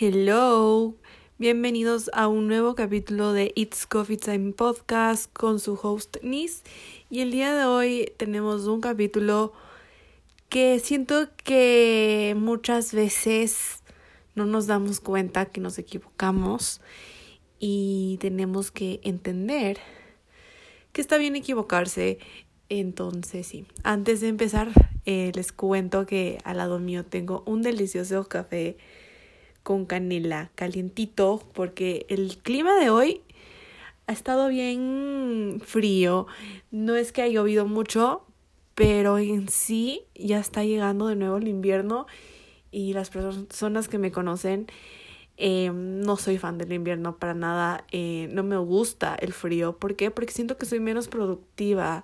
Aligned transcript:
Hello, 0.00 0.94
bienvenidos 1.38 2.08
a 2.14 2.28
un 2.28 2.46
nuevo 2.46 2.76
capítulo 2.76 3.32
de 3.32 3.50
It's 3.56 3.84
Coffee 3.84 4.16
Time 4.16 4.52
Podcast 4.52 5.28
con 5.32 5.58
su 5.58 5.76
host 5.82 6.18
Nis. 6.22 6.62
Y 7.10 7.18
el 7.18 7.32
día 7.32 7.52
de 7.52 7.64
hoy 7.64 8.12
tenemos 8.16 8.68
un 8.68 8.80
capítulo 8.80 9.52
que 10.48 10.78
siento 10.78 11.30
que 11.42 12.36
muchas 12.38 12.94
veces 12.94 13.82
no 14.36 14.46
nos 14.46 14.68
damos 14.68 15.00
cuenta 15.00 15.46
que 15.46 15.60
nos 15.60 15.80
equivocamos 15.80 16.80
y 17.58 18.18
tenemos 18.20 18.70
que 18.70 19.00
entender 19.02 19.78
que 20.92 21.00
está 21.00 21.18
bien 21.18 21.34
equivocarse. 21.34 22.20
Entonces, 22.68 23.48
sí, 23.48 23.66
antes 23.82 24.20
de 24.20 24.28
empezar, 24.28 24.70
eh, 25.06 25.32
les 25.34 25.50
cuento 25.50 26.06
que 26.06 26.38
al 26.44 26.58
lado 26.58 26.78
mío 26.78 27.04
tengo 27.04 27.42
un 27.46 27.62
delicioso 27.62 28.28
café 28.28 28.76
con 29.62 29.86
canela, 29.86 30.50
calientito, 30.54 31.42
porque 31.52 32.06
el 32.08 32.38
clima 32.38 32.74
de 32.76 32.90
hoy 32.90 33.22
ha 34.06 34.12
estado 34.12 34.48
bien 34.48 35.60
frío. 35.64 36.26
No 36.70 36.96
es 36.96 37.12
que 37.12 37.22
haya 37.22 37.34
llovido 37.34 37.66
mucho, 37.66 38.24
pero 38.74 39.18
en 39.18 39.48
sí 39.48 40.02
ya 40.14 40.38
está 40.38 40.64
llegando 40.64 41.06
de 41.08 41.16
nuevo 41.16 41.36
el 41.36 41.48
invierno 41.48 42.06
y 42.70 42.92
las 42.92 43.10
personas 43.10 43.88
que 43.88 43.98
me 43.98 44.12
conocen 44.12 44.66
eh, 45.40 45.70
no 45.72 46.16
soy 46.16 46.36
fan 46.36 46.58
del 46.58 46.72
invierno 46.72 47.16
para 47.16 47.32
nada, 47.32 47.84
eh, 47.92 48.28
no 48.32 48.42
me 48.42 48.56
gusta 48.56 49.14
el 49.14 49.32
frío. 49.32 49.78
¿Por 49.78 49.94
qué? 49.94 50.10
Porque 50.10 50.32
siento 50.32 50.56
que 50.56 50.66
soy 50.66 50.80
menos 50.80 51.06
productiva 51.08 52.02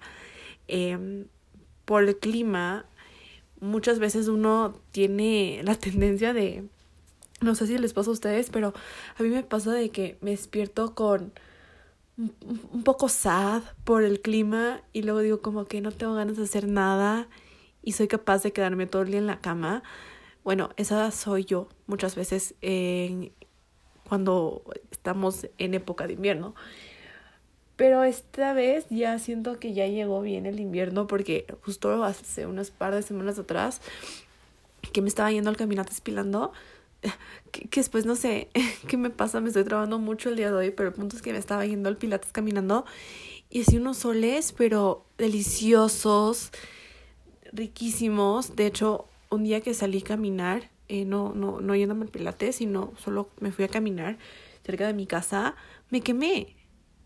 eh, 0.68 1.26
por 1.84 2.04
el 2.04 2.16
clima. 2.16 2.86
Muchas 3.60 3.98
veces 3.98 4.28
uno 4.28 4.76
tiene 4.92 5.62
la 5.64 5.74
tendencia 5.78 6.32
de 6.32 6.64
no 7.44 7.54
sé 7.54 7.66
si 7.66 7.78
les 7.78 7.92
pasa 7.92 8.10
a 8.10 8.14
ustedes, 8.14 8.50
pero 8.50 8.74
a 9.18 9.22
mí 9.22 9.28
me 9.28 9.42
pasa 9.42 9.72
de 9.72 9.90
que 9.90 10.18
me 10.20 10.32
despierto 10.32 10.94
con 10.94 11.32
un 12.16 12.82
poco 12.84 13.08
sad 13.08 13.62
por 13.84 14.02
el 14.02 14.20
clima 14.20 14.80
y 14.92 15.02
luego 15.02 15.20
digo 15.20 15.42
como 15.42 15.66
que 15.66 15.80
no 15.80 15.90
tengo 15.92 16.14
ganas 16.14 16.36
de 16.36 16.44
hacer 16.44 16.68
nada 16.68 17.28
y 17.82 17.92
soy 17.92 18.08
capaz 18.08 18.42
de 18.42 18.52
quedarme 18.52 18.86
todo 18.86 19.02
el 19.02 19.08
día 19.08 19.18
en 19.18 19.26
la 19.26 19.40
cama. 19.40 19.82
Bueno, 20.44 20.70
esa 20.76 21.10
soy 21.10 21.44
yo 21.44 21.68
muchas 21.86 22.14
veces 22.14 22.54
cuando 24.08 24.62
estamos 24.90 25.48
en 25.58 25.74
época 25.74 26.06
de 26.06 26.12
invierno. 26.14 26.54
Pero 27.76 28.04
esta 28.04 28.52
vez 28.52 28.86
ya 28.88 29.18
siento 29.18 29.58
que 29.58 29.74
ya 29.74 29.88
llegó 29.88 30.20
bien 30.20 30.46
el 30.46 30.60
invierno 30.60 31.08
porque 31.08 31.46
justo 31.62 32.04
hace 32.04 32.46
unas 32.46 32.70
par 32.70 32.94
de 32.94 33.02
semanas 33.02 33.38
atrás 33.40 33.80
que 34.92 35.02
me 35.02 35.08
estaba 35.08 35.32
yendo 35.32 35.50
al 35.50 35.56
caminata 35.56 35.90
espilando 35.90 36.52
que, 37.50 37.68
después 37.80 38.06
no 38.06 38.16
sé 38.16 38.48
qué 38.88 38.96
me 38.96 39.10
pasa, 39.10 39.40
me 39.40 39.48
estoy 39.48 39.64
trabajando 39.64 39.98
mucho 39.98 40.28
el 40.28 40.36
día 40.36 40.50
de 40.50 40.56
hoy, 40.56 40.70
pero 40.70 40.88
el 40.88 40.94
punto 40.94 41.16
es 41.16 41.22
que 41.22 41.32
me 41.32 41.38
estaba 41.38 41.64
yendo 41.66 41.88
al 41.88 41.96
Pilates 41.96 42.32
caminando 42.32 42.84
y 43.50 43.62
así 43.62 43.76
unos 43.76 43.98
soles, 43.98 44.52
pero 44.52 45.06
deliciosos, 45.16 46.50
riquísimos. 47.52 48.56
De 48.56 48.66
hecho, 48.66 49.06
un 49.30 49.44
día 49.44 49.60
que 49.60 49.74
salí 49.74 49.98
a 49.98 50.04
caminar, 50.04 50.70
eh, 50.88 51.04
no, 51.04 51.32
no, 51.34 51.60
no 51.60 51.74
yéndome 51.76 52.04
al 52.04 52.10
Pilates, 52.10 52.56
sino 52.56 52.92
solo 52.98 53.30
me 53.40 53.52
fui 53.52 53.64
a 53.64 53.68
caminar 53.68 54.18
cerca 54.64 54.86
de 54.86 54.94
mi 54.94 55.06
casa, 55.06 55.54
me 55.90 56.00
quemé. 56.00 56.56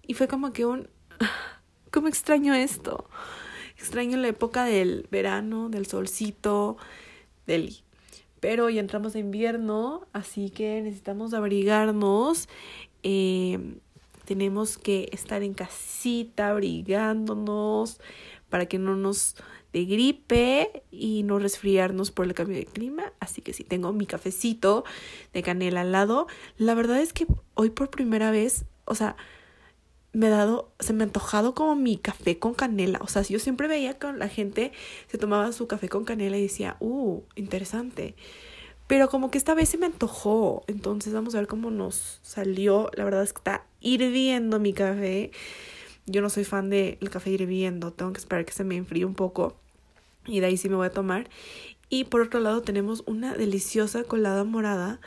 Y 0.07 0.15
fue 0.15 0.29
como 0.29 0.53
que 0.53 0.65
un... 0.65 0.89
¿Cómo 1.91 2.09
extraño 2.09 2.55
esto? 2.55 3.09
Extraño 3.77 4.17
la 4.17 4.29
época 4.29 4.65
del 4.65 5.07
verano, 5.11 5.69
del 5.69 5.87
solcito, 5.87 6.77
del 7.47 7.83
pero 8.41 8.71
ya 8.71 8.81
entramos 8.81 9.15
a 9.15 9.19
invierno, 9.19 10.07
así 10.13 10.51
que 10.51 10.81
necesitamos 10.83 11.35
abrigarnos. 11.35 12.49
Eh, 13.03 13.79
tenemos 14.25 14.77
que 14.77 15.09
estar 15.13 15.43
en 15.43 15.55
casita, 15.55 16.51
abrigándonos 16.51 18.01
para 18.49 18.67
que 18.67 18.79
no 18.79 18.97
nos 18.97 19.37
de 19.73 19.85
gripe 19.85 20.83
y 20.91 21.23
no 21.23 21.39
resfriarnos 21.39 22.11
por 22.11 22.27
el 22.27 22.35
cambio 22.35 22.57
de 22.57 22.65
clima. 22.65 23.13
Así 23.21 23.43
que 23.43 23.53
sí, 23.53 23.65
tengo 23.65 23.93
mi 23.93 24.07
cafecito 24.07 24.85
de 25.33 25.43
canela 25.43 25.83
al 25.83 25.93
lado. 25.93 26.27
La 26.57 26.75
verdad 26.75 27.01
es 27.01 27.13
que 27.13 27.27
hoy 27.55 27.71
por 27.71 27.91
primera 27.91 28.31
vez, 28.31 28.65
o 28.85 28.95
sea, 28.95 29.17
me 30.13 30.29
ha 30.29 30.31
dado, 30.31 30.71
se 30.81 30.93
me 30.93 31.05
ha 31.05 31.07
antojado 31.07 31.55
como 31.55 31.77
mi 31.77 31.97
café 31.97 32.39
con 32.39 32.55
canela. 32.55 32.99
O 33.03 33.09
sea, 33.09 33.23
yo 33.23 33.39
siempre 33.39 33.69
veía 33.69 33.99
que 33.99 34.13
la 34.13 34.29
gente 34.29 34.73
se 35.07 35.19
tomaba 35.19 35.53
su 35.53 35.67
café 35.67 35.89
con 35.89 36.05
canela 36.05 36.37
y 36.39 36.43
decía, 36.43 36.77
uh, 36.81 37.23
interesante. 37.37 38.15
Pero 38.87 39.11
como 39.11 39.31
que 39.31 39.39
esta 39.39 39.55
vez 39.55 39.69
se 39.69 39.79
me 39.79 39.87
antojó. 39.87 40.65
Entonces 40.67 41.13
vamos 41.13 41.35
a 41.35 41.39
ver 41.39 41.47
cómo 41.47 41.71
nos 41.71 42.21
salió. 42.23 42.91
La 42.95 43.05
verdad 43.05 43.23
es 43.23 43.33
que 43.33 43.41
está 43.41 43.67
hirviendo 43.81 44.59
mi 44.59 44.73
café. 44.73 45.31
Yo 46.07 46.23
no 46.23 46.31
soy 46.31 46.45
fan 46.45 46.71
del 46.71 47.11
café 47.11 47.31
hirviendo. 47.31 47.93
Tengo 47.93 48.13
que 48.13 48.19
esperar 48.19 48.47
que 48.47 48.53
se 48.53 48.65
me 48.65 48.77
enfríe 48.77 49.05
un 49.05 49.15
poco. 49.15 49.57
Y 50.27 50.41
de 50.41 50.47
ahí 50.47 50.57
sí 50.57 50.71
me 50.71 50.77
voy 50.77 50.87
a 50.87 50.91
tomar. 50.91 51.29
Y 51.91 52.05
por 52.05 52.23
otro 52.23 52.41
lado 52.41 52.63
tenemos 52.63 53.03
una 53.07 53.35
deliciosa 53.35 54.05
colada 54.05 54.45
morada. 54.45 55.01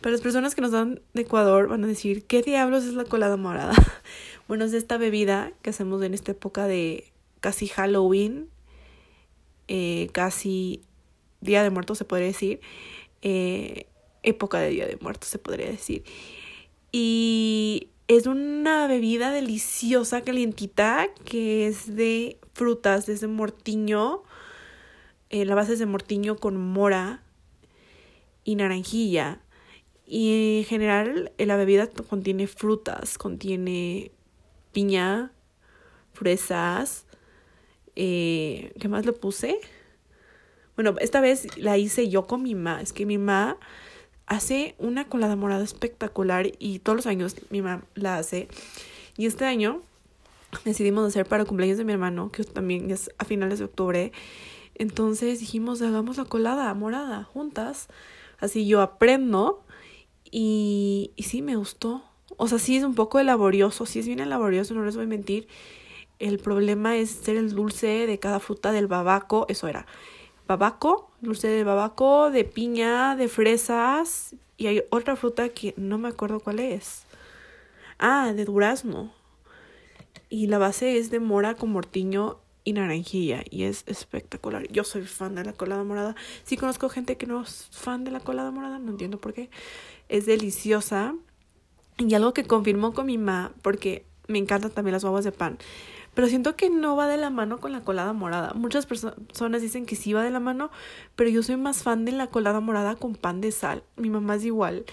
Para 0.00 0.12
las 0.12 0.20
personas 0.20 0.54
que 0.54 0.60
nos 0.60 0.70
dan 0.70 1.00
de 1.14 1.22
Ecuador 1.22 1.68
van 1.68 1.82
a 1.82 1.86
decir, 1.88 2.24
¿qué 2.26 2.42
diablos 2.42 2.84
es 2.84 2.94
la 2.94 3.04
colada 3.04 3.36
morada? 3.36 3.72
Bueno, 4.48 4.64
es 4.64 4.72
esta 4.74 4.96
bebida 4.96 5.52
que 5.62 5.70
hacemos 5.70 6.02
en 6.02 6.14
esta 6.14 6.32
época 6.32 6.66
de 6.66 7.12
casi 7.40 7.66
Halloween, 7.66 8.48
eh, 9.66 10.08
casi 10.12 10.82
Día 11.40 11.64
de 11.64 11.70
Muertos 11.70 11.98
se 11.98 12.04
podría 12.04 12.28
decir, 12.28 12.60
eh, 13.22 13.86
época 14.22 14.60
de 14.60 14.70
Día 14.70 14.86
de 14.86 14.98
Muertos 15.00 15.28
se 15.30 15.38
podría 15.38 15.66
decir. 15.66 16.04
Y 16.92 17.88
es 18.06 18.26
una 18.26 18.86
bebida 18.86 19.32
deliciosa, 19.32 20.22
calientita, 20.22 21.08
que 21.24 21.66
es 21.66 21.96
de 21.96 22.38
frutas, 22.54 23.06
desde 23.06 23.26
mortiño. 23.26 24.22
Eh, 25.30 25.44
la 25.44 25.56
base 25.56 25.72
es 25.72 25.80
de 25.80 25.86
mortiño 25.86 26.36
con 26.36 26.56
mora 26.56 27.24
y 28.44 28.54
naranjilla. 28.54 29.40
Y 30.06 30.58
en 30.58 30.64
general 30.64 31.32
la 31.36 31.56
bebida 31.56 31.88
contiene 31.88 32.46
frutas, 32.46 33.18
contiene 33.18 34.12
piña, 34.76 35.32
fresas. 36.12 37.06
Eh, 37.94 38.74
¿Qué 38.78 38.88
más 38.88 39.06
le 39.06 39.14
puse? 39.14 39.58
Bueno, 40.74 40.96
esta 41.00 41.22
vez 41.22 41.56
la 41.56 41.78
hice 41.78 42.10
yo 42.10 42.26
con 42.26 42.42
mi 42.42 42.54
mamá. 42.54 42.82
Es 42.82 42.92
que 42.92 43.06
mi 43.06 43.16
mamá 43.16 43.56
hace 44.26 44.74
una 44.76 45.08
colada 45.08 45.34
morada 45.34 45.64
espectacular 45.64 46.52
y 46.58 46.80
todos 46.80 46.94
los 46.94 47.06
años 47.06 47.36
mi 47.48 47.62
mamá 47.62 47.84
la 47.94 48.18
hace. 48.18 48.48
Y 49.16 49.24
este 49.24 49.46
año 49.46 49.80
decidimos 50.66 51.08
hacer 51.08 51.24
para 51.24 51.46
cumpleaños 51.46 51.78
de 51.78 51.84
mi 51.84 51.92
hermano, 51.92 52.30
que 52.30 52.44
también 52.44 52.90
es 52.90 53.10
a 53.16 53.24
finales 53.24 53.60
de 53.60 53.64
octubre. 53.64 54.12
Entonces 54.74 55.40
dijimos, 55.40 55.80
hagamos 55.80 56.18
la 56.18 56.26
colada 56.26 56.74
morada 56.74 57.24
juntas. 57.24 57.88
Así 58.40 58.66
yo 58.66 58.82
aprendo. 58.82 59.64
Y, 60.30 61.12
y 61.16 61.22
sí, 61.22 61.40
me 61.40 61.56
gustó. 61.56 62.04
O 62.36 62.48
sea, 62.48 62.58
sí 62.58 62.76
es 62.76 62.84
un 62.84 62.94
poco 62.94 63.22
laborioso, 63.22 63.86
sí 63.86 64.00
es 64.00 64.06
bien 64.06 64.28
laborioso, 64.28 64.74
no 64.74 64.84
les 64.84 64.96
voy 64.96 65.04
a 65.04 65.08
mentir. 65.08 65.48
El 66.18 66.38
problema 66.38 66.96
es 66.96 67.10
ser 67.10 67.36
el 67.36 67.54
dulce 67.54 68.06
de 68.06 68.18
cada 68.18 68.40
fruta 68.40 68.72
del 68.72 68.86
babaco, 68.86 69.46
eso 69.48 69.68
era. 69.68 69.86
Babaco, 70.46 71.10
dulce 71.20 71.48
de 71.48 71.64
babaco, 71.64 72.30
de 72.30 72.44
piña, 72.44 73.16
de 73.16 73.28
fresas 73.28 74.34
y 74.56 74.68
hay 74.68 74.82
otra 74.90 75.16
fruta 75.16 75.48
que 75.50 75.74
no 75.76 75.98
me 75.98 76.08
acuerdo 76.08 76.40
cuál 76.40 76.60
es. 76.60 77.04
Ah, 77.98 78.32
de 78.34 78.44
durazno. 78.44 79.12
Y 80.28 80.46
la 80.46 80.58
base 80.58 80.98
es 80.98 81.10
de 81.10 81.20
mora 81.20 81.54
con 81.54 81.70
mortiño 81.70 82.38
y 82.64 82.72
naranjilla 82.72 83.44
y 83.48 83.62
es 83.62 83.84
espectacular. 83.86 84.66
Yo 84.68 84.84
soy 84.84 85.02
fan 85.02 85.34
de 85.34 85.44
la 85.44 85.52
colada 85.52 85.84
morada. 85.84 86.16
Sí 86.44 86.56
conozco 86.56 86.88
gente 86.88 87.16
que 87.16 87.26
no 87.26 87.42
es 87.42 87.68
fan 87.70 88.04
de 88.04 88.10
la 88.10 88.20
colada 88.20 88.50
morada, 88.50 88.78
no 88.78 88.90
entiendo 88.90 89.18
por 89.18 89.34
qué. 89.34 89.50
Es 90.08 90.26
deliciosa. 90.26 91.14
Y 91.98 92.14
algo 92.14 92.34
que 92.34 92.44
confirmó 92.44 92.92
con 92.92 93.06
mi 93.06 93.18
mamá, 93.18 93.52
porque 93.62 94.04
me 94.28 94.38
encantan 94.38 94.70
también 94.70 94.92
las 94.92 95.04
babas 95.04 95.24
de 95.24 95.32
pan, 95.32 95.58
pero 96.14 96.28
siento 96.28 96.56
que 96.56 96.70
no 96.70 96.96
va 96.96 97.08
de 97.08 97.18
la 97.18 97.30
mano 97.30 97.58
con 97.58 97.72
la 97.72 97.82
colada 97.82 98.12
morada. 98.12 98.54
Muchas 98.54 98.86
personas 98.86 99.60
dicen 99.60 99.84
que 99.84 99.96
sí 99.96 100.14
va 100.14 100.22
de 100.24 100.30
la 100.30 100.40
mano, 100.40 100.70
pero 101.14 101.28
yo 101.28 101.42
soy 101.42 101.56
más 101.56 101.82
fan 101.82 102.06
de 102.06 102.12
la 102.12 102.28
colada 102.28 102.60
morada 102.60 102.96
con 102.96 103.14
pan 103.14 103.42
de 103.42 103.52
sal. 103.52 103.82
Mi 103.96 104.08
mamá 104.08 104.36
es 104.36 104.44
igual. 104.44 104.86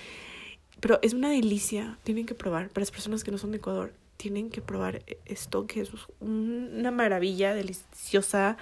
Pero 0.82 1.00
es 1.02 1.14
una 1.14 1.30
delicia, 1.30 1.98
tienen 2.04 2.26
que 2.26 2.36
probar. 2.36 2.68
Para 2.70 2.82
las 2.82 2.92
personas 2.92 3.24
que 3.24 3.32
no 3.32 3.38
son 3.38 3.52
de 3.52 3.58
Ecuador, 3.58 3.94
tienen 4.18 4.50
que 4.50 4.62
probar 4.62 5.02
esto, 5.26 5.66
que 5.66 5.82
es 5.82 5.92
una 6.20 6.92
maravilla, 6.92 7.54
deliciosa, 7.54 8.58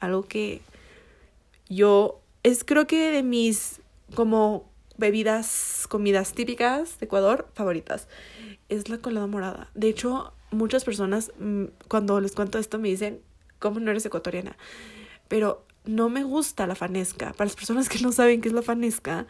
algo 0.00 0.24
que 0.24 0.62
yo 1.68 2.20
es 2.42 2.64
creo 2.64 2.86
que 2.86 3.10
de 3.10 3.22
mis 3.22 3.80
como 4.14 4.69
bebidas, 5.00 5.86
comidas 5.88 6.32
típicas 6.32 7.00
de 7.00 7.06
Ecuador 7.06 7.48
favoritas. 7.54 8.06
Es 8.68 8.88
la 8.88 8.98
colada 8.98 9.26
morada. 9.26 9.68
De 9.74 9.88
hecho, 9.88 10.32
muchas 10.52 10.84
personas 10.84 11.32
mm, 11.40 11.64
cuando 11.88 12.20
les 12.20 12.32
cuento 12.32 12.58
esto 12.58 12.78
me 12.78 12.88
dicen, 12.88 13.20
¿cómo 13.58 13.80
no 13.80 13.90
eres 13.90 14.06
ecuatoriana? 14.06 14.56
Pero 15.26 15.64
no 15.84 16.08
me 16.08 16.22
gusta 16.22 16.66
la 16.66 16.76
fanesca. 16.76 17.32
Para 17.32 17.46
las 17.46 17.56
personas 17.56 17.88
que 17.88 17.98
no 17.98 18.12
saben 18.12 18.40
qué 18.40 18.48
es 18.48 18.54
la 18.54 18.62
fanesca, 18.62 19.26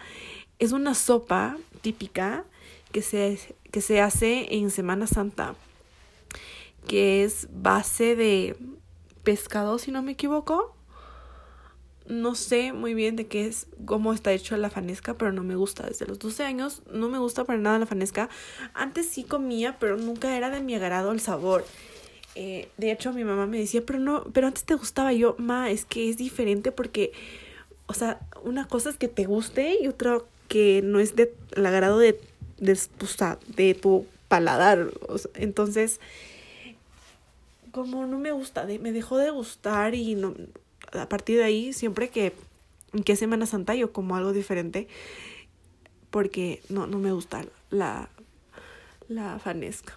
es 0.58 0.72
una 0.72 0.94
sopa 0.94 1.56
típica 1.80 2.44
que 2.92 3.00
se, 3.00 3.38
que 3.70 3.80
se 3.80 4.00
hace 4.00 4.54
en 4.56 4.70
Semana 4.70 5.06
Santa, 5.06 5.54
que 6.86 7.24
es 7.24 7.48
base 7.52 8.16
de 8.16 8.56
pescado, 9.22 9.78
si 9.78 9.90
no 9.92 10.02
me 10.02 10.12
equivoco. 10.12 10.74
No 12.10 12.34
sé 12.34 12.72
muy 12.72 12.92
bien 12.92 13.14
de 13.14 13.26
qué 13.26 13.46
es, 13.46 13.68
cómo 13.84 14.12
está 14.12 14.32
hecho 14.32 14.56
la 14.56 14.68
fanesca, 14.68 15.14
pero 15.14 15.32
no 15.32 15.44
me 15.44 15.54
gusta. 15.54 15.86
Desde 15.86 16.06
los 16.06 16.18
12 16.18 16.42
años 16.42 16.82
no 16.92 17.08
me 17.08 17.18
gusta 17.18 17.44
para 17.44 17.58
nada 17.58 17.78
la 17.78 17.86
fanesca. 17.86 18.28
Antes 18.74 19.08
sí 19.08 19.22
comía, 19.22 19.78
pero 19.78 19.96
nunca 19.96 20.36
era 20.36 20.50
de 20.50 20.60
mi 20.60 20.74
agrado 20.74 21.12
el 21.12 21.20
sabor. 21.20 21.64
Eh, 22.34 22.68
de 22.76 22.90
hecho, 22.90 23.12
mi 23.12 23.24
mamá 23.24 23.46
me 23.46 23.58
decía, 23.58 23.82
pero 23.86 24.00
no, 24.00 24.24
pero 24.32 24.48
antes 24.48 24.64
te 24.64 24.74
gustaba. 24.74 25.12
yo, 25.12 25.36
ma, 25.38 25.70
es 25.70 25.84
que 25.84 26.08
es 26.10 26.16
diferente 26.16 26.72
porque, 26.72 27.12
o 27.86 27.94
sea, 27.94 28.20
una 28.42 28.66
cosa 28.66 28.90
es 28.90 28.96
que 28.96 29.08
te 29.08 29.24
guste 29.24 29.76
y 29.80 29.86
otra 29.86 30.18
que 30.48 30.82
no 30.82 30.98
es 30.98 31.14
de 31.14 31.32
el 31.54 31.64
agrado 31.64 31.98
de, 31.98 32.20
de, 32.58 32.78
de 33.56 33.74
tu 33.74 34.06
paladar. 34.26 34.90
entonces, 35.34 36.00
como 37.72 38.06
no 38.06 38.18
me 38.18 38.32
gusta, 38.32 38.66
me 38.80 38.90
dejó 38.92 39.16
de 39.16 39.30
gustar 39.30 39.94
y 39.94 40.16
no, 40.16 40.34
a 40.92 41.08
partir 41.08 41.38
de 41.38 41.44
ahí, 41.44 41.72
siempre 41.72 42.08
que, 42.08 42.34
que 43.04 43.16
Semana 43.16 43.46
Santa 43.46 43.74
yo 43.74 43.92
como 43.92 44.16
algo 44.16 44.32
diferente, 44.32 44.88
porque 46.10 46.62
no, 46.68 46.86
no 46.86 46.98
me 46.98 47.12
gusta 47.12 47.44
la, 47.70 48.08
la 49.08 49.38
fanesca. 49.38 49.96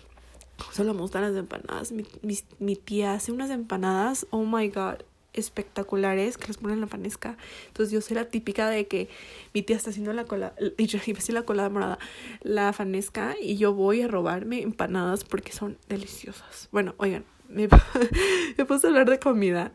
Solo 0.71 0.93
me 0.93 1.01
gustan 1.01 1.23
las 1.23 1.35
empanadas. 1.35 1.91
Mi, 1.91 2.05
mi, 2.21 2.37
mi 2.59 2.75
tía 2.75 3.13
hace 3.13 3.31
unas 3.31 3.49
empanadas, 3.49 4.27
oh 4.29 4.45
my 4.45 4.69
god, 4.69 4.97
espectaculares 5.33 6.37
que 6.37 6.47
les 6.47 6.57
ponen 6.57 6.81
la 6.81 6.87
fanesca. 6.87 7.37
Entonces 7.67 7.91
yo 7.91 8.01
soy 8.01 8.15
la 8.15 8.25
típica 8.25 8.69
de 8.69 8.87
que 8.87 9.09
mi 9.53 9.61
tía 9.61 9.75
está 9.75 9.89
haciendo 9.89 10.13
la 10.13 10.25
cola, 10.25 10.53
y 10.77 10.85
yo 10.85 10.99
iba 11.05 11.19
la 11.29 11.43
colada 11.43 11.69
morada, 11.69 11.99
la 12.41 12.71
fanesca 12.73 13.35
y 13.41 13.57
yo 13.57 13.73
voy 13.73 14.01
a 14.01 14.07
robarme 14.07 14.61
empanadas 14.61 15.23
porque 15.23 15.51
son 15.51 15.77
deliciosas. 15.89 16.69
Bueno, 16.71 16.93
oigan, 16.97 17.25
me, 17.53 17.67
me 18.57 18.65
puse 18.65 18.87
a 18.87 18.89
hablar 18.89 19.09
de 19.09 19.19
comida. 19.19 19.71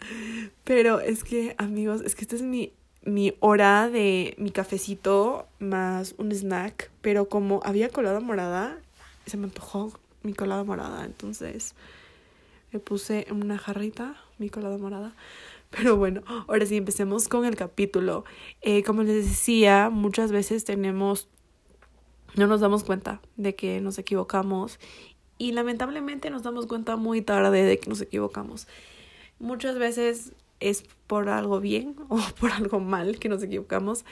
Pero 0.65 1.01
es 1.01 1.25
que, 1.25 1.55
amigos, 1.59 2.03
es 2.03 2.15
que 2.15 2.23
esta 2.23 2.37
es 2.37 2.43
mi, 2.43 2.73
mi 3.03 3.35
hora 3.41 3.89
de 3.89 4.35
mi 4.39 4.51
cafecito 4.51 5.47
más 5.59 6.15
un 6.19 6.33
snack. 6.33 6.91
Pero 7.01 7.29
como 7.29 7.61
había 7.65 7.89
colada 7.89 8.21
morada, 8.21 8.79
se 9.27 9.37
me 9.37 9.45
antojó 9.45 9.93
mi 10.23 10.35
colada 10.35 10.65
morada. 10.65 11.05
Entonces 11.05 11.75
me 12.73 12.81
puse 12.81 13.27
en 13.29 13.43
una 13.43 13.59
jarrita 13.59 14.17
mi 14.39 14.51
colada 14.51 14.79
morada. 14.79 15.15
Pero 15.71 15.97
bueno, 15.97 16.23
ahora 16.47 16.65
sí, 16.67 16.77
empecemos 16.77 17.29
con 17.29 17.45
el 17.45 17.57
capítulo. 17.57 18.25
Eh, 18.63 18.83
como 18.83 19.03
les 19.03 19.27
decía, 19.29 19.91
muchas 19.91 20.33
veces 20.33 20.65
tenemos, 20.65 21.29
no 22.37 22.47
nos 22.47 22.61
damos 22.61 22.85
cuenta 22.85 23.21
de 23.37 23.55
que 23.55 23.81
nos 23.81 23.99
equivocamos 23.99 24.79
y 25.38 25.52
lamentablemente 25.52 26.31
nos 26.31 26.43
damos 26.43 26.67
cuenta 26.67 26.96
muy 26.96 27.23
tarde 27.23 27.62
de 27.62 27.79
que 27.79 27.88
nos 27.88 28.00
equivocamos. 28.00 28.67
Muchas 29.38 29.79
veces 29.79 30.32
es 30.61 30.85
por 31.06 31.29
algo 31.29 31.61
bien 31.61 31.96
o 32.08 32.20
por 32.38 32.50
algo 32.52 32.81
mal 32.81 33.19
que 33.19 33.29
nos 33.29 33.43
equivocamos. 33.43 34.05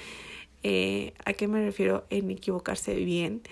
Eh, 0.63 1.13
¿A 1.25 1.33
qué 1.33 1.49
me 1.49 1.65
refiero 1.65 2.05
en 2.11 2.31
equivocarse 2.31 2.95
bien? 2.95 3.43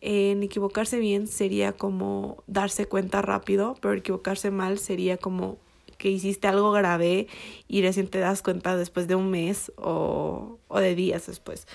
En 0.00 0.42
equivocarse 0.42 0.98
bien 0.98 1.26
sería 1.26 1.72
como 1.72 2.42
darse 2.46 2.86
cuenta 2.86 3.22
rápido, 3.22 3.76
pero 3.80 3.94
equivocarse 3.94 4.50
mal 4.50 4.78
sería 4.78 5.16
como 5.16 5.56
que 5.96 6.10
hiciste 6.10 6.48
algo 6.48 6.72
grave 6.72 7.28
y 7.68 7.80
recién 7.80 8.08
te 8.08 8.18
das 8.18 8.42
cuenta 8.42 8.76
después 8.76 9.08
de 9.08 9.14
un 9.14 9.30
mes 9.30 9.72
o, 9.76 10.58
o 10.68 10.80
de 10.80 10.94
días 10.94 11.26
después. 11.26 11.66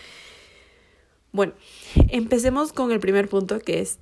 Bueno, 1.31 1.53
empecemos 2.09 2.73
con 2.73 2.91
el 2.91 2.99
primer 2.99 3.29
punto 3.29 3.59
que 3.59 3.79
es 3.79 3.99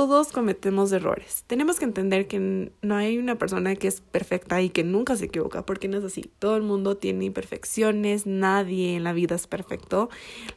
todos 0.00 0.32
cometemos 0.32 0.92
errores. 0.92 1.44
Tenemos 1.46 1.78
que 1.78 1.84
entender 1.84 2.26
que 2.26 2.72
no 2.80 2.96
hay 2.96 3.18
una 3.18 3.36
persona 3.36 3.76
que 3.76 3.86
es 3.86 4.00
perfecta 4.00 4.62
y 4.62 4.70
que 4.70 4.82
nunca 4.82 5.14
se 5.14 5.26
equivoca, 5.26 5.66
porque 5.66 5.88
no 5.88 5.98
es 5.98 6.04
así. 6.04 6.30
Todo 6.38 6.56
el 6.56 6.62
mundo 6.62 6.96
tiene 6.96 7.26
imperfecciones, 7.26 8.24
nadie 8.24 8.96
en 8.96 9.04
la 9.04 9.12
vida 9.12 9.34
es 9.34 9.46
perfecto. 9.46 10.08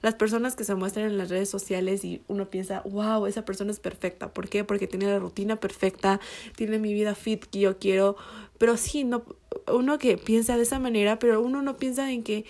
Las 0.01 0.15
personas 0.15 0.55
que 0.55 0.63
se 0.63 0.75
muestran 0.75 1.07
en 1.07 1.17
las 1.17 1.29
redes 1.29 1.49
sociales 1.49 2.05
y 2.05 2.21
uno 2.29 2.49
piensa, 2.49 2.83
wow, 2.85 3.25
esa 3.25 3.43
persona 3.43 3.71
es 3.71 3.81
perfecta. 3.81 4.31
¿Por 4.31 4.47
qué? 4.47 4.63
Porque 4.63 4.87
tiene 4.87 5.07
la 5.07 5.19
rutina 5.19 5.57
perfecta, 5.57 6.21
tiene 6.55 6.79
mi 6.79 6.93
vida 6.93 7.13
fit 7.13 7.43
que 7.43 7.59
yo 7.59 7.77
quiero. 7.79 8.15
Pero 8.57 8.77
sí, 8.77 9.03
no, 9.03 9.25
uno 9.69 9.97
que 9.97 10.17
piensa 10.17 10.55
de 10.55 10.63
esa 10.63 10.79
manera, 10.79 11.19
pero 11.19 11.41
uno 11.41 11.61
no 11.61 11.75
piensa 11.75 12.09
en 12.13 12.23
que 12.23 12.45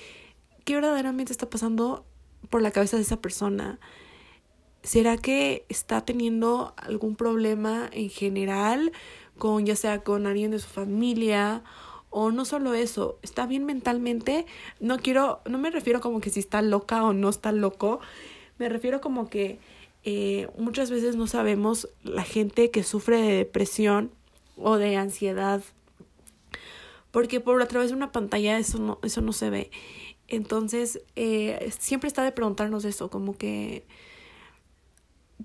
qué 0.64 0.76
verdaderamente 0.76 1.32
está 1.32 1.50
pasando 1.50 2.06
por 2.52 2.62
la 2.62 2.70
cabeza 2.70 2.98
de 2.98 3.02
esa 3.02 3.20
persona 3.20 3.80
¿Será 4.84 5.18
que 5.18 5.66
está 5.70 6.06
teniendo 6.06 6.74
algún 6.78 7.16
problema 7.16 7.90
en 7.92 8.10
general 8.10 8.92
con 9.38 9.66
ya 9.66 9.76
sea 9.76 10.04
con 10.04 10.28
alguien 10.28 10.52
de 10.52 10.60
su 10.60 10.68
familia 10.68 11.64
o 12.10 12.32
no 12.32 12.46
solo 12.46 12.74
eso, 12.74 13.18
está 13.22 13.48
bien 13.48 13.66
mentalmente? 13.66 14.46
No 14.80 15.00
quiero, 15.00 15.42
no 15.46 15.58
me 15.58 15.72
refiero 15.72 16.02
como 16.02 16.20
que 16.20 16.30
si 16.30 16.40
está 16.40 16.62
loca 16.62 17.04
o 17.04 17.14
no 17.14 17.30
está 17.30 17.52
loco, 17.52 18.02
me 18.60 18.70
refiero 18.70 19.02
como 19.02 19.30
que 19.30 19.58
eh, 20.04 20.50
muchas 20.58 20.92
veces 20.92 21.16
no 21.16 21.28
sabemos 21.28 21.90
la 22.04 22.24
gente 22.24 22.70
que 22.70 22.84
sufre 22.84 23.22
de 23.22 23.38
depresión 23.38 24.12
o 24.58 24.78
de 24.78 24.98
ansiedad 24.98 25.64
porque 27.14 27.40
por 27.40 27.62
a 27.62 27.68
través 27.68 27.92
de 27.92 27.96
una 27.96 28.12
pantalla 28.12 28.58
eso 28.58 28.80
no, 28.80 29.00
eso 29.04 29.22
no 29.22 29.34
se 29.34 29.52
ve. 29.52 29.70
Entonces, 30.28 31.00
eh, 31.16 31.72
siempre 31.78 32.08
está 32.08 32.24
de 32.24 32.32
preguntarnos 32.32 32.86
eso, 32.86 33.12
como 33.12 33.38
que 33.38 33.86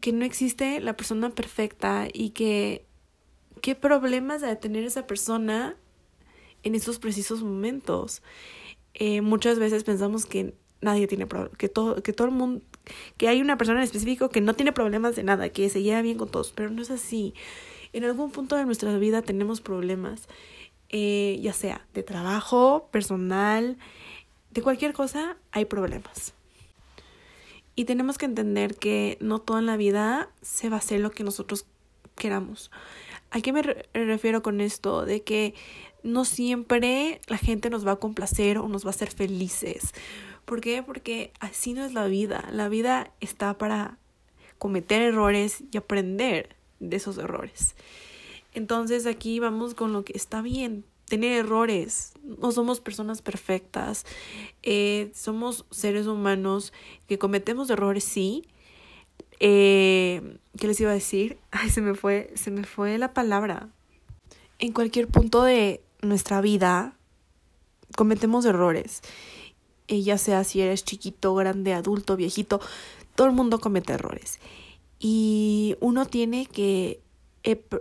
que 0.00 0.12
no 0.12 0.25
existe 0.25 0.81
la 0.81 0.96
persona 0.96 1.31
perfecta 1.31 2.08
y 2.12 2.31
que 2.31 2.85
qué 3.61 3.75
problemas 3.75 4.40
de 4.40 4.55
tener 4.56 4.85
esa 4.85 5.06
persona 5.06 5.76
en 6.62 6.75
esos 6.75 6.99
precisos 6.99 7.43
momentos. 7.43 8.23
Eh, 8.94 9.20
muchas 9.20 9.58
veces 9.58 9.85
pensamos 9.85 10.26
que 10.26 10.55
nadie 10.81 11.06
tiene 11.06 11.26
que 11.56 11.69
todo, 11.69 12.02
que 12.02 12.12
todo 12.12 12.29
el 12.29 12.35
mundo, 12.35 12.62
que 13.17 13.29
hay 13.29 13.40
una 13.40 13.58
persona 13.58 13.81
en 13.81 13.85
específico 13.85 14.29
que 14.29 14.40
no 14.40 14.55
tiene 14.55 14.73
problemas 14.73 15.17
de 15.17 15.23
nada, 15.25 15.49
que 15.50 15.69
se 15.69 15.82
lleva 15.82 16.02
bien 16.02 16.19
con 16.19 16.31
todos, 16.31 16.52
pero 16.55 16.70
no 16.70 16.82
es 16.82 16.91
así. 16.91 17.34
En 17.93 18.05
algún 18.05 18.31
punto 18.31 18.56
de 18.56 18.64
nuestra 18.64 18.96
vida 18.99 19.23
tenemos 19.23 19.61
problemas, 19.61 20.29
eh, 20.88 21.38
ya 21.43 21.52
sea 21.52 21.87
de 21.94 22.02
trabajo, 22.02 22.88
personal, 22.91 23.79
de 24.50 24.62
cualquier 24.62 24.93
cosa, 24.93 25.37
hay 25.52 25.64
problemas. 25.64 26.34
Y 27.79 27.85
tenemos 27.85 28.19
que 28.19 28.27
entender 28.27 28.75
que 28.75 29.19
no 29.21 29.39
toda 29.39 29.63
la 29.63 29.77
vida 29.77 30.31
se 30.43 30.69
va 30.69 30.75
a 30.75 30.79
hacer 30.81 30.99
lo 30.99 31.13
que 31.13 31.23
nosotros 31.23 31.65
queramos. 32.17 32.73
¿A 33.31 33.41
qué 33.41 33.53
me 33.53 33.63
refiero 33.63 34.43
con 34.43 34.61
esto? 34.61 35.05
De 35.05 35.23
que 35.23 35.55
no 36.03 36.25
siempre 36.25 37.20
la 37.29 37.39
gente 37.39 37.70
nos 37.70 37.87
va 37.87 37.93
a 37.93 37.97
complacer 38.01 38.58
o 38.58 38.67
nos 38.67 38.85
va 38.85 38.89
a 38.89 38.91
hacer 38.91 39.13
felices. 39.13 39.94
¿Por 40.44 40.61
qué? 40.61 40.82
Porque 40.82 41.32
así 41.39 41.73
no 41.73 41.85
es 41.85 41.94
la 41.94 42.08
vida. 42.08 42.49
La 42.51 42.69
vida 42.69 43.13
está 43.20 43.56
para 43.56 43.97
cometer 44.58 45.01
errores 45.01 45.63
y 45.70 45.77
aprender 45.77 46.56
de 46.81 46.97
esos 46.97 47.17
errores. 47.17 47.77
Entonces 48.55 49.06
aquí 49.06 49.39
vamos 49.39 49.75
con 49.75 49.93
lo 49.93 50.05
que 50.05 50.15
está 50.17 50.43
bien 50.43 50.85
tener 51.08 51.32
errores, 51.32 52.12
no 52.22 52.53
somos 52.53 52.81
personas 52.81 53.22
perfectas, 53.22 54.05
eh, 54.62 55.10
somos 55.15 55.65
seres 55.70 56.06
humanos 56.06 56.72
que 57.06 57.19
cometemos 57.19 57.70
errores, 57.70 58.05
sí. 58.05 58.44
Eh, 59.41 60.38
¿Qué 60.58 60.67
les 60.67 60.81
iba 60.81 60.91
a 60.91 60.94
decir? 60.94 61.38
Ay, 61.50 61.70
se 61.70 61.81
me 61.81 61.94
fue, 61.94 62.32
se 62.34 62.50
me 62.50 62.65
fue 62.65 62.98
la 62.98 63.15
palabra. 63.15 63.70
En 64.58 64.72
cualquier 64.72 65.08
punto 65.08 65.43
de 65.43 65.82
nuestra 66.03 66.41
vida 66.41 66.96
cometemos 67.96 68.44
errores. 68.44 69.00
Eh, 69.88 70.03
ya 70.03 70.19
sea 70.19 70.44
si 70.44 70.60
eres 70.60 70.84
chiquito, 70.84 71.34
grande, 71.34 71.72
adulto, 71.72 72.17
viejito, 72.17 72.60
todo 73.15 73.27
el 73.27 73.32
mundo 73.32 73.58
comete 73.58 73.94
errores. 73.94 74.38
Y 74.98 75.77
uno 75.81 76.05
tiene 76.06 76.44
que 76.46 77.00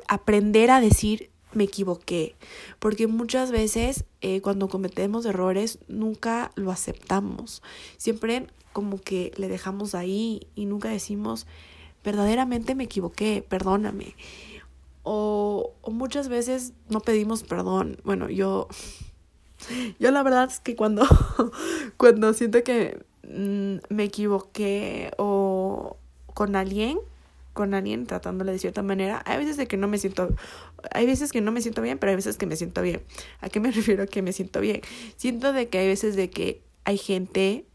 aprender 0.07 0.71
a 0.71 0.79
decir 0.79 1.29
me 1.53 1.63
equivoqué, 1.63 2.35
porque 2.79 3.07
muchas 3.07 3.51
veces 3.51 4.05
eh, 4.21 4.41
cuando 4.41 4.67
cometemos 4.67 5.25
errores 5.25 5.79
nunca 5.87 6.51
lo 6.55 6.71
aceptamos, 6.71 7.61
siempre 7.97 8.47
como 8.73 8.99
que 8.99 9.31
le 9.37 9.47
dejamos 9.47 9.95
ahí 9.95 10.47
y 10.55 10.65
nunca 10.65 10.89
decimos 10.89 11.47
verdaderamente 12.03 12.75
me 12.75 12.85
equivoqué, 12.85 13.43
perdóname. 13.47 14.15
O, 15.03 15.73
o 15.81 15.91
muchas 15.91 16.27
veces 16.27 16.73
no 16.89 16.99
pedimos 16.99 17.43
perdón. 17.43 17.97
Bueno, 18.03 18.29
yo, 18.29 18.67
yo 19.99 20.11
la 20.11 20.23
verdad 20.23 20.49
es 20.49 20.59
que 20.59 20.75
cuando, 20.75 21.05
cuando 21.97 22.33
siento 22.33 22.63
que 22.63 23.03
mm, 23.23 23.77
me 23.89 24.03
equivoqué 24.03 25.11
o 25.17 25.97
con 26.33 26.55
alguien, 26.55 26.99
con 27.57 27.73
alguien 27.73 28.05
tratándole 28.05 28.51
de 28.51 28.59
cierta 28.59 28.83
manera, 28.83 29.23
hay 29.25 29.39
veces 29.39 29.57
de 29.57 29.65
que 29.67 29.77
no 29.77 29.87
me 29.87 29.97
siento, 29.97 30.29
hay 30.91 31.07
veces 31.07 31.31
que 31.31 31.41
no 31.41 31.51
me 31.51 31.61
siento 31.61 31.81
bien, 31.81 31.97
pero 31.97 32.11
hay 32.11 32.15
veces 32.15 32.37
que 32.37 32.45
me 32.45 32.55
siento 32.55 32.83
bien. 32.83 33.01
¿A 33.41 33.49
qué 33.49 33.59
me 33.59 33.71
refiero 33.79 34.05
que 34.05 34.21
me 34.21 34.31
siento 34.31 34.61
bien? 34.61 34.81
Siento 35.15 35.53
de 35.53 35.67
que 35.67 35.79
hay 35.79 35.87
veces 35.87 36.15
de 36.15 36.29
que 36.29 36.61
hay 36.83 36.99
gente 36.99 37.65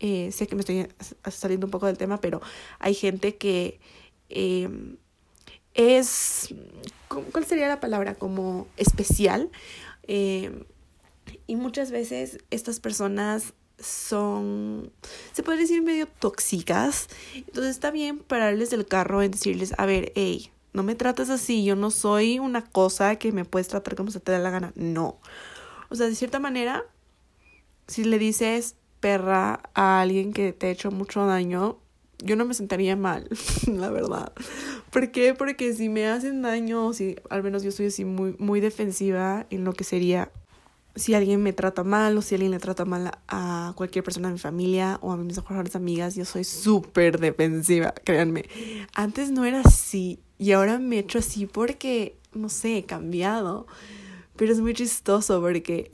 eh, 0.00 0.30
sé 0.32 0.46
que 0.46 0.54
me 0.54 0.60
estoy 0.60 0.88
saliendo 1.30 1.66
un 1.66 1.70
poco 1.70 1.86
del 1.86 1.98
tema, 1.98 2.20
pero 2.20 2.40
hay 2.78 2.94
gente 2.94 3.36
que 3.36 3.80
em, 4.30 4.96
es, 5.74 6.54
¿cuál 7.08 7.44
sería 7.44 7.68
la 7.68 7.80
palabra? 7.80 8.14
Como 8.14 8.66
especial. 8.78 9.50
Em, 10.04 10.64
y 11.46 11.56
muchas 11.56 11.90
veces 11.90 12.38
estas 12.50 12.80
personas 12.80 13.52
son, 13.78 14.92
se 15.32 15.42
puede 15.42 15.58
decir, 15.58 15.82
medio 15.82 16.06
tóxicas. 16.06 17.08
Entonces 17.34 17.70
está 17.70 17.90
bien 17.90 18.18
pararles 18.18 18.70
del 18.70 18.86
carro 18.86 19.22
y 19.22 19.28
decirles, 19.28 19.74
a 19.78 19.86
ver, 19.86 20.12
hey, 20.14 20.50
no 20.72 20.82
me 20.82 20.94
trates 20.94 21.30
así, 21.30 21.64
yo 21.64 21.76
no 21.76 21.90
soy 21.90 22.38
una 22.38 22.64
cosa 22.64 23.16
que 23.16 23.32
me 23.32 23.44
puedes 23.44 23.68
tratar 23.68 23.96
como 23.96 24.10
se 24.10 24.20
te 24.20 24.32
da 24.32 24.38
la 24.38 24.50
gana. 24.50 24.72
No. 24.76 25.20
O 25.88 25.94
sea, 25.94 26.06
de 26.06 26.14
cierta 26.14 26.38
manera, 26.38 26.84
si 27.86 28.04
le 28.04 28.18
dices 28.18 28.76
perra 29.00 29.60
a 29.74 30.00
alguien 30.00 30.32
que 30.32 30.52
te 30.52 30.66
ha 30.66 30.70
hecho 30.70 30.90
mucho 30.90 31.24
daño, 31.26 31.78
yo 32.22 32.36
no 32.36 32.44
me 32.44 32.54
sentaría 32.54 32.96
mal, 32.96 33.28
la 33.66 33.90
verdad. 33.90 34.32
¿Por 34.90 35.10
qué? 35.12 35.34
Porque 35.34 35.72
si 35.74 35.88
me 35.88 36.06
hacen 36.08 36.42
daño, 36.42 36.92
si 36.92 37.16
al 37.30 37.42
menos 37.42 37.62
yo 37.62 37.70
soy 37.70 37.86
así 37.86 38.04
muy, 38.04 38.34
muy 38.38 38.60
defensiva 38.60 39.46
en 39.50 39.64
lo 39.64 39.72
que 39.72 39.84
sería 39.84 40.30
si 40.98 41.14
alguien 41.14 41.42
me 41.42 41.52
trata 41.52 41.84
mal 41.84 42.16
o 42.18 42.22
si 42.22 42.34
alguien 42.34 42.50
le 42.50 42.58
trata 42.58 42.84
mal 42.84 43.12
a 43.28 43.72
cualquier 43.76 44.04
persona 44.04 44.28
de 44.28 44.34
mi 44.34 44.38
familia 44.38 44.98
o 45.00 45.12
a 45.12 45.16
mis 45.16 45.36
mejores 45.36 45.76
amigas, 45.76 46.14
yo 46.14 46.24
soy 46.24 46.44
súper 46.44 47.20
defensiva, 47.20 47.94
créanme. 48.04 48.44
Antes 48.94 49.30
no 49.30 49.44
era 49.44 49.60
así 49.60 50.18
y 50.38 50.52
ahora 50.52 50.78
me 50.78 50.96
he 50.96 50.98
hecho 51.00 51.18
así 51.18 51.46
porque, 51.46 52.16
no 52.32 52.48
sé, 52.48 52.78
he 52.78 52.84
cambiado. 52.84 53.66
Pero 54.36 54.52
es 54.52 54.60
muy 54.60 54.74
chistoso 54.74 55.40
porque 55.40 55.90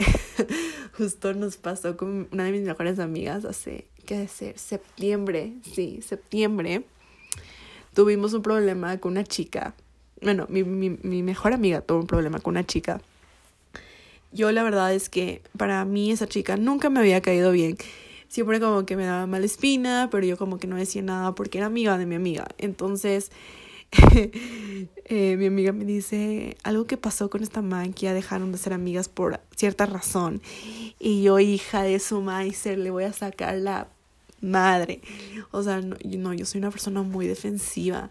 justo 0.96 1.32
nos 1.32 1.56
pasó 1.56 1.96
con 1.96 2.28
una 2.30 2.44
de 2.44 2.52
mis 2.52 2.62
mejores 2.62 2.99
amigas 2.99 3.44
hace, 3.44 3.88
¿qué 4.04 4.28
ser? 4.28 4.58
Septiembre, 4.58 5.54
sí, 5.62 6.00
septiembre. 6.02 6.84
Tuvimos 7.94 8.34
un 8.34 8.42
problema 8.42 8.99
con 8.99 9.12
una 9.12 9.25
chica. 9.25 9.75
Bueno, 10.20 10.46
mi, 10.50 10.62
mi, 10.62 10.90
mi 10.90 11.23
mejor 11.23 11.52
amiga 11.52 11.80
tuvo 11.80 12.00
un 12.00 12.06
problema 12.06 12.38
con 12.38 12.52
una 12.52 12.64
chica. 12.64 13.00
Yo 14.35 14.53
la 14.53 14.62
verdad 14.62 14.93
es 14.93 15.09
que 15.09 15.41
para 15.57 15.85
mí 15.85 16.11
esa 16.11 16.26
chica 16.26 16.57
nunca 16.57 16.91
me 16.91 17.00
había 17.00 17.23
caído 17.23 17.53
bien. 17.53 17.79
Siempre 18.29 18.59
como 18.59 18.85
que 18.85 18.97
me 18.97 19.05
daba 19.05 19.26
mala 19.26 19.47
espina, 19.47 20.09
pero 20.11 20.26
yo 20.26 20.37
como 20.37 20.59
que 20.59 20.67
no 20.67 20.76
decía 20.76 21.03
nada 21.03 21.35
porque 21.37 21.59
era 21.59 21.69
amiga 21.69 21.97
de 21.97 22.05
mi 22.05 22.17
amiga. 22.17 22.49
Entonces 22.59 23.31
eh, 25.05 25.37
mi 25.37 25.47
amiga 25.47 25.73
me 25.73 25.85
dice 25.85 26.57
algo 26.64 26.85
que 26.85 26.97
pasó 26.97 27.31
con 27.31 27.45
esta 27.45 27.62
man 27.62 27.93
que 27.93 28.07
ya 28.07 28.14
dejaron 28.14 28.50
de 28.50 28.59
ser 28.59 28.73
amigas 28.73 29.09
por 29.09 29.41
cierta 29.55 29.87
razón. 29.87 30.43
Y 30.99 31.23
yo, 31.23 31.38
hija 31.38 31.83
de 31.83 32.00
su 32.00 32.21
maíz, 32.21 32.67
le 32.67 32.91
voy 32.91 33.05
a 33.05 33.12
sacar 33.12 33.55
la 33.57 33.88
madre. 34.41 35.00
O 35.53 35.62
sea, 35.62 35.81
no, 35.81 35.97
no, 36.05 36.35
yo 36.35 36.45
soy 36.45 36.59
una 36.59 36.71
persona 36.71 37.03
muy 37.03 37.29
defensiva. 37.29 38.11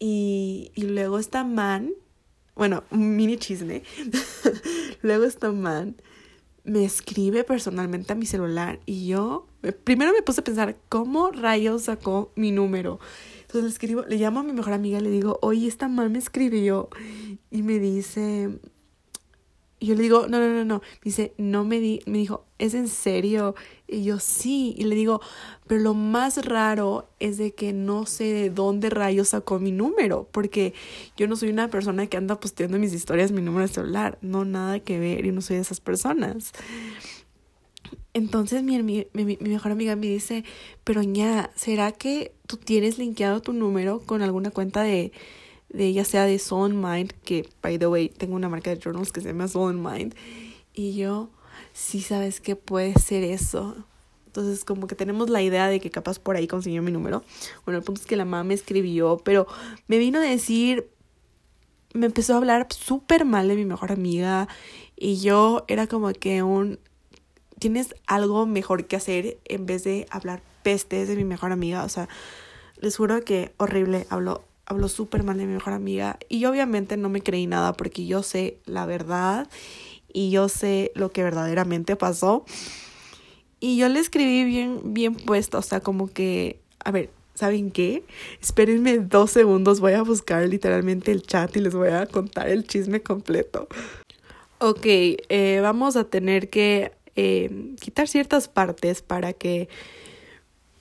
Y, 0.00 0.72
y 0.74 0.82
luego 0.82 1.18
esta 1.18 1.44
man, 1.44 1.92
bueno, 2.54 2.84
un 2.90 3.16
mini 3.16 3.36
chisme. 3.36 3.82
luego 5.02 5.24
esta 5.24 5.52
man 5.52 5.96
me 6.64 6.84
escribe 6.84 7.44
personalmente 7.44 8.12
a 8.12 8.16
mi 8.16 8.26
celular 8.26 8.80
y 8.86 9.06
yo 9.06 9.46
primero 9.84 10.12
me 10.12 10.22
puse 10.22 10.40
a 10.40 10.44
pensar 10.44 10.76
cómo 10.88 11.30
rayos 11.30 11.82
sacó 11.82 12.32
mi 12.36 12.52
número. 12.52 13.00
Entonces 13.40 13.62
le 13.64 13.70
escribo, 13.70 14.02
le 14.02 14.16
llamo 14.16 14.40
a 14.40 14.42
mi 14.42 14.52
mejor 14.52 14.72
amiga, 14.72 15.00
le 15.00 15.10
digo, 15.10 15.38
oye, 15.42 15.66
esta 15.66 15.88
mal 15.88 16.10
me 16.10 16.18
escribió. 16.18 16.88
Y 17.50 17.62
me 17.62 17.78
dice, 17.78 18.60
y 19.80 19.86
yo 19.86 19.94
le 19.94 20.02
digo, 20.02 20.28
no, 20.28 20.38
no, 20.38 20.48
no, 20.48 20.64
no. 20.64 20.76
Me 20.76 21.00
dice, 21.04 21.34
no 21.38 21.64
me 21.64 21.80
di, 21.80 22.00
me 22.06 22.18
dijo, 22.18 22.46
¿es 22.58 22.74
en 22.74 22.86
serio? 22.86 23.54
Y 23.92 24.04
yo, 24.04 24.20
sí. 24.20 24.74
Y 24.78 24.84
le 24.84 24.94
digo, 24.94 25.20
pero 25.66 25.80
lo 25.80 25.94
más 25.94 26.44
raro 26.46 27.08
es 27.18 27.38
de 27.38 27.52
que 27.52 27.72
no 27.72 28.06
sé 28.06 28.24
de 28.32 28.50
dónde 28.50 28.88
rayos 28.88 29.30
sacó 29.30 29.58
mi 29.58 29.72
número, 29.72 30.28
porque 30.30 30.74
yo 31.16 31.26
no 31.26 31.34
soy 31.34 31.50
una 31.50 31.68
persona 31.68 32.06
que 32.06 32.16
anda 32.16 32.38
posteando 32.38 32.78
mis 32.78 32.92
historias 32.92 33.32
mi 33.32 33.42
número 33.42 33.66
de 33.66 33.74
celular. 33.74 34.16
No, 34.22 34.44
nada 34.44 34.78
que 34.78 35.00
ver, 35.00 35.26
y 35.26 35.32
no 35.32 35.40
soy 35.40 35.56
de 35.56 35.62
esas 35.62 35.80
personas. 35.80 36.52
Entonces 38.14 38.62
mi, 38.62 38.80
mi, 38.82 39.06
mi, 39.12 39.36
mejor 39.40 39.72
amiga 39.72 39.96
me 39.96 40.06
dice, 40.06 40.44
pero 40.84 41.02
ña, 41.02 41.50
¿será 41.56 41.90
que 41.92 42.32
tú 42.46 42.56
tienes 42.56 42.98
linkeado 42.98 43.40
tu 43.42 43.52
número 43.52 44.00
con 44.00 44.22
alguna 44.22 44.50
cuenta 44.50 44.82
de, 44.82 45.12
de 45.68 45.92
ya 45.92 46.04
sea 46.04 46.26
de 46.26 46.38
Soul 46.38 46.74
Mind, 46.74 47.12
que 47.24 47.48
by 47.62 47.78
the 47.78 47.86
way 47.86 48.08
tengo 48.08 48.36
una 48.36 48.48
marca 48.48 48.70
de 48.70 48.80
journals 48.80 49.12
que 49.12 49.20
se 49.20 49.28
llama 49.28 49.48
Soul 49.48 49.74
Mind, 49.74 50.14
y 50.74 50.94
yo, 50.94 51.30
sí 51.72 52.00
sabes 52.02 52.40
que 52.40 52.56
puede 52.56 52.94
ser 52.94 53.24
eso. 53.24 53.76
Entonces 54.26 54.64
como 54.64 54.86
que 54.86 54.94
tenemos 54.94 55.28
la 55.28 55.42
idea 55.42 55.66
de 55.66 55.80
que 55.80 55.90
capaz 55.90 56.18
por 56.18 56.36
ahí 56.36 56.46
consiguió 56.46 56.82
mi 56.82 56.92
número. 56.92 57.24
Bueno, 57.64 57.78
el 57.78 57.84
punto 57.84 58.00
es 58.00 58.06
que 58.06 58.16
la 58.16 58.24
mamá 58.24 58.44
me 58.44 58.54
escribió, 58.54 59.18
pero 59.24 59.46
me 59.88 59.98
vino 59.98 60.20
a 60.20 60.22
decir, 60.22 60.88
me 61.94 62.06
empezó 62.06 62.34
a 62.34 62.36
hablar 62.36 62.68
súper 62.70 63.24
mal 63.24 63.48
de 63.48 63.56
mi 63.56 63.64
mejor 63.64 63.90
amiga 63.90 64.46
y 64.96 65.20
yo 65.20 65.64
era 65.66 65.86
como 65.86 66.12
que 66.12 66.42
un 66.42 66.78
tienes 67.58 67.94
algo 68.06 68.46
mejor 68.46 68.86
que 68.86 68.96
hacer 68.96 69.38
en 69.44 69.66
vez 69.66 69.84
de 69.84 70.06
hablar 70.10 70.42
pestes 70.62 71.08
de 71.08 71.16
mi 71.16 71.24
mejor 71.24 71.52
amiga. 71.52 71.84
O 71.84 71.88
sea, 71.88 72.08
les 72.80 72.96
juro 72.96 73.22
que 73.22 73.52
horrible. 73.58 74.06
Hablo, 74.10 74.44
hablo 74.66 74.88
súper 74.88 75.22
mal 75.22 75.38
de 75.38 75.46
mi 75.46 75.54
mejor 75.54 75.74
amiga. 75.74 76.18
Y 76.28 76.44
obviamente 76.46 76.96
no 76.96 77.08
me 77.08 77.22
creí 77.22 77.46
nada 77.46 77.74
porque 77.74 78.06
yo 78.06 78.22
sé 78.22 78.58
la 78.64 78.86
verdad 78.86 79.48
y 80.12 80.30
yo 80.30 80.48
sé 80.48 80.92
lo 80.94 81.12
que 81.12 81.22
verdaderamente 81.22 81.96
pasó. 81.96 82.44
Y 83.60 83.76
yo 83.76 83.88
le 83.88 84.00
escribí 84.00 84.44
bien, 84.44 84.80
bien 84.94 85.14
puesto, 85.14 85.58
o 85.58 85.62
sea, 85.62 85.80
como 85.80 86.08
que, 86.08 86.60
a 86.84 86.90
ver, 86.90 87.10
¿saben 87.34 87.70
qué? 87.70 88.04
Espérenme 88.40 88.98
dos 88.98 89.30
segundos, 89.30 89.80
voy 89.80 89.92
a 89.92 90.02
buscar 90.02 90.46
literalmente 90.48 91.12
el 91.12 91.22
chat 91.22 91.54
y 91.56 91.60
les 91.60 91.74
voy 91.74 91.88
a 91.88 92.06
contar 92.06 92.48
el 92.48 92.66
chisme 92.66 93.02
completo. 93.02 93.68
Ok, 94.58 94.84
eh, 94.84 95.60
vamos 95.62 95.96
a 95.96 96.04
tener 96.04 96.50
que 96.50 96.92
eh, 97.16 97.74
quitar 97.80 98.08
ciertas 98.08 98.48
partes 98.48 99.02
para 99.02 99.32
que 99.32 99.68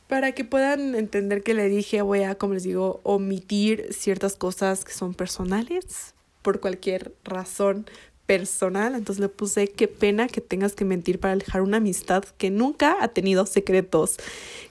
para 0.07 0.31
que 0.31 0.43
puedan 0.43 0.95
entender 0.95 1.43
que 1.43 1.53
le 1.53 1.69
dije 1.69 2.01
voy 2.01 2.23
a, 2.23 2.35
como 2.35 2.55
les 2.55 2.63
digo, 2.63 2.99
omitir 3.03 3.93
ciertas 3.93 4.35
cosas 4.35 4.83
que 4.83 4.91
son 4.91 5.13
personales 5.13 6.15
por 6.41 6.59
cualquier 6.59 7.13
razón 7.23 7.85
personal. 8.29 8.93
Entonces 8.93 9.19
le 9.19 9.27
puse 9.27 9.69
qué 9.69 9.87
pena 9.87 10.27
que 10.27 10.39
tengas 10.39 10.73
que 10.73 10.85
mentir 10.85 11.19
para 11.19 11.33
alejar 11.33 11.63
una 11.63 11.77
amistad 11.77 12.23
que 12.37 12.51
nunca 12.51 12.97
ha 13.01 13.07
tenido 13.07 13.47
secretos. 13.47 14.17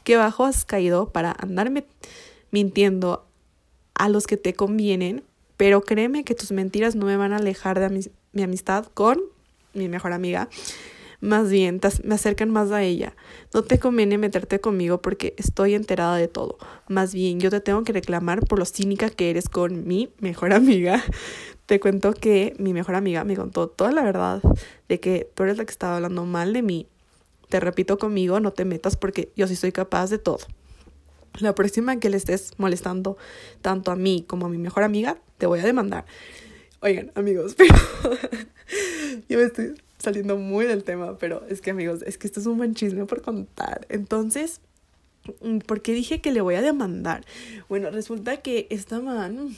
Qué 0.05 0.17
bajo 0.17 0.45
has 0.45 0.65
caído 0.65 1.11
para 1.11 1.33
andarme 1.33 1.85
mintiendo 2.53 3.27
a 3.95 4.09
los 4.09 4.29
que 4.29 4.37
te 4.37 4.55
convienen. 4.55 5.25
Pero 5.57 5.81
créeme 5.81 6.23
que 6.23 6.37
tus 6.37 6.53
mentiras 6.53 6.95
no 6.95 7.07
me 7.07 7.17
van 7.17 7.33
a 7.33 7.39
alejar 7.39 7.81
de 7.81 8.09
mi 8.33 8.43
amistad 8.45 8.87
con 8.95 9.21
mi 9.75 9.89
mejor 9.89 10.13
amiga 10.13 10.49
más 11.21 11.51
bien 11.51 11.81
me 12.05 12.15
acercan 12.15 12.51
más 12.51 12.71
a 12.71 12.83
ella. 12.83 13.15
No 13.53 13.63
te 13.63 13.79
conviene 13.79 14.19
meterte 14.19 14.61
conmigo 14.61 15.03
porque 15.03 15.35
estoy 15.37 15.75
enterada 15.75 16.17
de 16.17 16.29
todo. 16.29 16.59
Más 16.89 17.13
bien 17.13 17.41
yo 17.41 17.51
te 17.51 17.61
tengo 17.61 17.83
que 17.83 17.93
reclamar 17.93 18.47
por 18.47 18.59
lo 18.59 18.65
cínica 18.65 19.11
que 19.11 19.31
eres 19.31 19.49
con 19.49 19.87
mi 19.87 20.11
mejor 20.21 20.53
amiga. 20.53 21.03
Te 21.69 21.81
cuento 21.81 22.15
que 22.15 22.55
mi 22.59 22.73
mejor 22.73 22.95
amiga 22.95 23.25
me 23.25 23.37
contó 23.37 23.69
toda 23.69 23.93
la 23.93 24.03
verdad 24.03 24.41
de 24.89 25.01
que 25.01 25.31
tú 25.35 25.43
eres 25.43 25.59
la 25.59 25.67
que 25.67 25.71
estaba 25.71 25.97
hablando 25.97 26.25
mal 26.25 26.55
de 26.55 26.63
mí. 26.63 26.87
Te 27.51 27.61
repito 27.61 27.99
conmigo, 27.99 28.41
no 28.41 28.55
te 28.55 28.65
metas 28.65 28.97
porque 28.97 29.31
yo 29.37 29.47
sí 29.47 29.55
soy 29.55 29.71
capaz 29.71 30.09
de 30.09 30.17
todo. 30.17 30.39
La 31.41 31.55
próxima 31.55 32.01
que 32.01 32.09
le 32.09 32.17
estés 32.17 32.53
molestando 32.57 33.19
tanto 33.61 33.91
a 33.91 33.97
mí 33.97 34.25
como 34.27 34.47
a 34.47 34.49
mi 34.49 34.57
mejor 34.57 34.83
amiga, 34.83 35.19
te 35.37 35.45
voy 35.45 35.61
a 35.61 35.65
demandar. 35.65 36.07
Oigan, 36.81 37.13
amigos, 37.15 37.55
pero 37.59 37.75
yo 39.29 39.37
me 39.37 39.45
estoy 39.45 39.75
saliendo 39.99 40.39
muy 40.39 40.65
del 40.65 40.85
tema, 40.85 41.19
pero 41.19 41.45
es 41.51 41.61
que 41.61 41.73
amigos, 41.73 42.01
es 42.07 42.17
que 42.17 42.29
esto 42.29 42.41
es 42.41 42.47
un 42.47 42.57
buen 42.57 42.75
chisme 42.75 43.05
por 43.05 43.21
contar. 43.21 43.87
Entonces, 43.91 44.63
mm, 45.43 45.59
¿por 45.59 45.83
qué 45.83 45.93
dije 45.93 46.23
que 46.23 46.33
le 46.33 46.41
voy 46.41 46.55
a 46.55 46.63
demandar? 46.63 47.27
Bueno, 47.69 47.91
resulta 47.91 48.39
que 48.39 48.69
esta 48.71 49.01
man 49.01 49.55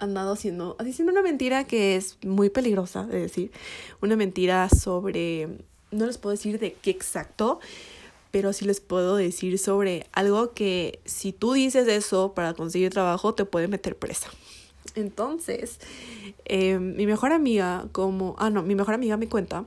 andado 0.00 0.32
haciendo, 0.32 0.76
haciendo 0.78 1.12
una 1.12 1.22
mentira 1.22 1.64
que 1.64 1.96
es 1.96 2.18
muy 2.24 2.50
peligrosa 2.50 3.06
de 3.06 3.20
decir, 3.20 3.52
una 4.00 4.16
mentira 4.16 4.68
sobre, 4.68 5.48
no 5.90 6.06
les 6.06 6.18
puedo 6.18 6.32
decir 6.32 6.58
de 6.58 6.72
qué 6.72 6.90
exacto, 6.90 7.60
pero 8.30 8.52
sí 8.52 8.64
les 8.64 8.80
puedo 8.80 9.16
decir 9.16 9.58
sobre 9.58 10.06
algo 10.12 10.52
que 10.52 11.00
si 11.04 11.32
tú 11.32 11.52
dices 11.52 11.86
eso 11.88 12.32
para 12.34 12.54
conseguir 12.54 12.90
trabajo 12.90 13.34
te 13.34 13.44
puede 13.44 13.68
meter 13.68 13.96
presa. 13.96 14.30
Entonces, 14.94 15.78
eh, 16.44 16.78
mi 16.78 17.06
mejor 17.06 17.32
amiga, 17.32 17.86
como, 17.92 18.34
ah, 18.38 18.50
no, 18.50 18.62
mi 18.62 18.74
mejor 18.74 18.94
amiga 18.94 19.16
me 19.16 19.28
cuenta 19.28 19.64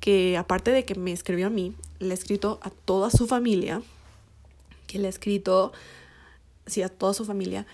que 0.00 0.36
aparte 0.36 0.72
de 0.72 0.84
que 0.84 0.94
me 0.94 1.12
escribió 1.12 1.46
a 1.46 1.50
mí, 1.50 1.74
le 2.00 2.10
ha 2.10 2.14
escrito 2.14 2.58
a 2.62 2.70
toda 2.70 3.10
su 3.10 3.26
familia, 3.26 3.82
que 4.86 4.98
le 4.98 5.06
ha 5.06 5.10
escrito, 5.10 5.72
sí, 6.66 6.82
a 6.82 6.88
toda 6.88 7.14
su 7.14 7.24
familia, 7.24 7.66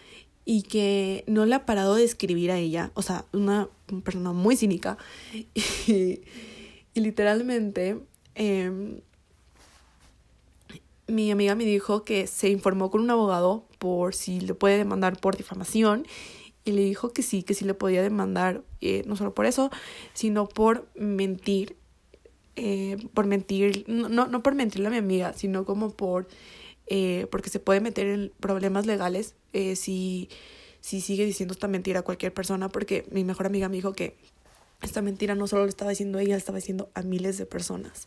y 0.51 0.63
que 0.63 1.25
no 1.27 1.45
le 1.45 1.55
ha 1.55 1.67
parado 1.67 1.97
de 1.97 2.05
escribir 2.05 2.51
a 2.51 2.57
ella, 2.57 2.91
o 2.95 3.03
sea, 3.03 3.27
una 3.35 3.69
persona 4.03 4.33
muy 4.33 4.57
cínica, 4.57 4.97
y, 5.85 6.23
literalmente, 6.95 7.99
em, 8.35 9.03
mi 11.07 11.31
amiga 11.31 11.55
me 11.55 11.67
dijo 11.67 12.03
que 12.03 12.27
se 12.27 12.49
informó 12.49 12.91
con 12.91 13.03
un 13.03 13.11
abogado 13.11 13.67
por 13.79 14.15
si 14.15 14.41
le 14.41 14.55
puede 14.55 14.79
demandar 14.79 15.21
por 15.21 15.37
difamación 15.37 16.07
y 16.65 16.73
le 16.73 16.81
dijo 16.81 17.13
que 17.13 17.23
sí, 17.23 17.43
que 17.43 17.53
sí 17.53 17.67
le 17.67 17.75
podía 17.75 18.03
demandar, 18.03 18.63
eh, 18.81 19.03
no 19.05 19.17
solo 19.17 19.35
por 19.35 19.45
eso, 19.45 19.71
sino 20.15 20.49
por 20.49 20.89
mentir, 20.95 21.77
eh, 22.57 22.97
por 23.13 23.27
mentir, 23.27 23.85
no, 23.87 24.09
no 24.09 24.43
por 24.43 24.55
mentirle 24.55 24.87
a 24.87 24.93
mi 24.93 24.97
amiga, 24.97 25.35
sino 25.35 25.67
como 25.67 25.91
por, 25.91 26.27
eh, 26.89 27.27
porque 27.31 27.51
se 27.51 27.61
puede 27.61 27.81
meter 27.81 28.07
en 28.07 28.33
problemas 28.41 28.87
legales 28.87 29.35
si, 29.53 30.29
si 30.81 31.01
sigue 31.01 31.25
diciendo 31.25 31.53
esta 31.53 31.69
mentira 31.69 32.01
a 32.01 32.03
cualquier 32.03 32.33
persona, 32.33 32.69
porque 32.69 33.07
mi 33.11 33.25
mejor 33.25 33.47
amiga 33.47 33.69
me 33.69 33.77
dijo 33.77 33.93
que 33.93 34.17
esta 34.83 35.03
mentira 35.03 35.35
no 35.35 35.47
solo 35.47 35.63
lo 35.63 35.69
estaba 35.69 35.91
diciendo 35.91 36.19
ella, 36.19 36.37
estaba 36.37 36.57
diciendo 36.57 36.91
a 36.95 37.03
miles 37.03 37.39
de 37.39 37.47
personas. 37.47 38.07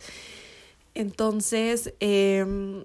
Entonces, 0.94 1.94
eh, 2.00 2.84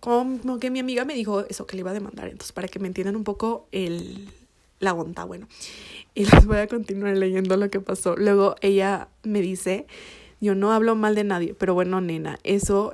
como 0.00 0.58
que 0.58 0.70
mi 0.70 0.78
amiga 0.78 1.04
me 1.04 1.14
dijo 1.14 1.44
eso 1.48 1.66
que 1.66 1.76
le 1.76 1.80
iba 1.80 1.90
a 1.90 1.94
demandar. 1.94 2.28
Entonces, 2.28 2.52
para 2.52 2.68
que 2.68 2.78
me 2.78 2.86
entiendan 2.86 3.16
un 3.16 3.24
poco 3.24 3.68
el, 3.72 4.28
la 4.78 4.94
onda, 4.94 5.24
bueno. 5.24 5.48
Y 6.14 6.24
les 6.24 6.46
voy 6.46 6.58
a 6.58 6.68
continuar 6.68 7.16
leyendo 7.16 7.56
lo 7.56 7.70
que 7.70 7.80
pasó. 7.80 8.16
Luego 8.16 8.56
ella 8.60 9.08
me 9.22 9.40
dice, 9.40 9.86
yo 10.40 10.54
no 10.54 10.72
hablo 10.72 10.94
mal 10.94 11.14
de 11.14 11.24
nadie, 11.24 11.54
pero 11.54 11.74
bueno, 11.74 12.00
nena, 12.00 12.38
eso 12.44 12.92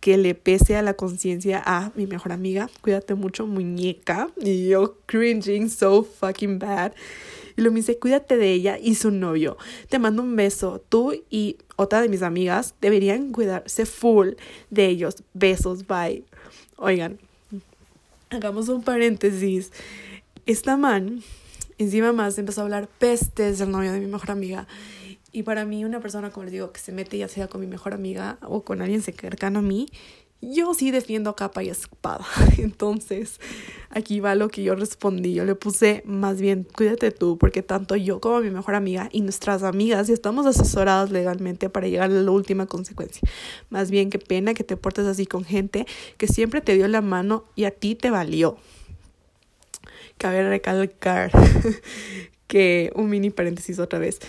que 0.00 0.16
le 0.16 0.34
pese 0.34 0.76
a 0.76 0.82
la 0.82 0.94
conciencia 0.94 1.62
a 1.64 1.92
mi 1.94 2.06
mejor 2.06 2.32
amiga, 2.32 2.70
cuídate 2.80 3.14
mucho, 3.14 3.46
muñeca. 3.46 4.30
Y 4.36 4.68
yo 4.68 4.96
cringing 5.06 5.70
so 5.70 6.04
fucking 6.04 6.58
bad. 6.58 6.92
Y 7.56 7.62
lo 7.62 7.72
me 7.72 7.78
dice, 7.78 7.98
cuídate 7.98 8.36
de 8.36 8.52
ella 8.52 8.78
y 8.78 8.94
su 8.94 9.10
novio. 9.10 9.56
Te 9.88 9.98
mando 9.98 10.22
un 10.22 10.36
beso. 10.36 10.80
Tú 10.88 11.14
y 11.28 11.56
otra 11.76 12.00
de 12.00 12.08
mis 12.08 12.22
amigas 12.22 12.74
deberían 12.80 13.32
cuidarse 13.32 13.84
full 13.86 14.34
de 14.70 14.86
ellos. 14.86 15.24
Besos, 15.34 15.86
bye. 15.86 16.22
Oigan, 16.76 17.18
hagamos 18.30 18.68
un 18.68 18.84
paréntesis. 18.84 19.72
Esta 20.46 20.76
man, 20.76 21.24
encima 21.78 22.12
más, 22.12 22.38
empezó 22.38 22.60
a 22.60 22.64
hablar 22.64 22.88
pestes 22.98 23.58
del 23.58 23.72
novio 23.72 23.92
de 23.92 23.98
mi 23.98 24.06
mejor 24.06 24.30
amiga. 24.30 24.68
Y 25.30 25.42
para 25.42 25.64
mí, 25.64 25.84
una 25.84 26.00
persona, 26.00 26.30
como 26.30 26.44
les 26.44 26.52
digo, 26.52 26.72
que 26.72 26.80
se 26.80 26.92
mete 26.92 27.18
ya 27.18 27.28
sea 27.28 27.48
con 27.48 27.60
mi 27.60 27.66
mejor 27.66 27.92
amiga 27.92 28.38
o 28.42 28.62
con 28.64 28.80
alguien 28.80 29.02
cercano 29.02 29.58
a 29.58 29.62
mí, 29.62 29.88
yo 30.40 30.72
sí 30.72 30.90
defiendo 30.90 31.34
capa 31.34 31.62
y 31.62 31.68
espada. 31.68 32.24
Entonces, 32.58 33.40
aquí 33.90 34.20
va 34.20 34.34
lo 34.34 34.48
que 34.48 34.62
yo 34.62 34.74
respondí. 34.74 35.34
Yo 35.34 35.44
le 35.44 35.54
puse 35.54 36.02
más 36.06 36.40
bien, 36.40 36.66
cuídate 36.76 37.10
tú, 37.10 37.38
porque 37.38 37.62
tanto 37.62 37.96
yo 37.96 38.20
como 38.20 38.40
mi 38.40 38.50
mejor 38.50 38.74
amiga 38.74 39.08
y 39.12 39.20
nuestras 39.20 39.62
amigas 39.62 40.08
estamos 40.08 40.46
asesoradas 40.46 41.10
legalmente 41.10 41.68
para 41.68 41.88
llegar 41.88 42.10
a 42.10 42.14
la 42.14 42.30
última 42.30 42.66
consecuencia. 42.66 43.22
Más 43.68 43.90
bien, 43.90 44.10
qué 44.10 44.18
pena 44.18 44.54
que 44.54 44.64
te 44.64 44.76
portes 44.76 45.06
así 45.06 45.26
con 45.26 45.44
gente 45.44 45.86
que 46.16 46.28
siempre 46.28 46.60
te 46.60 46.74
dio 46.74 46.86
la 46.88 47.02
mano 47.02 47.44
y 47.54 47.64
a 47.64 47.70
ti 47.70 47.94
te 47.94 48.10
valió. 48.10 48.56
Cabe 50.18 50.48
recalcar 50.48 51.30
que 52.46 52.92
un 52.94 53.10
mini 53.10 53.30
paréntesis 53.30 53.78
otra 53.78 53.98
vez 53.98 54.20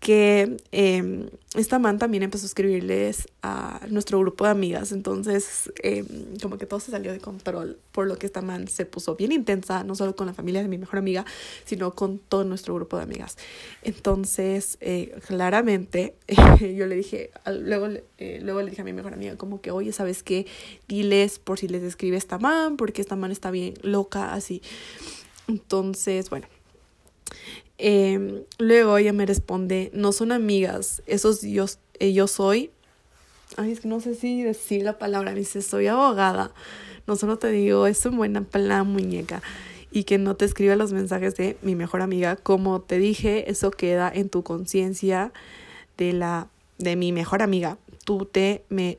que 0.00 0.56
eh, 0.72 1.28
esta 1.56 1.78
man 1.78 1.98
también 1.98 2.22
empezó 2.22 2.44
a 2.44 2.46
escribirles 2.46 3.28
a 3.42 3.80
nuestro 3.90 4.18
grupo 4.18 4.44
de 4.44 4.50
amigas. 4.50 4.92
Entonces, 4.92 5.70
eh, 5.82 6.04
como 6.40 6.58
que 6.58 6.64
todo 6.64 6.80
se 6.80 6.90
salió 6.90 7.12
de 7.12 7.18
control, 7.18 7.78
por 7.92 8.06
lo 8.06 8.16
que 8.16 8.26
esta 8.26 8.40
man 8.40 8.66
se 8.68 8.86
puso 8.86 9.14
bien 9.14 9.30
intensa, 9.30 9.84
no 9.84 9.94
solo 9.94 10.16
con 10.16 10.26
la 10.26 10.32
familia 10.32 10.62
de 10.62 10.68
mi 10.68 10.78
mejor 10.78 10.98
amiga, 10.98 11.26
sino 11.64 11.94
con 11.94 12.18
todo 12.18 12.44
nuestro 12.44 12.74
grupo 12.74 12.96
de 12.96 13.02
amigas. 13.02 13.36
Entonces, 13.82 14.78
eh, 14.80 15.18
claramente, 15.26 16.14
yo 16.60 16.86
le 16.86 16.94
dije, 16.94 17.30
luego, 17.46 17.88
eh, 18.18 18.38
luego 18.42 18.62
le 18.62 18.70
dije 18.70 18.82
a 18.82 18.84
mi 18.84 18.94
mejor 18.94 19.12
amiga, 19.12 19.36
como 19.36 19.60
que, 19.60 19.70
oye, 19.70 19.92
¿sabes 19.92 20.22
qué? 20.22 20.46
Diles 20.88 21.38
por 21.40 21.58
si 21.58 21.68
les 21.68 21.82
escribe 21.82 22.16
esta 22.16 22.38
man, 22.38 22.76
porque 22.76 23.02
esta 23.02 23.16
man 23.16 23.32
está 23.32 23.50
bien 23.50 23.74
loca, 23.82 24.32
así. 24.32 24.62
Entonces, 25.46 26.30
bueno. 26.30 26.46
Eh, 27.82 28.44
luego 28.58 28.98
ella 28.98 29.14
me 29.14 29.24
responde, 29.24 29.90
no 29.94 30.12
son 30.12 30.32
amigas, 30.32 31.02
esos 31.06 31.40
yo, 31.40 31.64
eh, 31.98 32.12
yo 32.12 32.26
soy, 32.26 32.70
ay, 33.56 33.72
es 33.72 33.80
que 33.80 33.88
no 33.88 34.00
sé 34.00 34.14
si 34.14 34.42
decir 34.42 34.82
la 34.82 34.98
palabra, 34.98 35.32
me 35.32 35.38
dice, 35.38 35.62
soy 35.62 35.86
abogada, 35.86 36.52
no 37.06 37.16
solo 37.16 37.38
te 37.38 37.48
digo, 37.48 37.86
es 37.86 38.04
un 38.04 38.18
buena 38.18 38.42
plan, 38.42 38.86
muñeca, 38.86 39.42
y 39.90 40.04
que 40.04 40.18
no 40.18 40.36
te 40.36 40.44
escriba 40.44 40.76
los 40.76 40.92
mensajes 40.92 41.36
de 41.36 41.56
mi 41.62 41.74
mejor 41.74 42.02
amiga, 42.02 42.36
como 42.36 42.82
te 42.82 42.98
dije, 42.98 43.50
eso 43.50 43.70
queda 43.70 44.12
en 44.14 44.28
tu 44.28 44.42
conciencia 44.42 45.32
de 45.96 46.12
la, 46.12 46.48
de 46.76 46.96
mi 46.96 47.12
mejor 47.12 47.40
amiga, 47.40 47.78
tú 48.04 48.26
te 48.26 48.62
me 48.68 48.98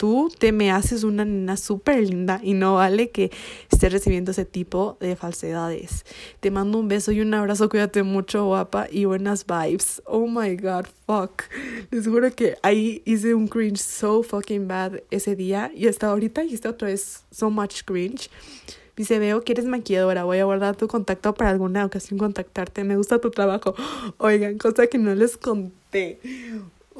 tú 0.00 0.32
te 0.38 0.50
me 0.50 0.70
haces 0.70 1.04
una 1.04 1.26
nena 1.26 1.58
súper 1.58 2.08
linda 2.08 2.40
y 2.42 2.54
no 2.54 2.76
vale 2.76 3.10
que 3.10 3.30
estés 3.70 3.92
recibiendo 3.92 4.30
ese 4.30 4.46
tipo 4.46 4.96
de 4.98 5.14
falsedades. 5.14 6.06
Te 6.40 6.50
mando 6.50 6.78
un 6.78 6.88
beso 6.88 7.12
y 7.12 7.20
un 7.20 7.34
abrazo, 7.34 7.68
cuídate 7.68 8.02
mucho, 8.02 8.46
guapa, 8.46 8.86
y 8.90 9.04
buenas 9.04 9.44
vibes. 9.44 10.00
Oh 10.06 10.26
my 10.26 10.56
god, 10.56 10.86
fuck. 11.04 11.42
Les 11.90 12.08
juro 12.08 12.34
que 12.34 12.56
ahí 12.62 13.02
hice 13.04 13.34
un 13.34 13.46
cringe 13.46 13.76
so 13.76 14.22
fucking 14.22 14.66
bad 14.66 15.02
ese 15.10 15.36
día 15.36 15.70
y 15.74 15.86
hasta 15.86 16.06
ahorita 16.06 16.44
hice 16.44 16.66
otra 16.66 16.88
vez 16.88 17.24
so 17.30 17.50
much 17.50 17.82
cringe. 17.84 18.30
Dice, 18.96 19.18
veo 19.18 19.44
que 19.44 19.52
eres 19.52 19.66
maquilladora, 19.66 20.24
voy 20.24 20.38
a 20.38 20.44
guardar 20.44 20.76
tu 20.76 20.88
contacto 20.88 21.34
para 21.34 21.50
alguna 21.50 21.84
ocasión 21.84 22.18
contactarte, 22.18 22.84
me 22.84 22.96
gusta 22.96 23.18
tu 23.18 23.30
trabajo. 23.30 23.74
Oigan, 24.16 24.56
cosa 24.56 24.86
que 24.86 24.96
no 24.96 25.14
les 25.14 25.36
conté 25.36 26.18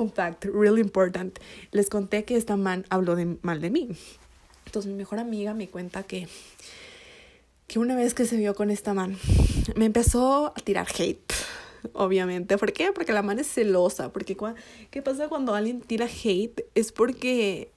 un 0.02 0.12
fact 0.12 0.44
really 0.46 0.80
important. 0.80 1.38
Les 1.70 1.88
conté 1.88 2.24
que 2.24 2.36
esta 2.36 2.56
man 2.56 2.84
habló 2.90 3.16
de, 3.16 3.36
mal 3.42 3.60
de 3.60 3.70
mí. 3.70 3.88
Entonces 4.66 4.90
mi 4.90 4.96
mejor 4.96 5.18
amiga 5.18 5.54
me 5.54 5.68
cuenta 5.68 6.02
que, 6.02 6.28
que 7.66 7.78
una 7.78 7.96
vez 7.96 8.14
que 8.14 8.24
se 8.24 8.36
vio 8.36 8.54
con 8.54 8.70
esta 8.70 8.94
man, 8.94 9.18
me 9.76 9.86
empezó 9.86 10.52
a 10.56 10.60
tirar 10.60 10.86
hate. 10.96 11.32
Obviamente. 11.94 12.58
¿Por 12.58 12.72
qué? 12.72 12.92
Porque 12.92 13.12
la 13.12 13.22
man 13.22 13.38
es 13.38 13.46
celosa. 13.48 14.12
Porque, 14.12 14.36
¿qué 14.90 15.02
pasa 15.02 15.28
cuando 15.28 15.54
alguien 15.54 15.80
tira 15.80 16.06
hate? 16.06 16.66
Es 16.74 16.92
porque 16.92 17.72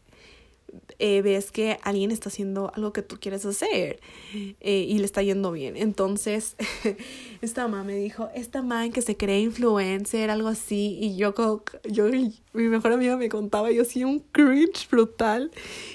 eh, 1.00 1.22
ves 1.22 1.52
que 1.52 1.80
alguien 1.84 2.12
está 2.12 2.30
haciendo 2.30 2.72
algo 2.76 2.94
que 2.94 3.02
tú 3.02 3.18
quieres 3.20 3.46
hacer 3.46 4.00
eh, 4.34 4.86
y 4.88 4.98
le 4.98 5.06
está 5.06 5.22
yendo 5.22 5.52
bien. 5.52 5.76
Entonces, 5.78 6.56
esta 7.42 7.68
mamá 7.68 7.84
me 7.84 7.96
dijo, 7.96 8.30
esta 8.36 8.62
man 8.62 8.92
que 8.92 9.02
se 9.02 9.18
cree 9.18 9.42
influencer, 9.42 10.30
algo 10.30 10.48
así, 10.48 10.98
y 11.00 11.16
yo, 11.16 11.34
yo 11.90 12.06
mi 12.54 12.68
mejor 12.68 12.94
amiga 12.94 13.18
me 13.18 13.30
contaba, 13.30 13.72
yo 13.72 13.86
sí 13.86 14.04
un 14.04 14.20
cringe 14.20 14.88
brutal, 14.90 15.52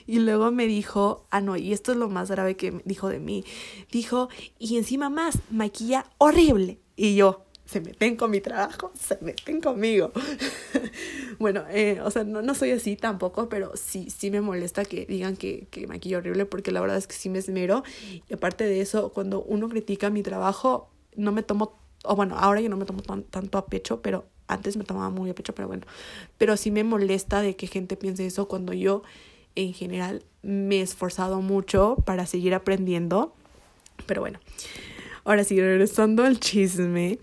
y 0.06 0.18
luego 0.18 0.50
me 0.50 0.66
dijo, 0.66 1.26
ah, 1.30 1.40
no, 1.40 1.56
y 1.56 1.72
esto 1.72 1.92
es 1.92 1.98
lo 1.98 2.08
más 2.08 2.30
grave 2.30 2.56
que 2.56 2.82
dijo 2.84 3.08
de 3.08 3.20
mí, 3.20 3.44
dijo, 3.90 4.28
y 4.58 4.76
encima 4.76 5.10
más, 5.10 5.38
maquilla 5.50 6.06
horrible, 6.18 6.78
y 6.96 7.14
yo, 7.14 7.44
se 7.68 7.82
meten 7.82 8.16
con 8.16 8.30
mi 8.30 8.40
trabajo, 8.40 8.90
se 8.98 9.18
meten 9.20 9.60
conmigo. 9.60 10.10
bueno, 11.38 11.64
eh, 11.68 12.00
o 12.02 12.10
sea, 12.10 12.24
no, 12.24 12.40
no 12.40 12.54
soy 12.54 12.70
así 12.70 12.96
tampoco, 12.96 13.50
pero 13.50 13.72
sí, 13.76 14.08
sí 14.08 14.30
me 14.30 14.40
molesta 14.40 14.86
que 14.86 15.04
digan 15.04 15.36
que, 15.36 15.66
que 15.70 15.86
maquillo 15.86 16.18
horrible 16.18 16.46
porque 16.46 16.72
la 16.72 16.80
verdad 16.80 16.96
es 16.96 17.06
que 17.06 17.14
sí 17.14 17.28
me 17.28 17.38
esmero. 17.38 17.82
Y 18.26 18.32
aparte 18.32 18.64
de 18.64 18.80
eso, 18.80 19.12
cuando 19.12 19.42
uno 19.42 19.68
critica 19.68 20.08
mi 20.08 20.22
trabajo, 20.22 20.88
no 21.14 21.30
me 21.30 21.42
tomo, 21.42 21.78
o 22.04 22.16
bueno, 22.16 22.38
ahora 22.38 22.62
yo 22.62 22.70
no 22.70 22.78
me 22.78 22.86
tomo 22.86 23.02
tanto 23.02 23.58
a 23.58 23.66
pecho, 23.66 24.00
pero 24.00 24.24
antes 24.46 24.78
me 24.78 24.84
tomaba 24.84 25.10
muy 25.10 25.28
a 25.28 25.34
pecho, 25.34 25.54
pero 25.54 25.68
bueno, 25.68 25.86
pero 26.38 26.56
sí 26.56 26.70
me 26.70 26.84
molesta 26.84 27.42
de 27.42 27.54
que 27.54 27.66
gente 27.66 27.98
piense 27.98 28.24
eso 28.24 28.48
cuando 28.48 28.72
yo 28.72 29.02
en 29.56 29.74
general 29.74 30.24
me 30.40 30.76
he 30.76 30.80
esforzado 30.80 31.42
mucho 31.42 31.96
para 32.06 32.24
seguir 32.24 32.54
aprendiendo. 32.54 33.34
Pero 34.06 34.22
bueno, 34.22 34.38
ahora 35.24 35.44
sí, 35.44 35.60
regresando 35.60 36.24
al 36.24 36.40
chisme. 36.40 37.18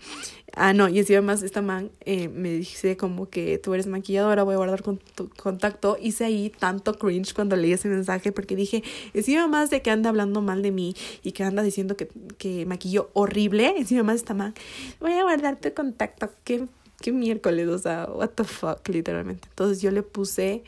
Ah, 0.58 0.72
no, 0.72 0.88
y 0.88 0.98
encima 0.98 1.20
más 1.20 1.42
esta 1.42 1.60
man 1.60 1.90
eh, 2.00 2.28
me 2.28 2.50
dice 2.50 2.96
como 2.96 3.28
que 3.28 3.58
tú 3.58 3.74
eres 3.74 3.86
maquilladora, 3.86 4.42
voy 4.42 4.54
a 4.54 4.56
guardar 4.56 4.82
con 4.82 4.96
tu 4.96 5.28
contacto. 5.28 5.98
Hice 6.00 6.24
ahí 6.24 6.48
tanto 6.48 6.94
cringe 6.94 7.34
cuando 7.34 7.56
leí 7.56 7.74
ese 7.74 7.88
mensaje 7.90 8.32
porque 8.32 8.56
dije, 8.56 8.82
encima 9.12 9.48
más 9.48 9.68
de 9.68 9.82
que 9.82 9.90
anda 9.90 10.08
hablando 10.08 10.40
mal 10.40 10.62
de 10.62 10.70
mí 10.70 10.96
y 11.22 11.32
que 11.32 11.44
anda 11.44 11.62
diciendo 11.62 11.94
que, 11.94 12.08
que 12.38 12.64
maquillo 12.64 13.10
horrible, 13.12 13.74
encima 13.76 14.02
más 14.02 14.16
esta 14.16 14.32
man, 14.32 14.54
voy 14.98 15.12
a 15.12 15.24
guardar 15.24 15.60
tu 15.60 15.74
contacto. 15.74 16.30
¿Qué, 16.42 16.66
qué 17.02 17.12
miércoles? 17.12 17.68
O 17.68 17.78
sea, 17.78 18.06
what 18.10 18.30
the 18.30 18.44
fuck, 18.44 18.88
literalmente. 18.88 19.48
Entonces 19.50 19.82
yo 19.82 19.90
le 19.90 20.02
puse... 20.02 20.64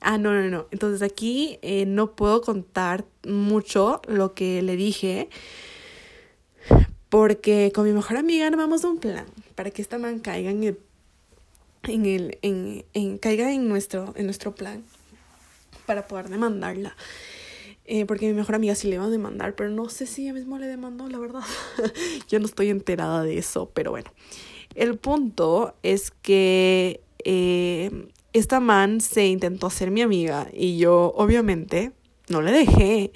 Ah, 0.00 0.18
no, 0.18 0.34
no, 0.34 0.48
no. 0.48 0.66
Entonces 0.70 1.02
aquí 1.02 1.58
eh, 1.62 1.84
no 1.84 2.12
puedo 2.14 2.42
contar 2.42 3.04
mucho 3.26 4.02
lo 4.06 4.34
que 4.34 4.62
le 4.62 4.76
dije 4.76 5.30
porque 7.08 7.72
con 7.74 7.84
mi 7.84 7.92
mejor 7.92 8.16
amiga 8.16 8.46
armamos 8.46 8.84
un 8.84 8.98
plan 8.98 9.26
para 9.54 9.70
que 9.70 9.82
esta 9.82 9.98
man 9.98 10.18
caiga 10.18 10.50
en 10.50 10.64
el, 10.64 10.78
en 11.84 12.06
el, 12.06 12.38
en, 12.42 12.84
en 12.94 13.18
caiga 13.18 13.52
en 13.52 13.68
nuestro, 13.68 14.12
en 14.16 14.26
nuestro 14.26 14.54
plan 14.54 14.84
para 15.86 16.06
poder 16.06 16.28
demandarla. 16.28 16.96
Eh, 17.88 18.04
porque 18.04 18.26
mi 18.26 18.32
mejor 18.32 18.56
amiga 18.56 18.74
sí 18.74 18.88
le 18.88 18.96
iba 18.96 19.04
a 19.04 19.10
demandar, 19.10 19.54
pero 19.54 19.70
no 19.70 19.88
sé 19.88 20.06
si 20.06 20.24
ella 20.24 20.32
misma 20.32 20.58
le 20.58 20.66
demandó, 20.66 21.08
la 21.08 21.18
verdad. 21.18 21.42
Yo 22.28 22.40
no 22.40 22.46
estoy 22.46 22.70
enterada 22.70 23.22
de 23.22 23.38
eso, 23.38 23.70
pero 23.72 23.92
bueno. 23.92 24.12
El 24.74 24.98
punto 24.98 25.74
es 25.84 26.10
que 26.10 27.00
eh, 27.24 28.08
esta 28.32 28.58
man 28.60 29.00
se 29.00 29.26
intentó 29.26 29.70
ser 29.70 29.90
mi 29.90 30.02
amiga 30.02 30.48
y 30.52 30.76
yo 30.76 31.14
obviamente 31.16 31.92
no 32.28 32.42
le 32.42 32.52
dejé. 32.52 33.12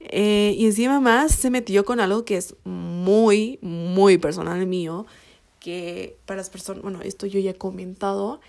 Eh, 0.00 0.54
y 0.56 0.66
encima 0.66 1.00
más 1.00 1.34
se 1.34 1.50
metió 1.50 1.84
con 1.84 2.00
algo 2.00 2.24
que 2.24 2.36
es 2.36 2.54
muy, 2.64 3.58
muy 3.62 4.18
personal 4.18 4.64
mío, 4.66 5.06
que 5.60 6.16
para 6.24 6.38
las 6.38 6.50
personas, 6.50 6.82
bueno, 6.82 7.00
esto 7.02 7.26
yo 7.26 7.40
ya 7.40 7.50
he 7.50 7.54
comentado, 7.54 8.40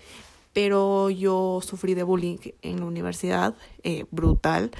pero 0.52 1.10
yo 1.10 1.60
sufrí 1.62 1.94
de 1.94 2.02
bullying 2.02 2.38
en 2.62 2.80
la 2.80 2.86
universidad, 2.86 3.54
eh, 3.82 4.04
brutal, 4.10 4.70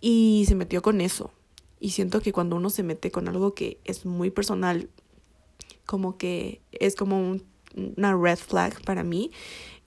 y 0.00 0.44
se 0.48 0.54
metió 0.54 0.82
con 0.82 1.00
eso. 1.00 1.30
Y 1.78 1.90
siento 1.90 2.20
que 2.20 2.32
cuando 2.32 2.56
uno 2.56 2.70
se 2.70 2.82
mete 2.82 3.10
con 3.10 3.28
algo 3.28 3.54
que 3.54 3.78
es 3.84 4.06
muy 4.06 4.30
personal, 4.30 4.88
como 5.84 6.16
que 6.16 6.60
es 6.72 6.94
como 6.94 7.38
una 7.74 8.16
red 8.16 8.38
flag 8.38 8.82
para 8.84 9.02
mí 9.02 9.30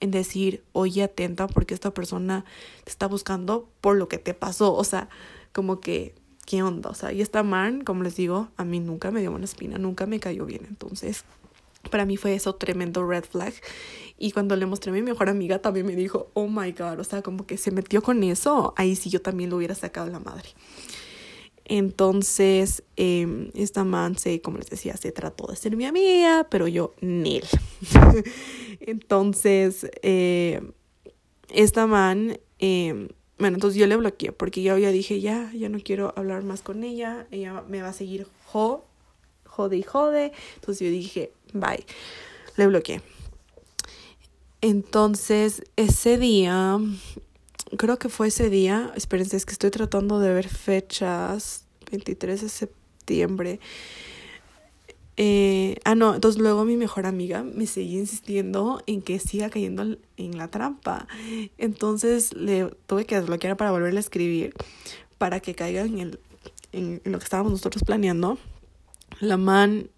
en 0.00 0.10
decir, 0.10 0.62
oye, 0.72 1.02
atenta 1.02 1.46
porque 1.46 1.74
esta 1.74 1.92
persona 1.92 2.44
te 2.84 2.90
está 2.90 3.06
buscando 3.06 3.68
por 3.80 3.96
lo 3.96 4.08
que 4.08 4.18
te 4.18 4.34
pasó. 4.34 4.74
O 4.74 4.84
sea, 4.84 5.08
como 5.56 5.80
que, 5.80 6.14
¿qué 6.44 6.62
onda? 6.62 6.90
O 6.90 6.94
sea, 6.94 7.12
y 7.14 7.22
esta 7.22 7.42
man, 7.42 7.80
como 7.80 8.02
les 8.02 8.14
digo, 8.14 8.48
a 8.58 8.64
mí 8.66 8.78
nunca 8.78 9.10
me 9.10 9.22
dio 9.22 9.32
una 9.32 9.46
espina, 9.46 9.78
nunca 9.78 10.04
me 10.04 10.20
cayó 10.20 10.44
bien. 10.44 10.66
Entonces, 10.68 11.24
para 11.90 12.04
mí 12.04 12.18
fue 12.18 12.34
eso 12.34 12.56
tremendo 12.56 13.06
red 13.08 13.24
flag. 13.24 13.54
Y 14.18 14.32
cuando 14.32 14.54
le 14.54 14.66
mostré 14.66 14.90
a 14.90 14.92
mi 14.92 15.00
mejor 15.00 15.30
amiga, 15.30 15.60
también 15.60 15.86
me 15.86 15.96
dijo, 15.96 16.28
oh 16.34 16.46
my 16.46 16.72
god, 16.72 17.00
o 17.00 17.04
sea, 17.04 17.22
como 17.22 17.46
que 17.46 17.56
se 17.56 17.70
metió 17.70 18.02
con 18.02 18.22
eso. 18.22 18.74
Ahí 18.76 18.96
sí 18.96 19.08
yo 19.08 19.22
también 19.22 19.48
lo 19.48 19.56
hubiera 19.56 19.74
sacado 19.74 20.10
la 20.10 20.20
madre. 20.20 20.50
Entonces, 21.64 22.82
eh, 22.98 23.50
esta 23.54 23.84
man 23.84 24.18
se, 24.18 24.42
como 24.42 24.58
les 24.58 24.68
decía, 24.68 24.94
se 24.98 25.12
trató 25.12 25.46
de 25.46 25.56
ser 25.56 25.74
mi 25.74 25.86
amiga, 25.86 26.46
pero 26.50 26.68
yo, 26.68 26.92
nil. 27.00 27.44
entonces, 28.80 29.86
eh, 30.02 30.60
esta 31.48 31.86
man, 31.86 32.38
eh, 32.58 33.08
bueno, 33.38 33.56
entonces 33.56 33.78
yo 33.78 33.86
le 33.86 33.96
bloqueé 33.96 34.32
porque 34.32 34.62
yo 34.62 34.78
ya 34.78 34.90
dije, 34.90 35.20
ya, 35.20 35.50
ya 35.52 35.68
no 35.68 35.78
quiero 35.80 36.14
hablar 36.16 36.42
más 36.42 36.62
con 36.62 36.84
ella, 36.84 37.26
ella 37.30 37.62
me 37.68 37.82
va 37.82 37.88
a 37.88 37.92
seguir 37.92 38.26
jo, 38.46 38.86
jode 39.44 39.76
y 39.76 39.82
jode. 39.82 40.32
Entonces 40.54 40.86
yo 40.86 40.90
dije, 40.90 41.32
bye, 41.52 41.84
le 42.56 42.66
bloqueé. 42.66 43.02
Entonces, 44.62 45.62
ese 45.76 46.16
día, 46.18 46.78
creo 47.76 47.98
que 47.98 48.08
fue 48.08 48.28
ese 48.28 48.48
día, 48.48 48.92
espérense, 48.96 49.36
es 49.36 49.44
que 49.44 49.52
estoy 49.52 49.70
tratando 49.70 50.18
de 50.18 50.32
ver 50.32 50.48
fechas, 50.48 51.66
23 51.90 52.40
de 52.40 52.48
septiembre. 52.48 53.60
Eh, 55.18 55.78
ah, 55.84 55.94
no, 55.94 56.14
entonces 56.14 56.40
luego 56.40 56.64
mi 56.64 56.76
mejor 56.76 57.06
amiga 57.06 57.42
me 57.42 57.66
seguía 57.66 58.00
insistiendo 58.00 58.82
en 58.86 59.00
que 59.00 59.18
siga 59.18 59.48
cayendo 59.50 59.96
en 60.16 60.38
la 60.38 60.48
trampa. 60.48 61.06
Entonces 61.58 62.34
le 62.34 62.66
tuve 62.86 63.06
que 63.06 63.16
desbloquear 63.16 63.56
para 63.56 63.70
volverle 63.70 63.98
a 63.98 64.00
escribir 64.00 64.54
para 65.18 65.40
que 65.40 65.54
caiga 65.54 65.82
en, 65.82 66.18
en 66.72 67.00
lo 67.04 67.18
que 67.18 67.24
estábamos 67.24 67.52
nosotros 67.52 67.82
planeando. 67.84 68.38
La 69.20 69.36
man 69.38 69.88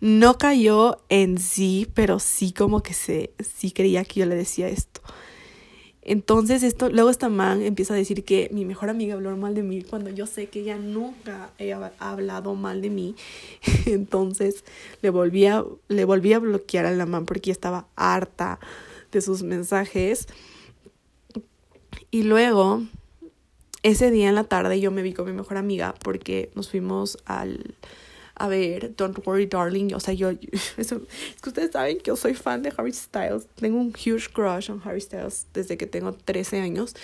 no 0.00 0.38
cayó 0.38 1.02
en 1.08 1.38
sí, 1.38 1.86
pero 1.94 2.18
sí 2.18 2.52
como 2.52 2.82
que 2.82 2.94
se, 2.94 3.32
sí 3.38 3.70
creía 3.70 4.04
que 4.04 4.20
yo 4.20 4.26
le 4.26 4.34
decía 4.34 4.68
esto. 4.68 5.02
Entonces 6.02 6.62
esto, 6.62 6.88
luego 6.88 7.10
esta 7.10 7.28
man 7.28 7.62
empieza 7.62 7.92
a 7.92 7.96
decir 7.96 8.24
que 8.24 8.48
mi 8.52 8.64
mejor 8.64 8.88
amiga 8.88 9.14
habló 9.14 9.36
mal 9.36 9.54
de 9.54 9.62
mí 9.62 9.82
cuando 9.82 10.08
yo 10.10 10.26
sé 10.26 10.46
que 10.46 10.60
ella 10.60 10.76
nunca 10.76 11.50
ha 11.98 12.10
hablado 12.10 12.54
mal 12.54 12.80
de 12.80 12.90
mí. 12.90 13.14
Entonces 13.86 14.64
le 15.02 15.10
volví 15.10 15.46
a, 15.46 15.64
le 15.88 16.04
volví 16.04 16.32
a 16.32 16.38
bloquear 16.38 16.86
a 16.86 16.92
la 16.92 17.06
man 17.06 17.26
porque 17.26 17.50
estaba 17.50 17.86
harta 17.96 18.58
de 19.12 19.20
sus 19.20 19.42
mensajes. 19.42 20.26
Y 22.10 22.22
luego, 22.22 22.82
ese 23.82 24.10
día 24.10 24.28
en 24.28 24.34
la 24.34 24.44
tarde 24.44 24.80
yo 24.80 24.90
me 24.90 25.02
vi 25.02 25.12
con 25.12 25.26
mi 25.26 25.32
mejor 25.32 25.58
amiga 25.58 25.94
porque 26.02 26.50
nos 26.54 26.70
fuimos 26.70 27.18
al 27.26 27.74
a 28.40 28.48
ver, 28.48 28.94
Don't 28.96 29.18
Worry 29.26 29.46
Darling, 29.46 29.92
o 29.94 30.00
sea, 30.00 30.14
yo, 30.14 30.30
eso, 30.76 30.96
es 30.96 31.40
que 31.42 31.48
ustedes 31.48 31.72
saben 31.72 31.98
que 31.98 32.04
yo 32.04 32.16
soy 32.16 32.34
fan 32.34 32.62
de 32.62 32.72
Harry 32.76 32.92
Styles, 32.92 33.46
tengo 33.56 33.78
un 33.78 33.88
huge 33.88 34.30
crush 34.32 34.70
on 34.70 34.80
Harry 34.84 35.00
Styles 35.00 35.46
desde 35.52 35.76
que 35.76 35.86
tengo 35.86 36.12
13 36.12 36.60
años, 36.60 36.94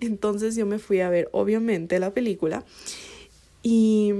entonces 0.00 0.56
yo 0.56 0.66
me 0.66 0.78
fui 0.78 1.00
a 1.00 1.10
ver, 1.10 1.28
obviamente, 1.32 1.98
la 1.98 2.12
película, 2.12 2.64
y, 3.62 4.12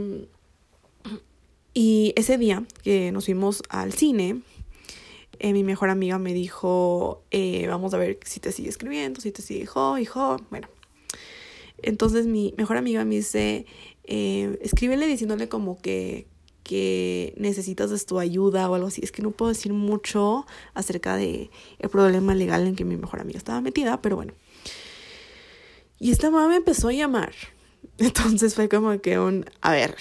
y 1.72 2.12
ese 2.16 2.36
día 2.36 2.64
que 2.82 3.10
nos 3.12 3.24
fuimos 3.24 3.62
al 3.68 3.92
cine, 3.92 4.42
eh, 5.38 5.52
mi 5.52 5.62
mejor 5.64 5.90
amiga 5.90 6.18
me 6.18 6.32
dijo, 6.32 7.22
eh, 7.30 7.66
vamos 7.68 7.92
a 7.94 7.98
ver 7.98 8.18
si 8.24 8.40
te 8.40 8.52
sigue 8.52 8.68
escribiendo, 8.68 9.20
si 9.20 9.32
te 9.32 9.42
sigue 9.42 9.60
hijo, 9.60 9.98
hijo, 9.98 10.36
bueno. 10.50 10.68
Entonces 11.82 12.26
mi 12.26 12.54
mejor 12.56 12.76
amiga 12.76 13.04
me 13.04 13.16
dice, 13.16 13.66
eh, 14.04 14.58
escríbele 14.62 15.06
diciéndole 15.06 15.48
como 15.48 15.80
que, 15.80 16.26
que 16.66 17.32
necesitas 17.36 17.90
de 17.90 17.98
tu 18.00 18.18
ayuda 18.18 18.68
o 18.68 18.74
algo 18.74 18.88
así. 18.88 19.00
Es 19.04 19.12
que 19.12 19.22
no 19.22 19.30
puedo 19.30 19.52
decir 19.52 19.72
mucho 19.72 20.46
acerca 20.74 21.14
de 21.14 21.48
el 21.78 21.88
problema 21.88 22.34
legal 22.34 22.66
en 22.66 22.74
que 22.74 22.84
mi 22.84 22.96
mejor 22.96 23.20
amiga 23.20 23.38
estaba 23.38 23.60
metida, 23.60 24.02
pero 24.02 24.16
bueno. 24.16 24.32
Y 26.00 26.10
esta 26.10 26.28
mamá 26.28 26.48
me 26.48 26.56
empezó 26.56 26.88
a 26.88 26.92
llamar. 26.92 27.32
Entonces 27.98 28.56
fue 28.56 28.68
como 28.68 29.00
que 29.00 29.16
un, 29.20 29.44
a 29.60 29.70
ver, 29.70 29.96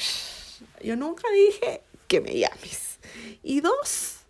yo 0.83 0.95
nunca 0.95 1.23
dije 1.31 1.81
que 2.07 2.19
me 2.19 2.35
llames. 2.35 2.97
Y 3.43 3.61
dos, 3.61 4.21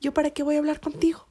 ¿yo 0.00 0.14
para 0.14 0.30
qué 0.30 0.42
voy 0.42 0.56
a 0.56 0.60
hablar 0.60 0.80
contigo? 0.80 1.26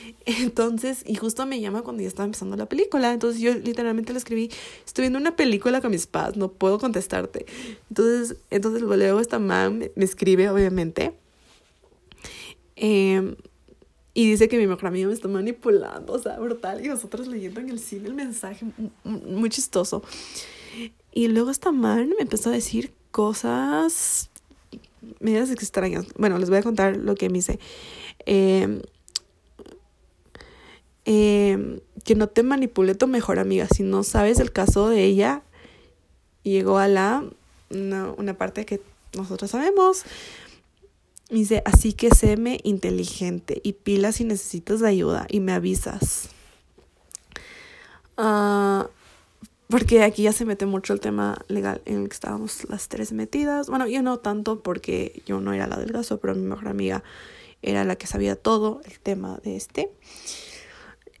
Entonces, 0.26 1.02
y 1.06 1.14
justo 1.14 1.46
me 1.46 1.60
llama 1.60 1.82
cuando 1.82 2.02
ya 2.02 2.08
estaba 2.08 2.24
empezando 2.24 2.56
la 2.56 2.66
película. 2.66 3.12
Entonces 3.12 3.40
yo 3.40 3.54
literalmente 3.54 4.12
le 4.12 4.18
escribí, 4.18 4.50
estoy 4.84 5.02
viendo 5.02 5.18
una 5.18 5.36
película 5.36 5.80
con 5.80 5.90
mis 5.90 6.06
padres, 6.06 6.36
no 6.36 6.52
puedo 6.52 6.78
contestarte. 6.78 7.46
Entonces, 7.88 8.36
entonces 8.50 8.82
luego 8.82 9.20
esta 9.20 9.38
mamá 9.38 9.70
me, 9.70 9.90
escribe, 9.96 10.48
obviamente. 10.50 11.14
Em, 12.76 13.36
y 14.14 14.30
dice 14.30 14.48
que 14.48 14.58
mi 14.58 14.66
mejor 14.66 14.86
amigo 14.86 15.08
me 15.08 15.14
está 15.14 15.28
manipulando, 15.28 16.12
o 16.12 16.18
sea, 16.18 16.38
brutal. 16.38 16.84
Y 16.84 16.88
nosotros 16.88 17.26
leyendo 17.26 17.60
en 17.60 17.70
el 17.70 17.78
cine 17.78 18.08
el 18.08 18.14
mensaje, 18.14 18.66
muy 19.04 19.48
chistoso. 19.48 20.02
Y 21.12 21.28
luego 21.28 21.50
esta 21.50 21.72
man 21.72 22.10
me 22.10 22.22
empezó 22.22 22.50
a 22.50 22.52
decir 22.52 22.92
cosas 23.10 24.30
medias 25.20 25.50
extrañas. 25.50 26.06
Bueno, 26.16 26.38
les 26.38 26.48
voy 26.48 26.58
a 26.58 26.62
contar 26.62 26.96
lo 26.96 27.14
que 27.14 27.28
me 27.28 27.38
dice. 27.38 27.58
Eh, 28.26 28.82
eh, 31.04 31.80
que 32.04 32.14
no 32.14 32.28
te 32.28 32.42
manipule 32.42 32.94
tu 32.94 33.06
mejor 33.06 33.38
amiga. 33.38 33.66
Si 33.68 33.82
no 33.82 34.02
sabes 34.02 34.40
el 34.40 34.52
caso 34.52 34.88
de 34.88 35.04
ella, 35.04 35.42
llegó 36.42 36.78
a 36.78 36.88
la 36.88 37.24
una, 37.70 38.10
una 38.12 38.34
parte 38.34 38.66
que 38.66 38.80
nosotros 39.16 39.50
sabemos. 39.50 40.04
Dice, 41.30 41.62
así 41.64 41.94
que 41.94 42.10
séme 42.10 42.60
inteligente 42.62 43.60
y 43.64 43.72
pila 43.72 44.12
si 44.12 44.24
necesitas 44.24 44.80
de 44.80 44.88
ayuda 44.88 45.26
y 45.30 45.40
me 45.40 45.52
avisas. 45.52 46.28
Uh, 48.18 48.84
porque 49.68 50.02
aquí 50.02 50.24
ya 50.24 50.32
se 50.32 50.44
mete 50.44 50.66
mucho 50.66 50.92
el 50.92 51.00
tema 51.00 51.42
legal 51.48 51.80
en 51.86 52.02
el 52.02 52.08
que 52.08 52.14
estábamos 52.14 52.68
las 52.68 52.88
tres 52.88 53.12
metidas. 53.12 53.68
Bueno, 53.68 53.86
yo 53.86 54.02
no 54.02 54.18
tanto 54.18 54.60
porque 54.60 55.22
yo 55.24 55.40
no 55.40 55.54
era 55.54 55.66
la 55.66 55.78
del 55.78 55.92
gaso, 55.92 56.20
pero 56.20 56.34
mi 56.34 56.42
mejor 56.42 56.68
amiga 56.68 57.02
era 57.62 57.84
la 57.84 57.96
que 57.96 58.06
sabía 58.06 58.36
todo 58.36 58.82
el 58.84 58.98
tema 59.00 59.40
de 59.42 59.56
este. 59.56 59.90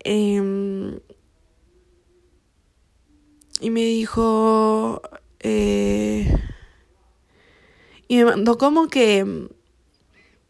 Em, 0.04 0.98
y 3.60 3.70
me 3.70 3.84
dijo... 3.84 5.00
Eh, 5.40 6.32
y 8.08 8.16
me 8.16 8.24
mandó 8.24 8.58
como 8.58 8.88
que... 8.88 9.48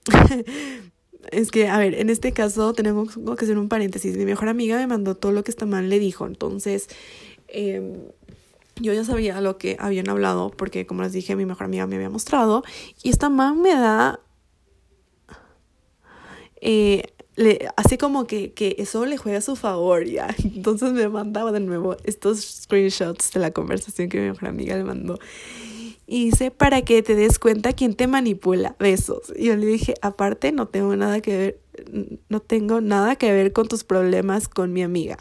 es 1.30 1.50
que, 1.50 1.68
a 1.68 1.78
ver, 1.78 1.94
en 1.94 2.10
este 2.10 2.32
caso 2.32 2.72
tenemos 2.72 3.14
que 3.14 3.44
hacer 3.44 3.58
un 3.58 3.68
paréntesis. 3.68 4.16
Mi 4.16 4.24
mejor 4.24 4.48
amiga 4.48 4.78
me 4.78 4.86
mandó 4.86 5.14
todo 5.14 5.32
lo 5.32 5.44
que 5.44 5.50
esta 5.50 5.66
man 5.66 5.88
le 5.88 5.98
dijo. 5.98 6.26
Entonces, 6.26 6.88
em, 7.48 7.98
yo 8.80 8.92
ya 8.92 9.04
sabía 9.04 9.40
lo 9.40 9.58
que 9.58 9.76
habían 9.78 10.08
hablado 10.08 10.50
porque, 10.50 10.86
como 10.86 11.02
les 11.02 11.12
dije, 11.12 11.36
mi 11.36 11.46
mejor 11.46 11.64
amiga 11.64 11.86
me 11.86 11.96
había 11.96 12.10
mostrado. 12.10 12.64
Y 13.02 13.10
esta 13.10 13.28
man 13.28 13.60
me 13.60 13.74
da... 13.74 14.20
Eh, 16.64 17.11
le 17.36 17.68
hace 17.76 17.98
como 17.98 18.26
que, 18.26 18.52
que 18.52 18.76
eso 18.78 19.06
le 19.06 19.16
juega 19.16 19.38
a 19.38 19.42
su 19.42 19.56
favor, 19.56 20.04
ya. 20.04 20.34
Entonces 20.44 20.92
me 20.92 21.08
mandaba 21.08 21.52
de 21.52 21.60
nuevo 21.60 21.96
estos 22.04 22.40
screenshots 22.40 23.32
de 23.32 23.40
la 23.40 23.50
conversación 23.50 24.08
que 24.08 24.20
mi 24.20 24.28
mejor 24.28 24.48
amiga 24.48 24.76
le 24.76 24.84
mandó. 24.84 25.18
Y 26.06 26.26
dice, 26.26 26.50
para 26.50 26.82
que 26.82 27.02
te 27.02 27.14
des 27.14 27.38
cuenta 27.38 27.72
quién 27.72 27.94
te 27.94 28.06
manipula. 28.06 28.76
Besos. 28.78 29.32
Y 29.34 29.46
yo 29.46 29.56
le 29.56 29.66
dije, 29.66 29.94
aparte, 30.02 30.52
no 30.52 30.68
tengo 30.68 30.94
nada 30.94 31.20
que 31.20 31.36
ver, 31.36 31.60
no 32.28 32.40
tengo 32.40 32.80
nada 32.80 33.16
que 33.16 33.32
ver 33.32 33.52
con 33.52 33.66
tus 33.68 33.84
problemas 33.84 34.48
con 34.48 34.72
mi 34.72 34.82
amiga. 34.82 35.16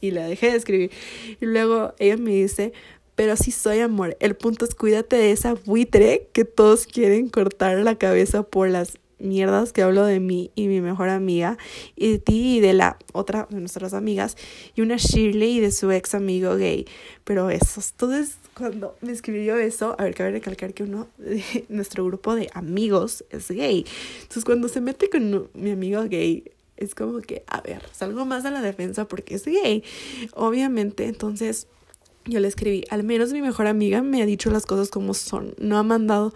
Y 0.00 0.10
la 0.10 0.26
dejé 0.26 0.50
de 0.50 0.56
escribir. 0.56 0.90
Y 1.40 1.46
luego 1.46 1.94
ella 1.98 2.16
me 2.16 2.32
dice, 2.32 2.72
pero 3.14 3.36
sí 3.36 3.52
soy 3.52 3.80
amor. 3.80 4.16
El 4.18 4.34
punto 4.34 4.64
es 4.64 4.74
cuídate 4.74 5.16
de 5.16 5.30
esa 5.30 5.54
buitre 5.54 6.28
que 6.32 6.44
todos 6.44 6.86
quieren 6.86 7.28
cortar 7.28 7.78
la 7.78 7.96
cabeza 7.96 8.42
por 8.42 8.68
las 8.68 8.98
mierdas 9.18 9.72
que 9.72 9.82
hablo 9.82 10.04
de 10.04 10.20
mí 10.20 10.50
y 10.54 10.68
mi 10.68 10.80
mejor 10.80 11.08
amiga, 11.08 11.58
y 11.94 12.12
de 12.12 12.18
ti 12.18 12.56
y 12.56 12.60
de 12.60 12.72
la 12.72 12.98
otra 13.12 13.46
de 13.50 13.60
nuestras 13.60 13.94
amigas, 13.94 14.36
y 14.74 14.80
una 14.80 14.96
Shirley 14.96 15.58
y 15.58 15.60
de 15.60 15.72
su 15.72 15.90
ex 15.90 16.14
amigo 16.14 16.56
gay. 16.56 16.86
Pero 17.24 17.50
eso, 17.50 17.80
entonces 17.80 18.36
cuando 18.54 18.96
me 19.02 19.12
escribió 19.12 19.56
eso, 19.58 19.96
a 19.98 20.04
ver, 20.04 20.14
cabe 20.14 20.30
recalcar 20.32 20.72
que 20.72 20.82
uno 20.82 21.08
de 21.18 21.42
nuestro 21.68 22.04
grupo 22.04 22.34
de 22.34 22.48
amigos 22.54 23.24
es 23.30 23.50
gay. 23.50 23.84
Entonces 24.22 24.44
cuando 24.44 24.68
se 24.68 24.80
mete 24.80 25.10
con 25.10 25.48
mi 25.54 25.70
amigo 25.70 26.02
gay, 26.08 26.44
es 26.76 26.94
como 26.94 27.20
que, 27.20 27.42
a 27.46 27.60
ver, 27.60 27.82
salgo 27.92 28.24
más 28.26 28.44
a 28.44 28.50
la 28.50 28.60
defensa 28.60 29.06
porque 29.06 29.34
es 29.34 29.44
gay. 29.44 29.82
Obviamente, 30.34 31.06
entonces 31.06 31.68
yo 32.26 32.40
le 32.40 32.48
escribí, 32.48 32.84
al 32.90 33.02
menos 33.02 33.32
mi 33.32 33.40
mejor 33.40 33.66
amiga 33.66 34.02
me 34.02 34.22
ha 34.22 34.26
dicho 34.26 34.50
las 34.50 34.66
cosas 34.66 34.90
como 34.90 35.14
son, 35.14 35.54
no 35.58 35.78
ha 35.78 35.82
mandado 35.82 36.34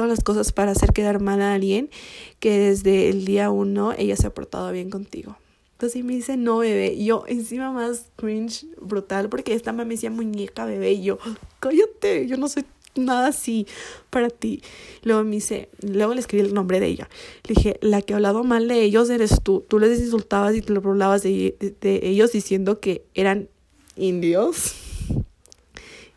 todas 0.00 0.08
las 0.08 0.24
cosas 0.24 0.50
para 0.50 0.70
hacer 0.70 0.94
quedar 0.94 1.20
mal 1.20 1.42
a 1.42 1.52
alguien 1.52 1.90
que 2.38 2.58
desde 2.58 3.10
el 3.10 3.26
día 3.26 3.50
uno 3.50 3.92
ella 3.98 4.16
se 4.16 4.28
ha 4.28 4.32
portado 4.32 4.72
bien 4.72 4.88
contigo. 4.88 5.36
Entonces 5.72 6.02
me 6.02 6.14
dice, 6.14 6.38
no, 6.38 6.56
bebé. 6.56 6.94
Y 6.94 7.04
yo 7.04 7.24
encima 7.26 7.70
más 7.70 8.06
cringe 8.16 8.64
brutal 8.80 9.28
porque 9.28 9.52
esta 9.52 9.72
mamá 9.72 9.84
me 9.84 9.96
decía 9.96 10.10
muñeca, 10.10 10.64
bebé. 10.64 10.92
Y 10.92 11.02
yo, 11.02 11.18
cállate, 11.60 12.26
yo 12.26 12.38
no 12.38 12.48
soy 12.48 12.64
nada 12.94 13.28
así 13.28 13.66
para 14.08 14.30
ti. 14.30 14.62
Luego 15.02 15.22
me 15.22 15.32
dice, 15.32 15.68
luego 15.82 16.14
le 16.14 16.20
escribí 16.20 16.46
el 16.46 16.54
nombre 16.54 16.80
de 16.80 16.86
ella. 16.86 17.10
Le 17.46 17.54
dije, 17.54 17.78
la 17.82 18.00
que 18.00 18.14
ha 18.14 18.16
hablado 18.16 18.42
mal 18.42 18.68
de 18.68 18.80
ellos 18.80 19.10
eres 19.10 19.42
tú. 19.42 19.66
Tú 19.68 19.78
les 19.78 20.00
insultabas 20.00 20.56
y 20.56 20.62
te 20.62 20.72
lo 20.72 20.80
hablabas 20.80 21.22
de, 21.22 21.74
de 21.82 22.00
ellos 22.04 22.32
diciendo 22.32 22.80
que 22.80 23.04
eran 23.12 23.50
indios. 23.96 24.76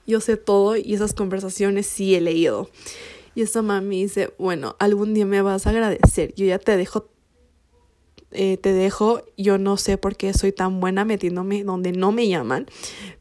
Yo 0.08 0.22
sé 0.22 0.38
todo 0.38 0.78
y 0.78 0.94
esas 0.94 1.14
conversaciones 1.14 1.86
sí 1.86 2.16
he 2.16 2.22
leído. 2.22 2.70
Y 3.36 3.42
esta 3.42 3.62
mami 3.62 4.04
dice, 4.04 4.34
bueno, 4.38 4.76
algún 4.80 5.14
día 5.14 5.26
me 5.26 5.42
vas 5.42 5.66
a 5.66 5.72
agradecer. 5.72 6.34
Yo 6.36 6.46
ya 6.46 6.60
te 6.60 6.78
dejo, 6.78 7.10
eh, 8.32 8.58
te 8.58 8.74
dejo, 8.74 9.24
yo 9.38 9.58
no 9.58 9.78
sé 9.78 9.98
por 9.98 10.16
qué 10.16 10.34
soy 10.34 10.52
tan 10.52 10.80
buena 10.80 11.06
metiéndome 11.06 11.64
donde 11.64 11.92
no 11.92 12.12
me 12.12 12.28
llaman, 12.28 12.68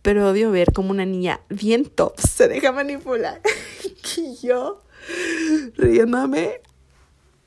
pero 0.03 0.29
odio 0.29 0.51
ver 0.51 0.73
como 0.73 0.91
una 0.91 1.07
niña 1.07 1.41
bien 1.49 1.85
top 1.85 2.19
se 2.21 2.49
deja 2.49 2.73
manipular. 2.73 3.41
y 4.17 4.47
yo 4.47 4.83
riéndome, 5.77 6.61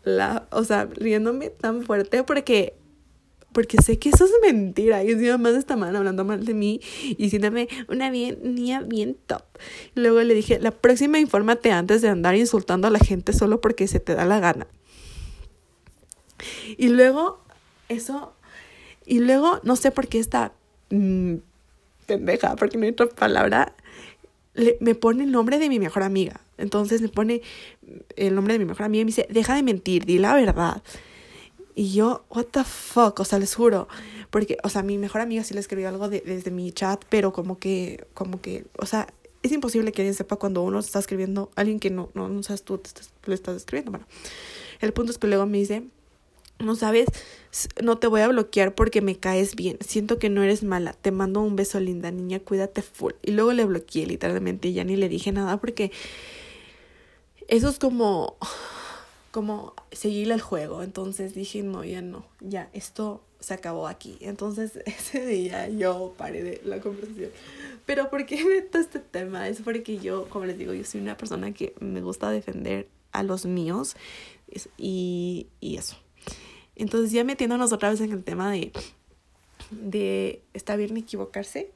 la, 0.04 0.48
o 0.52 0.64
sea, 0.64 0.86
riéndome 0.86 1.50
tan 1.50 1.84
fuerte 1.84 2.24
porque 2.24 2.76
porque 3.56 3.82
sé 3.82 3.98
que 3.98 4.10
eso 4.10 4.26
es 4.26 4.32
mentira. 4.42 5.02
Y 5.06 5.12
encima 5.12 5.38
más 5.38 5.56
esta 5.56 5.78
man 5.78 5.96
hablando 5.96 6.26
mal 6.26 6.46
de 6.46 6.54
mí 6.54 6.82
y 7.02 7.16
diciéndome 7.16 7.70
una 7.88 8.12
bien, 8.12 8.38
niña 8.44 8.82
bien 8.82 9.16
top. 9.28 9.44
luego 9.96 10.22
le 10.22 10.34
dije, 10.34 10.60
la 10.60 10.72
próxima 10.72 11.20
infórmate 11.20 11.72
antes 11.72 12.02
de 12.02 12.10
andar 12.10 12.36
insultando 12.36 12.90
a 12.90 12.92
la 12.92 13.00
gente 13.00 13.32
solo 13.32 13.62
porque 13.62 13.88
se 13.88 14.02
te 14.02 14.14
da 14.14 14.26
la 14.26 14.42
gana. 14.42 14.68
Y 16.78 16.90
luego, 16.90 17.40
eso, 17.88 18.34
y 19.06 19.20
luego, 19.20 19.62
no 19.64 19.78
sé 19.78 19.92
por 19.92 20.10
qué 20.10 20.20
esta 20.20 20.52
mm, 20.90 21.36
pendeja, 22.08 22.58
porque 22.58 22.78
no 22.78 22.84
hay 22.84 22.90
otra 22.90 23.08
palabra, 23.08 23.74
le, 24.54 24.76
me 24.82 24.96
pone 24.96 25.24
el 25.24 25.32
nombre 25.32 25.60
de 25.60 25.70
mi 25.70 25.80
mejor 25.80 26.04
amiga. 26.04 26.42
Entonces 26.58 27.02
me 27.02 27.08
pone 27.08 27.42
el 28.18 28.36
nombre 28.36 28.56
de 28.56 28.60
mi 28.60 28.66
mejor 28.66 28.84
amiga 28.84 29.04
y 29.04 29.06
me 29.06 29.10
dice, 29.10 29.28
deja 29.30 29.56
de 29.56 29.64
mentir, 29.64 30.04
di 30.06 30.18
la 30.18 30.36
verdad. 30.36 30.84
Y 31.76 31.92
yo, 31.92 32.24
what 32.30 32.46
the 32.46 32.64
fuck, 32.64 33.20
o 33.20 33.26
sea, 33.26 33.38
les 33.38 33.54
juro, 33.54 33.90
porque, 34.30 34.58
o 34.64 34.70
sea, 34.70 34.82
mi 34.82 34.98
mejor 34.98 35.20
amiga 35.20 35.44
sí 35.44 35.54
le 35.54 35.60
escribió 35.60 35.90
algo 35.90 36.08
desde 36.08 36.50
mi 36.50 36.72
chat, 36.72 37.04
pero 37.10 37.34
como 37.34 37.60
que, 37.60 38.08
como 38.14 38.40
que, 38.42 38.66
o 38.78 38.86
sea, 38.86 39.08
es 39.44 39.52
imposible 39.52 39.92
que 39.92 40.02
alguien 40.02 40.16
sepa 40.16 40.38
cuando 40.38 40.62
uno 40.64 40.80
está 40.80 41.00
escribiendo, 41.00 41.52
alguien 41.56 41.82
que 41.82 41.90
no, 41.90 42.10
no, 42.14 42.30
no 42.30 42.44
sabes 42.44 42.64
tú, 42.64 42.78
te 42.78 42.92
le 43.26 43.36
estás 43.36 43.58
escribiendo, 43.58 43.92
bueno. 43.92 44.08
El 44.80 44.94
punto 44.94 45.12
es 45.12 45.18
que 45.18 45.28
luego 45.28 45.46
me 45.46 45.58
dice, 45.58 45.84
no 46.60 46.76
sabes, 46.76 47.08
no 47.84 47.98
te 47.98 48.08
voy 48.08 48.22
a 48.22 48.30
bloquear 48.30 48.74
porque 48.74 49.02
me 49.02 49.18
caes 49.18 49.56
bien, 49.56 49.78
siento 49.86 50.18
que 50.18 50.30
no 50.30 50.44
eres 50.44 50.64
mala, 50.64 50.94
te 50.94 51.12
mando 51.12 51.42
un 51.42 51.58
beso 51.58 51.82
linda, 51.82 52.10
niña, 52.10 52.40
cuídate 52.40 52.82
full. 52.82 53.14
Y 53.22 53.32
luego 53.32 53.52
le 53.52 53.66
bloqueé 53.66 54.06
literalmente 54.06 54.70
y 54.70 54.74
ya 54.74 54.86
ni 54.86 54.96
le 54.96 55.10
dije 55.10 55.34
nada 55.34 55.58
porque 55.58 55.92
eso 57.48 57.70
es 57.70 57.80
como 57.80 58.38
como 59.36 59.74
seguirle 59.92 60.36
el 60.36 60.40
juego. 60.40 60.82
Entonces 60.82 61.36
dije, 61.36 61.62
no, 61.62 61.84
ya 61.84 62.02
no, 62.02 62.26
ya, 62.40 62.70
esto 62.72 63.22
se 63.42 63.54
acabó 63.54 63.90
aquí. 63.90 64.18
Entonces 64.22 64.80
ese 64.86 65.26
día 65.26 65.68
yo 65.68 66.14
paré 66.18 66.42
de 66.42 66.62
la 66.64 66.80
conversación. 66.80 67.32
Pero 67.86 68.10
¿por 68.10 68.26
qué 68.26 68.46
meto 68.46 68.78
este 68.78 69.00
tema? 69.00 69.50
Es 69.50 69.60
porque 69.60 69.98
yo, 69.98 70.30
como 70.30 70.46
les 70.46 70.58
digo, 70.58 70.74
yo 70.74 70.86
soy 70.86 71.02
una 71.02 71.18
persona 71.18 71.54
que 71.54 71.76
me 71.82 72.00
gusta 72.00 72.32
defender 72.32 72.88
a 73.12 73.24
los 73.24 73.46
míos 73.46 73.98
y, 74.78 75.48
y 75.60 75.76
eso. 75.76 75.98
Entonces 76.78 77.12
ya 77.12 77.26
metiéndonos 77.26 77.74
otra 77.74 77.90
vez 77.90 78.00
en 78.00 78.14
el 78.14 78.24
tema 78.24 78.50
de, 78.50 78.72
de 79.70 80.44
está 80.54 80.78
bien 80.78 80.96
equivocarse. 80.96 81.72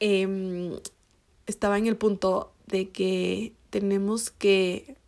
Eh, 0.00 0.78
estaba 1.46 1.78
en 1.78 1.86
el 1.86 1.96
punto 1.96 2.52
de 2.66 2.90
que 2.90 3.54
tenemos 3.70 4.30
que 4.30 5.00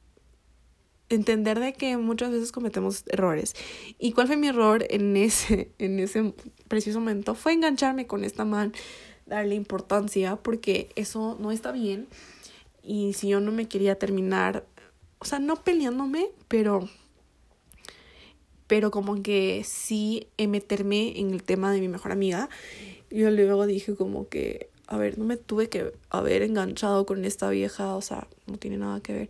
entender 1.15 1.61
de 1.61 1.73
que 1.73 1.97
muchas 1.97 2.31
veces 2.31 2.53
cometemos 2.53 3.05
errores. 3.09 3.55
¿Y 3.99 4.13
cuál 4.13 4.27
fue 4.27 4.37
mi 4.37 4.49
error 4.49 4.87
en 4.91 5.17
ese, 5.17 5.71
en 5.79 5.99
ese 5.99 6.35
preciso 6.69 7.01
momento? 7.01 7.35
Fue 7.35 7.53
engancharme 7.53 8.07
con 8.07 8.25
esta 8.25 8.45
man, 8.45 8.73
darle 9.27 9.55
importancia, 9.55 10.37
porque 10.37 10.91
eso 10.97 11.37
no 11.41 11.51
está 11.51 11.73
bien. 11.73 12.09
Y 12.83 13.15
si 13.15 13.29
yo 13.29 13.41
no 13.41 13.53
me 13.53 13.67
quería 13.67 13.99
terminar, 13.99 14.67
o 15.19 15.25
sea, 15.25 15.39
no 15.39 15.57
peleándome, 15.57 16.29
pero 16.49 16.89
pero 18.67 18.91
como 18.91 19.23
que 19.23 19.63
sí 19.65 20.29
meterme 20.39 21.19
en 21.21 21.33
el 21.33 21.43
tema 21.43 21.71
de 21.71 21.81
mi 21.81 21.89
mejor 21.89 22.13
amiga. 22.13 22.49
Yo 23.11 23.31
luego 23.31 23.67
dije 23.67 23.95
como 23.95 24.29
que, 24.29 24.71
a 24.87 24.97
ver, 24.97 25.19
no 25.19 25.25
me 25.25 25.37
tuve 25.37 25.69
que 25.69 25.93
haber 26.11 26.43
enganchado 26.43 27.07
con 27.07 27.25
esta 27.25 27.49
vieja, 27.51 27.95
o 27.95 28.03
sea, 28.03 28.27
no 28.47 28.59
tiene 28.59 28.77
nada 28.77 29.01
que 29.01 29.13
ver. 29.13 29.29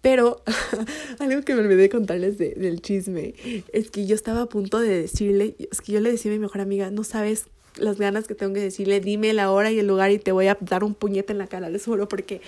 Pero 0.00 0.42
algo 1.18 1.42
que 1.42 1.54
me 1.54 1.60
olvidé 1.60 1.82
de 1.82 1.88
contarles 1.88 2.38
de, 2.38 2.54
del 2.54 2.80
chisme 2.80 3.34
es 3.72 3.90
que 3.90 4.06
yo 4.06 4.14
estaba 4.14 4.42
a 4.42 4.46
punto 4.46 4.80
de 4.80 5.02
decirle, 5.02 5.54
es 5.70 5.80
que 5.80 5.92
yo 5.92 6.00
le 6.00 6.10
decía 6.10 6.30
a 6.30 6.34
mi 6.34 6.40
mejor 6.40 6.60
amiga, 6.60 6.90
no 6.90 7.04
sabes 7.04 7.46
las 7.76 7.98
ganas 7.98 8.26
que 8.26 8.34
tengo 8.34 8.54
que 8.54 8.60
decirle, 8.60 9.00
dime 9.00 9.32
la 9.34 9.50
hora 9.50 9.70
y 9.70 9.78
el 9.78 9.86
lugar 9.86 10.10
y 10.10 10.18
te 10.18 10.32
voy 10.32 10.46
a 10.48 10.56
dar 10.60 10.82
un 10.82 10.94
puñete 10.94 11.32
en 11.32 11.38
la 11.38 11.46
cara, 11.46 11.68
les 11.68 11.84
juro, 11.84 12.08
porque 12.08 12.40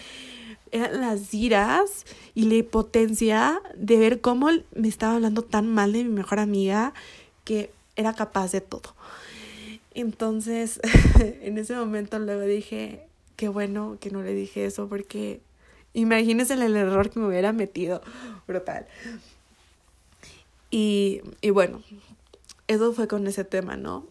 eran 0.72 1.00
las 1.00 1.32
iras 1.34 2.06
y 2.34 2.44
la 2.44 2.56
impotencia 2.56 3.60
de 3.76 3.98
ver 3.98 4.20
cómo 4.20 4.48
me 4.74 4.88
estaba 4.88 5.14
hablando 5.16 5.42
tan 5.42 5.66
mal 5.66 5.92
de 5.92 6.04
mi 6.04 6.10
mejor 6.10 6.38
amiga 6.38 6.94
que 7.44 7.70
era 7.96 8.14
capaz 8.14 8.52
de 8.52 8.60
todo. 8.60 8.94
Entonces, 10.00 10.80
en 11.42 11.58
ese 11.58 11.74
momento 11.74 12.18
luego 12.18 12.42
dije, 12.42 13.06
qué 13.36 13.48
bueno 13.48 13.98
que 14.00 14.10
no 14.10 14.22
le 14.22 14.34
dije 14.34 14.64
eso 14.64 14.88
porque 14.88 15.40
Imagínense 15.94 16.54
el 16.54 16.76
error 16.76 17.10
que 17.10 17.18
me 17.18 17.26
hubiera 17.26 17.52
metido. 17.52 18.02
Brutal. 18.46 18.86
Y, 20.70 21.22
y 21.40 21.50
bueno, 21.50 21.82
eso 22.66 22.92
fue 22.92 23.08
con 23.08 23.26
ese 23.26 23.44
tema, 23.44 23.76
¿no? 23.76 24.06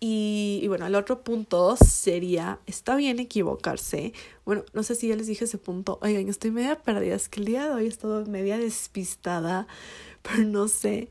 Y, 0.00 0.60
y, 0.62 0.68
bueno, 0.68 0.86
el 0.86 0.94
otro 0.94 1.22
punto 1.22 1.76
sería, 1.76 2.60
está 2.66 2.94
bien 2.94 3.18
equivocarse. 3.18 4.12
Bueno, 4.44 4.64
no 4.72 4.84
sé 4.84 4.94
si 4.94 5.08
ya 5.08 5.16
les 5.16 5.26
dije 5.26 5.44
ese 5.44 5.58
punto. 5.58 5.98
Oigan, 6.02 6.28
estoy 6.28 6.52
media 6.52 6.76
perdida. 6.76 7.16
Es 7.16 7.28
que 7.28 7.40
el 7.40 7.46
día 7.46 7.64
de 7.64 7.70
hoy 7.70 7.84
he 7.84 7.88
estado 7.88 8.24
media 8.26 8.58
despistada, 8.58 9.66
pero 10.22 10.44
no 10.44 10.68
sé 10.68 11.08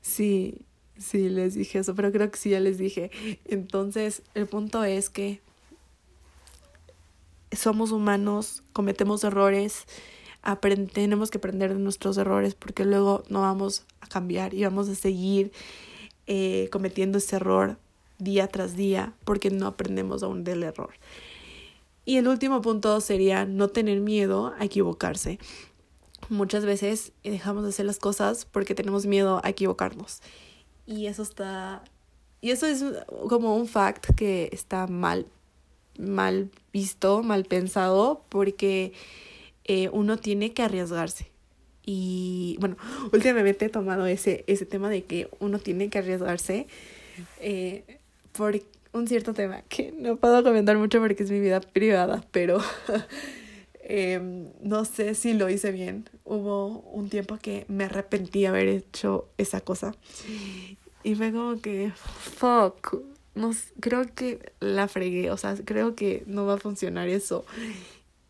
si, 0.00 0.58
si 1.00 1.28
les 1.28 1.54
dije 1.54 1.78
eso, 1.78 1.94
pero 1.94 2.12
creo 2.12 2.30
que 2.30 2.38
sí 2.38 2.50
ya 2.50 2.60
les 2.60 2.78
dije. 2.78 3.10
Entonces, 3.46 4.22
el 4.34 4.46
punto 4.46 4.84
es 4.84 5.10
que 5.10 5.40
somos 7.52 7.90
humanos, 7.90 8.62
cometemos 8.72 9.24
errores, 9.24 9.86
tenemos 10.92 11.30
que 11.30 11.38
aprender 11.38 11.74
de 11.74 11.80
nuestros 11.80 12.16
errores 12.16 12.54
porque 12.54 12.84
luego 12.84 13.24
no 13.28 13.42
vamos 13.42 13.84
a 14.00 14.06
cambiar 14.06 14.54
y 14.54 14.64
vamos 14.64 14.88
a 14.88 14.94
seguir 14.94 15.52
eh, 16.26 16.68
cometiendo 16.70 17.18
ese 17.18 17.36
error 17.36 17.78
día 18.18 18.46
tras 18.46 18.76
día 18.76 19.14
porque 19.24 19.50
no 19.50 19.66
aprendemos 19.66 20.22
aún 20.22 20.44
del 20.44 20.62
error. 20.62 20.90
Y 22.04 22.16
el 22.16 22.28
último 22.28 22.60
punto 22.62 23.00
sería 23.00 23.44
no 23.44 23.68
tener 23.68 24.00
miedo 24.00 24.54
a 24.58 24.64
equivocarse. 24.64 25.38
Muchas 26.28 26.64
veces 26.64 27.12
dejamos 27.24 27.64
de 27.64 27.70
hacer 27.70 27.86
las 27.86 27.98
cosas 27.98 28.44
porque 28.44 28.74
tenemos 28.74 29.06
miedo 29.06 29.40
a 29.44 29.50
equivocarnos. 29.50 30.20
Y 30.90 31.06
eso 31.06 31.22
está... 31.22 31.84
Y 32.40 32.50
eso 32.50 32.66
es 32.66 32.84
como 33.28 33.54
un 33.54 33.68
fact 33.68 34.14
que 34.16 34.48
está 34.52 34.86
mal 34.86 35.26
mal 35.98 36.50
visto, 36.72 37.22
mal 37.22 37.44
pensado, 37.44 38.24
porque 38.28 38.92
eh, 39.64 39.88
uno 39.92 40.16
tiene 40.16 40.52
que 40.52 40.62
arriesgarse. 40.62 41.30
Y 41.84 42.56
bueno, 42.60 42.76
últimamente 43.12 43.66
he 43.66 43.68
tomado 43.68 44.06
ese, 44.06 44.44
ese 44.46 44.66
tema 44.66 44.90
de 44.90 45.04
que 45.04 45.28
uno 45.38 45.58
tiene 45.58 45.90
que 45.90 45.98
arriesgarse 45.98 46.66
eh, 47.40 47.98
por 48.32 48.60
un 48.92 49.06
cierto 49.06 49.34
tema 49.34 49.62
que 49.68 49.92
no 49.92 50.16
puedo 50.16 50.42
comentar 50.42 50.76
mucho 50.76 50.98
porque 50.98 51.22
es 51.22 51.30
mi 51.30 51.38
vida 51.38 51.60
privada, 51.60 52.24
pero 52.32 52.58
Em, 53.92 54.52
no 54.62 54.84
sé 54.84 55.16
si 55.16 55.32
lo 55.34 55.50
hice 55.50 55.72
bien. 55.72 56.08
Hubo 56.24 56.78
un 56.92 57.08
tiempo 57.08 57.38
que 57.38 57.64
me 57.66 57.84
arrepentí 57.84 58.42
de 58.42 58.46
haber 58.46 58.68
hecho 58.68 59.28
esa 59.36 59.62
cosa. 59.62 59.96
Y 61.02 61.14
fue 61.14 61.32
como 61.32 61.60
que, 61.60 61.92
fuck, 61.96 62.96
no, 63.34 63.52
creo 63.80 64.06
que 64.14 64.52
la 64.60 64.88
fregué, 64.88 65.30
o 65.30 65.36
sea, 65.36 65.56
creo 65.64 65.94
que 65.94 66.24
no 66.26 66.46
va 66.46 66.54
a 66.54 66.58
funcionar 66.58 67.08
eso. 67.08 67.44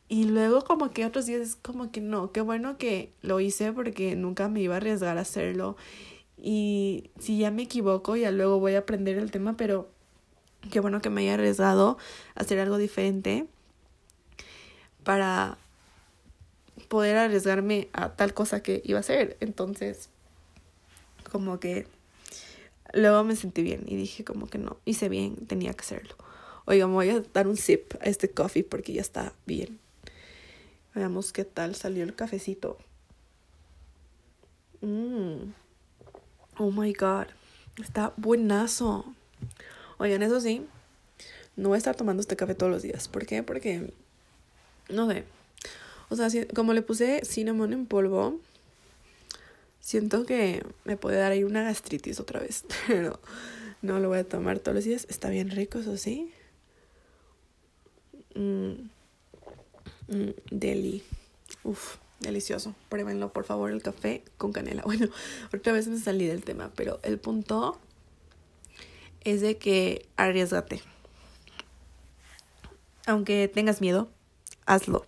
Y 0.08 0.24
luego 0.24 0.62
como 0.62 0.90
que 0.90 1.06
otros 1.06 1.26
días 1.26 1.40
es 1.40 1.56
como 1.56 1.90
que 1.90 2.00
no, 2.00 2.32
qué 2.32 2.40
bueno 2.40 2.78
que 2.78 3.12
lo 3.22 3.40
hice 3.40 3.72
porque 3.72 4.16
nunca 4.16 4.48
me 4.48 4.60
iba 4.60 4.74
a 4.74 4.76
arriesgar 4.78 5.18
a 5.18 5.22
hacerlo. 5.22 5.76
Y 6.36 7.10
si 7.18 7.38
ya 7.38 7.50
me 7.50 7.62
equivoco, 7.62 8.16
ya 8.16 8.30
luego 8.30 8.58
voy 8.58 8.74
a 8.74 8.80
aprender 8.80 9.18
el 9.18 9.30
tema, 9.30 9.56
pero 9.56 9.88
qué 10.70 10.80
bueno 10.80 11.00
que 11.00 11.10
me 11.10 11.22
haya 11.22 11.34
arriesgado 11.34 11.98
a 12.34 12.40
hacer 12.40 12.58
algo 12.58 12.78
diferente 12.78 13.46
para 15.04 15.58
poder 16.88 17.16
arriesgarme 17.16 17.88
a 17.92 18.10
tal 18.10 18.34
cosa 18.34 18.62
que 18.62 18.82
iba 18.84 18.98
a 18.98 19.00
hacer. 19.00 19.36
Entonces, 19.40 20.10
como 21.30 21.60
que 21.60 21.86
luego 22.92 23.24
me 23.24 23.36
sentí 23.36 23.62
bien 23.62 23.84
y 23.86 23.96
dije 23.96 24.24
como 24.24 24.46
que 24.46 24.58
no, 24.58 24.78
hice 24.84 25.08
bien, 25.08 25.46
tenía 25.46 25.72
que 25.74 25.80
hacerlo. 25.80 26.16
Oiga, 26.66 26.86
me 26.86 26.94
voy 26.94 27.10
a 27.10 27.20
dar 27.32 27.48
un 27.48 27.56
sip 27.56 27.94
a 28.00 28.04
este 28.04 28.30
coffee 28.30 28.64
porque 28.64 28.92
ya 28.92 29.00
está 29.00 29.32
bien. 29.46 29.78
Veamos 30.94 31.32
qué 31.32 31.44
tal 31.44 31.74
salió 31.74 32.04
el 32.04 32.14
cafecito. 32.14 32.78
Mmm. 34.80 35.52
Oh 36.58 36.70
my 36.70 36.92
god. 36.92 37.26
Está 37.82 38.12
buenazo. 38.16 39.04
Oigan, 39.98 40.22
eso 40.22 40.40
sí, 40.40 40.66
no 41.56 41.68
voy 41.68 41.76
a 41.76 41.78
estar 41.78 41.96
tomando 41.96 42.20
este 42.20 42.36
café 42.36 42.54
todos 42.54 42.72
los 42.72 42.82
días. 42.82 43.08
¿Por 43.08 43.26
qué? 43.26 43.42
Porque, 43.42 43.92
no 44.88 45.08
sé. 45.10 45.24
O 46.08 46.16
sea, 46.16 46.28
como 46.54 46.72
le 46.72 46.82
puse 46.82 47.22
cinnamon 47.24 47.72
en 47.72 47.86
polvo, 47.86 48.40
Siento 49.80 50.26
que 50.26 50.64
me 50.84 50.96
puede 50.96 51.16
dar 51.16 51.32
ahí 51.32 51.42
una 51.42 51.62
gastritis 51.62 52.20
otra 52.20 52.40
vez, 52.40 52.64
pero 52.86 53.18
no 53.82 53.98
lo 53.98 54.08
voy 54.08 54.18
a 54.18 54.28
tomar 54.28 54.58
todos 54.58 54.74
los 54.74 54.84
días. 54.84 55.06
Está 55.08 55.30
bien 55.30 55.50
rico, 55.50 55.78
eso 55.78 55.96
sí. 55.96 56.32
Mm. 58.34 58.72
Mm, 60.08 60.30
deli. 60.50 61.02
Uf, 61.64 61.96
delicioso. 62.20 62.74
Pruébenlo, 62.88 63.32
por 63.32 63.44
favor, 63.44 63.70
el 63.70 63.82
café 63.82 64.22
con 64.36 64.52
canela. 64.52 64.82
Bueno, 64.84 65.08
otra 65.54 65.72
vez 65.72 65.88
me 65.88 65.98
salí 65.98 66.26
del 66.26 66.44
tema, 66.44 66.70
pero 66.76 67.00
el 67.02 67.18
punto 67.18 67.78
es 69.24 69.40
de 69.40 69.56
que 69.56 70.06
arriesgate. 70.16 70.82
Aunque 73.06 73.48
tengas 73.48 73.80
miedo, 73.80 74.10
hazlo. 74.70 75.04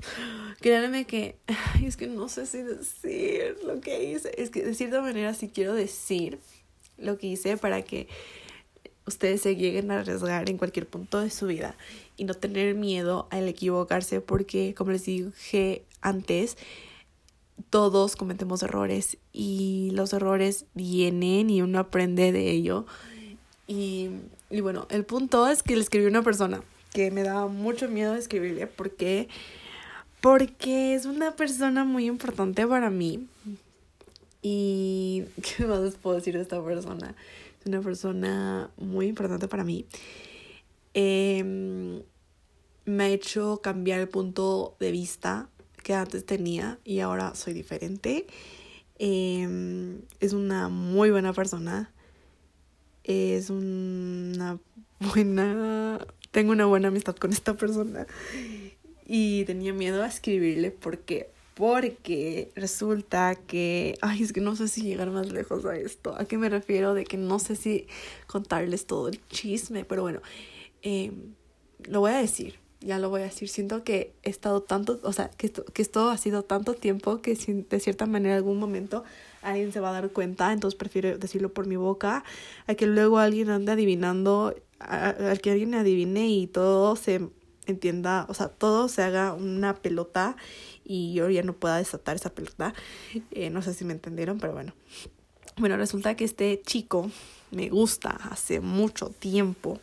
Créanme 0.61 1.07
que 1.07 1.37
es 1.83 1.97
que 1.97 2.07
no 2.07 2.29
sé 2.29 2.47
si 2.47 2.63
decir 2.63 3.57
lo 3.65 3.81
que 3.81 4.05
hice. 4.05 4.33
Es 4.37 4.51
que 4.51 4.65
de 4.65 4.75
cierta 4.75 5.01
manera 5.01 5.35
sí 5.35 5.51
quiero 5.53 5.75
decir 5.75 6.39
lo 6.99 7.19
que 7.19 7.29
hice 7.29 7.57
para 7.57 7.83
que 7.83 8.09
ustedes 9.07 9.43
se 9.43 9.57
lleguen 9.57 9.91
a 9.91 10.01
arriesgar 10.01 10.49
en 10.49 10.59
cualquier 10.59 10.87
punto 10.87 11.21
de 11.21 11.31
su 11.31 11.47
vida 11.47 11.75
y 12.17 12.25
no 12.25 12.35
tener 12.35 12.75
miedo 12.75 13.27
al 13.31 13.49
equivocarse 13.49 14.21
porque 14.21 14.75
como 14.75 14.93
les 14.93 15.05
dije 15.05 15.83
antes 16.01 16.57
todos 17.71 18.15
cometemos 18.15 18.63
errores 18.63 19.19
y 19.33 19.91
los 19.95 20.13
errores 20.13 20.67
vienen 20.75 21.51
y 21.51 21.63
uno 21.63 21.81
aprende 21.81 22.31
de 22.31 22.51
ello 22.51 22.87
y, 23.67 24.11
y 24.51 24.61
bueno 24.61 24.87
el 24.89 25.05
punto 25.05 25.49
es 25.49 25.65
que 25.65 25.75
le 25.75 25.83
escribí 25.83 26.07
a 26.07 26.11
una 26.11 26.23
persona 26.23 26.63
que 26.93 27.11
me 27.11 27.23
daba 27.23 27.49
mucho 27.49 27.89
miedo 27.89 28.15
escribirle 28.15 28.67
porque 28.67 29.29
porque 30.21 30.95
es 30.95 31.05
una 31.05 31.35
persona 31.35 31.85
muy 31.85 32.07
importante 32.07 32.65
para 32.67 32.91
mí. 32.91 33.27
Y 34.41 35.25
¿qué 35.57 35.65
más 35.67 35.97
puedo 35.97 36.17
decir 36.17 36.35
de 36.35 36.43
esta 36.43 36.63
persona? 36.65 37.15
Es 37.61 37.67
una 37.67 37.81
persona 37.81 38.71
muy 38.77 39.07
importante 39.07 39.49
para 39.49 39.65
mí. 39.65 39.85
Em, 40.95 42.03
me 42.85 43.05
ha 43.05 43.09
hecho 43.09 43.61
cambiar 43.63 44.01
el 44.01 44.09
punto 44.09 44.77
de 44.79 44.93
vista 44.93 45.49
que 45.83 45.95
antes 45.95 46.25
tenía 46.25 46.79
y 46.85 47.01
ahora 47.01 47.35
soy 47.35 47.53
diferente. 47.53 48.27
Em, 48.99 50.03
es 50.21 50.33
una 50.33 50.69
muy 50.69 51.11
buena 51.11 51.33
persona. 51.33 51.93
Es 53.05 53.51
una 53.51 54.59
buena... 55.01 56.07
Tengo 56.33 56.53
una 56.53 56.67
buena 56.67 56.89
amistad 56.89 57.15
con 57.15 57.33
esta 57.33 57.55
persona 57.55 58.07
y 59.07 59.45
tenía 59.45 59.73
miedo 59.73 60.03
a 60.03 60.09
escribirle 60.09 60.71
porque 60.71 61.31
porque 61.55 62.51
resulta 62.57 63.35
que, 63.35 63.97
ay, 64.01 64.23
es 64.23 64.33
que 64.33 64.41
no 64.41 64.57
sé 64.57 64.69
si 64.69 64.83
llegar 64.83 65.11
más 65.11 65.31
lejos 65.31 65.67
a 65.67 65.77
esto. 65.77 66.15
¿A 66.17 66.25
qué 66.25 66.39
me 66.39 66.49
refiero? 66.49 66.95
De 66.95 67.05
que 67.05 67.19
no 67.19 67.39
sé 67.39 67.57
si 67.57 67.87
contarles 68.27 68.87
todo 68.87 69.09
el 69.09 69.21
chisme, 69.29 69.85
pero 69.85 70.03
bueno, 70.03 70.21
eh, 70.81 71.13
lo 71.85 72.01
voy 72.01 72.13
a 72.13 72.17
decir, 72.17 72.59
ya 72.81 72.99
lo 72.99 73.11
voy 73.11 73.21
a 73.21 73.25
decir. 73.25 73.49
Siento 73.49 73.85
que 73.85 74.15
he 74.23 74.31
estado 74.31 74.63
tanto, 74.63 74.99
o 75.03 75.13
sea, 75.13 75.31
que 75.31 75.47
esto, 75.47 75.65
que 75.67 75.83
esto 75.83 76.09
ha 76.09 76.17
sido 76.17 76.43
tanto 76.43 76.75
tiempo 76.75 77.21
que 77.21 77.35
de 77.35 77.81
cierta 77.81 78.07
manera 78.07 78.35
en 78.35 78.39
algún 78.39 78.59
momento 78.59 79.05
alguien 79.43 79.73
se 79.73 79.81
va 79.81 79.91
a 79.91 79.93
dar 79.93 80.11
cuenta, 80.11 80.53
entonces 80.53 80.79
prefiero 80.79 81.19
decirlo 81.19 81.53
por 81.53 81.67
mi 81.67 81.77
boca, 81.77 82.25
a 82.67 82.75
que 82.75 82.87
luego 82.87 83.19
alguien 83.19 83.51
ande 83.51 83.73
adivinando, 83.73 84.55
a 84.85 85.37
que 85.37 85.51
alguien 85.51 85.75
adivine 85.75 86.29
y 86.29 86.47
todo 86.47 86.97
se 86.97 87.29
entienda, 87.67 88.27
o 88.29 88.35
sea, 88.35 88.49
todo 88.49 88.89
se 88.89 89.03
haga 89.03 89.33
una 89.35 89.77
pelota 89.77 90.37
y 90.85 91.15
yo 91.15 91.31
ya 91.31 91.43
no 91.43 91.53
pueda 91.55 91.79
desatar 91.79 92.17
esa 92.17 92.31
pelota. 92.31 92.75
Eh, 93.31 93.51
no 93.51 93.63
sé 93.63 93.75
si 93.75 93.85
me 93.85 93.93
entendieron, 93.93 94.39
pero 94.39 94.53
bueno. 94.53 94.73
Bueno, 95.59 95.77
resulta 95.77 96.17
que 96.17 96.25
este 96.25 96.61
chico 96.65 97.11
me 97.51 97.69
gusta 97.69 98.11
hace 98.31 98.61
mucho 98.61 99.11
tiempo. 99.11 99.79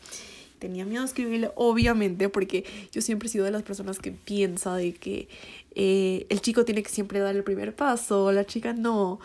Tenía 0.58 0.84
miedo 0.84 1.04
de 1.04 1.08
escribirle, 1.08 1.52
obviamente, 1.56 2.28
porque 2.28 2.66
yo 2.92 3.02
siempre 3.02 3.28
he 3.28 3.32
sido 3.32 3.46
de 3.46 3.52
las 3.52 3.64
personas 3.64 4.00
que 4.00 4.12
piensa 4.12 4.76
de 4.76 4.94
que 4.94 5.30
eh, 5.74 6.26
el 6.30 6.42
chico 6.42 6.66
tiene 6.66 6.84
que 6.84 6.90
siempre 6.90 7.20
dar 7.20 7.36
el 7.36 7.44
primer 7.44 7.76
paso, 7.76 8.32
la 8.32 8.46
chica 8.46 8.74
no. 8.74 9.20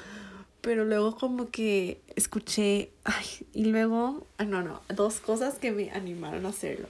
Pero 0.64 0.87
luego 0.87 1.14
como 1.14 1.50
que 1.50 2.00
escuché, 2.16 2.90
ay, 3.05 3.27
y 3.53 3.66
luego, 3.66 4.27
ah, 4.38 4.44
no, 4.44 4.62
no, 4.62 4.81
dos 4.88 5.20
cosas 5.20 5.59
que 5.59 5.72
me 5.72 5.90
animaron 5.90 6.46
a 6.46 6.48
hacerlo. 6.48 6.88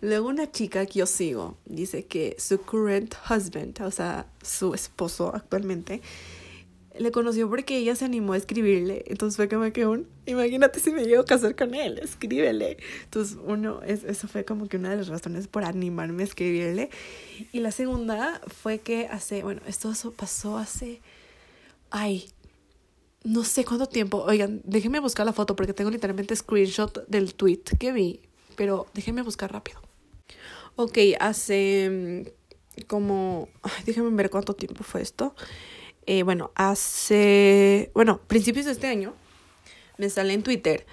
Luego 0.00 0.28
una 0.28 0.50
chica 0.50 0.84
que 0.86 0.98
yo 0.98 1.06
sigo 1.06 1.56
dice 1.64 2.04
que 2.04 2.34
su 2.40 2.60
current 2.60 3.14
husband, 3.30 3.80
o 3.80 3.92
sea, 3.92 4.26
su 4.42 4.74
esposo 4.74 5.32
actualmente, 5.32 6.02
le 6.98 7.12
conoció 7.12 7.48
porque 7.48 7.76
ella 7.76 7.94
se 7.94 8.06
animó 8.06 8.32
a 8.32 8.38
escribirle. 8.38 9.04
Entonces 9.06 9.36
fue 9.36 9.48
como 9.48 9.72
que 9.72 9.86
un, 9.86 10.08
imagínate 10.26 10.80
si 10.80 10.90
me 10.90 11.04
llego 11.04 11.22
a 11.22 11.24
casar 11.24 11.54
con 11.54 11.76
él, 11.76 12.00
escríbele. 12.02 12.78
Entonces 13.04 13.38
uno, 13.46 13.82
es, 13.82 14.02
eso 14.02 14.26
fue 14.26 14.44
como 14.44 14.66
que 14.66 14.78
una 14.78 14.90
de 14.90 14.96
las 14.96 15.06
razones 15.06 15.46
por 15.46 15.62
animarme 15.62 16.24
a 16.24 16.26
escribirle. 16.26 16.90
Y 17.52 17.60
la 17.60 17.70
segunda 17.70 18.40
fue 18.48 18.80
que 18.80 19.06
hace, 19.06 19.44
bueno, 19.44 19.60
esto 19.68 19.92
pasó 20.16 20.58
hace, 20.58 21.00
ay, 21.92 22.28
no 23.24 23.44
sé 23.44 23.64
cuánto 23.64 23.86
tiempo. 23.86 24.22
Oigan, 24.26 24.60
déjenme 24.64 25.00
buscar 25.00 25.26
la 25.26 25.32
foto 25.32 25.56
porque 25.56 25.72
tengo 25.72 25.90
literalmente 25.90 26.34
screenshot 26.36 27.06
del 27.08 27.34
tweet 27.34 27.62
que 27.78 27.92
vi, 27.92 28.20
pero 28.56 28.86
déjenme 28.94 29.22
buscar 29.22 29.52
rápido. 29.52 29.80
Ok, 30.76 30.98
hace 31.20 32.24
mm, 32.76 32.82
como, 32.86 33.48
déjenme 33.86 34.10
ver 34.10 34.30
cuánto 34.30 34.54
tiempo 34.54 34.84
fue 34.84 35.02
esto. 35.02 35.34
Eh, 36.06 36.22
bueno, 36.24 36.50
hace, 36.54 37.90
bueno, 37.94 38.20
principios 38.26 38.66
de 38.66 38.72
este 38.72 38.88
año 38.88 39.14
me 39.98 40.10
sale 40.10 40.32
en 40.32 40.42
Twitter 40.42 40.84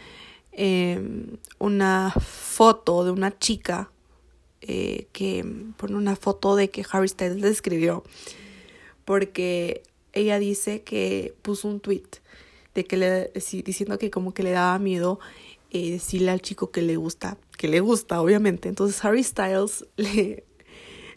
em, 0.51 1.37
una 1.57 2.11
foto 2.11 3.03
de 3.03 3.11
una 3.11 3.37
chica 3.37 3.91
eh, 4.61 5.07
que 5.13 5.43
pone 5.77 5.95
una 5.95 6.15
foto 6.15 6.55
de 6.55 6.69
que 6.69 6.85
Harry 6.91 7.07
Styles 7.07 7.37
le 7.37 7.47
escribió 7.47 8.03
porque 9.05 9.81
ella 10.13 10.39
dice 10.39 10.81
que 10.81 11.33
puso 11.41 11.67
un 11.67 11.79
tweet 11.79 12.21
de 12.75 12.85
que 12.85 12.97
le, 12.97 13.31
diciendo 13.63 13.97
que 13.97 14.09
como 14.09 14.33
que 14.33 14.43
le 14.43 14.51
daba 14.51 14.77
miedo 14.79 15.19
eh, 15.71 15.91
decirle 15.91 16.31
al 16.31 16.41
chico 16.41 16.71
que 16.71 16.81
le 16.81 16.95
gusta, 16.95 17.37
que 17.57 17.67
le 17.67 17.79
gusta, 17.79 18.21
obviamente. 18.21 18.69
Entonces 18.69 19.03
Harry 19.03 19.23
Styles 19.23 19.85
le, 19.97 20.43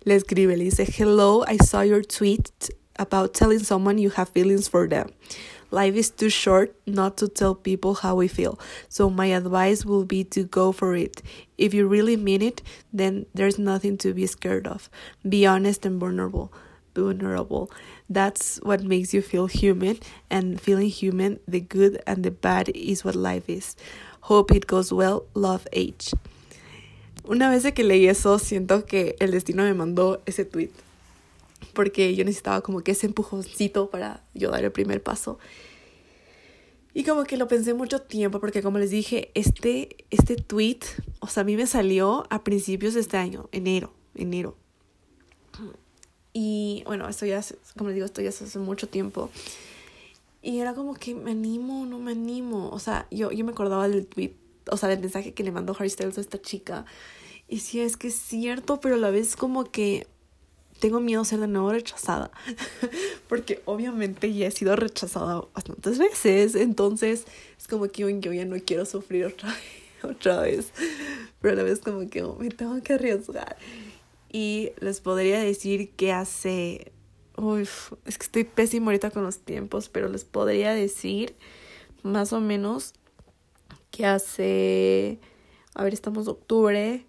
le 0.05 0.15
escribe, 0.15 0.57
le 0.57 0.65
dice, 0.65 0.85
Hello, 0.85 1.45
I 1.49 1.59
saw 1.59 1.83
your 1.83 2.03
tweet 2.05 2.51
about 2.99 3.33
telling 3.33 3.61
someone 3.61 3.99
you 3.99 4.11
have 4.17 4.29
feelings 4.29 4.69
for 4.69 4.89
them. 4.89 5.11
Life 5.71 5.97
is 5.97 6.11
too 6.11 6.29
short 6.29 6.77
not 6.87 7.17
to 7.17 7.29
tell 7.29 7.55
people 7.55 7.95
how 7.95 8.15
we 8.15 8.29
feel, 8.29 8.59
so 8.91 9.09
my 9.09 9.33
advice 9.33 9.87
will 9.87 10.05
be 10.05 10.23
to 10.25 10.45
go 10.45 10.71
for 10.71 10.95
it. 10.95 11.23
If 11.57 11.73
you 11.73 11.87
really 11.87 12.19
mean 12.19 12.43
it, 12.43 12.61
then 12.93 13.25
there's 13.33 13.59
nothing 13.59 13.97
to 13.99 14.13
be 14.13 14.27
scared 14.27 14.67
of. 14.67 14.91
Be 15.27 15.47
honest 15.47 15.87
and 15.87 15.99
vulnerable. 15.99 16.53
Vulnerable. 16.95 17.71
That's 18.13 18.61
what 18.63 18.83
makes 18.83 19.15
you 19.15 19.23
feel 19.23 19.47
human, 19.47 19.99
and 20.31 20.61
feeling 20.61 20.91
human, 20.91 21.41
the 21.49 21.61
good 21.61 22.03
and 22.07 22.23
the 22.23 22.31
bad 22.31 22.69
is 22.75 23.05
what 23.05 23.15
life 23.15 23.49
is. 23.49 23.77
Hope 24.23 24.55
it 24.55 24.67
goes 24.67 24.93
well, 24.93 25.25
love 25.35 25.67
H. 25.73 26.15
Una 27.25 27.49
vez 27.51 27.65
que 27.73 27.85
leí 27.85 28.09
eso, 28.09 28.39
siento 28.39 28.85
que 28.85 29.17
el 29.21 29.31
destino 29.31 29.63
me 29.63 29.75
mandó 29.75 30.21
ese 30.27 30.45
tweet. 30.45 30.71
porque 31.73 32.15
yo 32.15 32.25
necesitaba 32.25 32.61
como 32.61 32.83
que 32.83 32.93
ese 32.93 33.07
empujoncito 33.07 33.91
para 33.91 34.23
yo 34.35 34.51
dar 34.51 34.65
el 34.65 34.73
primer 34.73 35.03
paso. 35.03 35.39
Y 36.95 37.05
como 37.05 37.25
que 37.25 37.39
lo 37.39 37.49
pensé 37.49 37.73
mucho 37.73 38.03
tiempo 38.03 38.39
porque 38.41 38.63
como 38.63 38.79
les 38.79 38.91
dije, 38.91 39.31
este, 39.35 40.05
este 40.11 40.37
tweet, 40.37 40.81
o 41.21 41.27
sea, 41.27 41.41
a 41.41 41.45
mí 41.45 41.57
me 41.57 41.67
salió 41.67 42.27
a 42.29 42.45
principios 42.45 42.95
de 42.95 43.01
este 43.01 43.17
año, 43.17 43.49
enero, 43.53 43.95
enero. 44.15 44.57
Y 46.33 46.83
bueno, 46.87 47.09
esto 47.09 47.27
ya, 47.27 47.43
como 47.77 47.89
les 47.89 47.97
digo, 47.97 48.07
esto 48.07 48.23
ya 48.23 48.31
hace 48.31 48.59
mucho 48.59 48.89
tiempo. 48.89 49.31
Y 50.43 50.59
era 50.59 50.75
como 50.75 50.95
que 50.95 51.15
me 51.15 51.31
animo, 51.33 51.87
no 51.87 51.99
me 51.99 52.13
animo. 52.13 52.71
O 52.71 52.79
sea, 52.79 53.07
yo, 53.11 53.31
yo 53.31 53.45
me 53.45 53.53
acordaba 53.53 53.89
del 53.89 54.07
tweet, 54.07 54.33
o 54.71 54.77
sea, 54.77 54.89
del 54.89 55.01
mensaje 55.01 55.35
que 55.35 55.45
le 55.45 55.53
mandó 55.53 55.75
Harry 55.79 55.91
Styles 55.91 56.19
a 56.19 56.21
esta 56.21 56.41
chica. 56.41 56.85
Y 57.49 57.61
sí, 57.61 57.81
es 57.81 57.97
que 57.97 58.09
es 58.09 58.15
cierto, 58.15 58.81
pero 58.81 58.97
a 58.97 58.99
la 58.99 59.11
vez 59.11 59.37
como 59.37 59.71
que 59.71 60.07
tengo 60.81 60.99
miedo 60.99 61.21
a 61.21 61.25
ser 61.25 61.39
de 61.39 61.47
nuevo 61.47 61.71
rechazada. 61.71 62.33
Porque 63.29 63.63
obviamente 63.67 64.33
ya 64.35 64.49
he 64.49 64.51
sido 64.51 64.75
rechazada 64.75 65.45
bastantes 65.55 65.99
veces. 65.99 66.57
Entonces 66.57 67.25
es 67.57 67.69
como 67.69 67.87
que 67.89 68.03
yo 68.21 68.33
ya 68.33 68.45
no 68.45 68.57
quiero 68.65 68.85
sufrir 68.85 69.27
otra 69.27 69.51
vez, 69.51 70.03
otra 70.03 70.41
vez. 70.41 70.73
Pero 71.41 71.55
a 71.55 71.57
la 71.59 71.63
vez 71.63 71.79
como 71.79 72.11
que 72.11 72.25
me 72.25 72.49
tengo 72.49 72.83
que 72.83 72.95
arriesgar. 72.95 73.57
Y 74.33 74.73
les 74.81 75.01
podría 75.01 75.39
decir 75.41 75.91
que 75.91 76.13
hace... 76.13 76.93
Uf, 77.37 77.93
es 78.07 78.19
que 78.19 78.25
estoy 78.25 78.45
pésimo 78.45 78.87
ahorita 78.87 79.11
con 79.11 79.25
los 79.25 79.39
tiempos, 79.39 79.89
pero 79.89 80.09
les 80.09 80.25
podría 80.25 80.73
decir 80.73 81.35
más 82.03 82.33
o 82.33 82.41
menos 82.41 82.95
que 83.91 84.07
hace... 84.07 85.19
A 85.75 85.85
ver, 85.85 85.95
estamos 85.95 86.27
en 86.27 86.33
octubre 86.33 87.07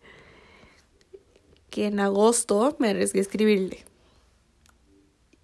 que 1.70 1.88
en 1.88 2.00
agosto 2.00 2.76
me 2.78 2.90
arriesgué 2.90 3.20
a 3.20 3.24
escribirle. 3.24 3.84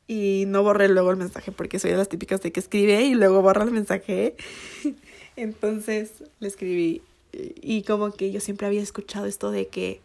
Y 0.08 0.46
no 0.48 0.64
borré 0.64 0.88
luego 0.88 1.12
el 1.12 1.18
mensaje 1.18 1.52
porque 1.52 1.80
soy 1.80 1.92
de 1.92 1.98
las 1.98 2.10
típicas 2.10 2.42
de 2.42 2.52
que 2.52 2.60
escribe 2.60 3.02
y 3.02 3.16
luego 3.16 3.42
borra 3.42 3.64
el 3.64 3.72
mensaje. 3.72 4.36
Entonces 5.36 6.24
le 6.40 6.48
escribí. 6.48 7.02
Y 7.32 7.84
como 7.84 8.12
que 8.12 8.32
yo 8.32 8.42
siempre 8.42 8.68
había 8.68 8.82
escuchado 8.82 9.26
esto 9.26 9.52
de 9.52 9.68
que. 9.68 10.02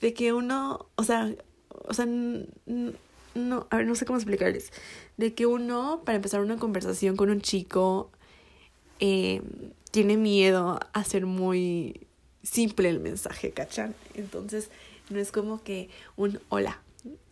De 0.00 0.14
que 0.14 0.32
uno. 0.32 0.86
O 0.96 1.04
sea. 1.04 1.34
O 1.68 1.94
sea. 1.94 2.06
No, 2.06 3.66
a 3.70 3.76
ver, 3.76 3.86
no 3.86 3.94
sé 3.96 4.06
cómo 4.06 4.18
explicarles. 4.18 4.72
De 5.16 5.34
que 5.34 5.46
uno, 5.46 6.02
para 6.04 6.16
empezar 6.16 6.40
una 6.40 6.56
conversación 6.56 7.16
con 7.16 7.30
un 7.30 7.40
chico, 7.40 8.10
eh, 9.00 9.42
tiene 9.90 10.16
miedo 10.16 10.78
a 10.92 11.04
ser 11.04 11.26
muy 11.26 12.06
simple 12.42 12.88
el 12.88 13.00
mensaje, 13.00 13.50
¿cachan? 13.50 13.94
Entonces, 14.14 14.70
no 15.10 15.18
es 15.18 15.32
como 15.32 15.62
que 15.62 15.88
un 16.16 16.40
hola, 16.48 16.80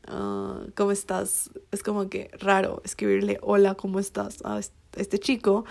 uh, 0.08 0.70
¿cómo 0.74 0.90
estás? 0.92 1.50
Es 1.70 1.82
como 1.82 2.08
que 2.08 2.30
raro 2.38 2.82
escribirle 2.84 3.38
hola, 3.42 3.74
¿cómo 3.74 3.98
estás? 3.98 4.42
a 4.44 4.60
este 4.96 5.18
chico. 5.18 5.64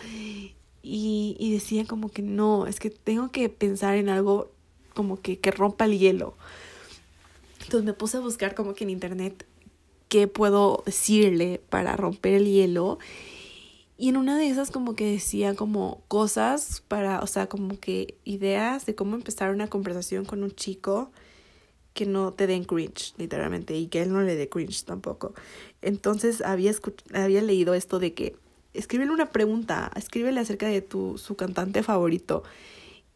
Y, 0.84 1.36
y 1.40 1.54
decía 1.54 1.86
como 1.86 2.10
que 2.10 2.22
no, 2.22 2.66
es 2.68 2.80
que 2.80 2.90
tengo 2.90 3.32
que 3.32 3.50
pensar 3.50 3.96
en 3.96 4.10
algo 4.10 4.52
como 4.94 5.22
que, 5.22 5.40
que 5.40 5.52
rompa 5.52 5.86
el 5.86 6.00
hielo. 6.00 6.36
Entonces 7.64 7.84
me 7.84 7.94
puse 7.94 8.18
a 8.18 8.22
buscar 8.22 8.56
como 8.56 8.74
que 8.74 8.84
en 8.84 8.90
internet 8.90 9.46
qué 10.10 10.28
puedo 10.28 10.84
decirle 10.86 11.62
para 11.70 11.96
romper 11.96 12.34
el 12.34 12.46
hielo 12.46 13.00
y 14.02 14.10
en 14.10 14.18
una 14.18 14.36
de 14.36 14.50
esas 14.50 14.72
como 14.72 14.96
que 14.96 15.06
decía 15.06 15.54
como 15.54 16.02
cosas 16.08 16.82
para, 16.88 17.22
o 17.22 17.28
sea, 17.28 17.48
como 17.48 17.80
que 17.80 18.16
ideas 18.24 18.88
de 18.88 18.96
cómo 18.96 19.16
empezar 19.16 19.52
una 19.52 19.68
conversación 19.68 20.26
con 20.26 20.42
un 20.42 20.50
chico 20.50 21.12
que 21.94 22.08
no 22.08 22.34
te 22.34 22.48
den 22.48 22.64
cringe, 22.64 23.14
literalmente, 23.18 23.78
y 23.78 23.86
que 23.90 24.02
él 24.02 24.12
no 24.12 24.24
le 24.24 24.36
dé 24.36 24.50
cringe 24.50 24.86
tampoco. 24.86 25.36
Entonces 25.84 26.42
había, 26.42 26.72
había 27.14 27.44
leído 27.44 27.76
esto 27.76 28.00
de 28.00 28.16
que 28.16 28.36
escríbele 28.74 29.12
una 29.12 29.30
pregunta, 29.30 29.92
escríbele 29.96 30.40
acerca 30.40 30.66
de 30.66 30.82
tu, 30.82 31.20
su 31.20 31.36
cantante 31.36 31.84
favorito. 31.84 32.42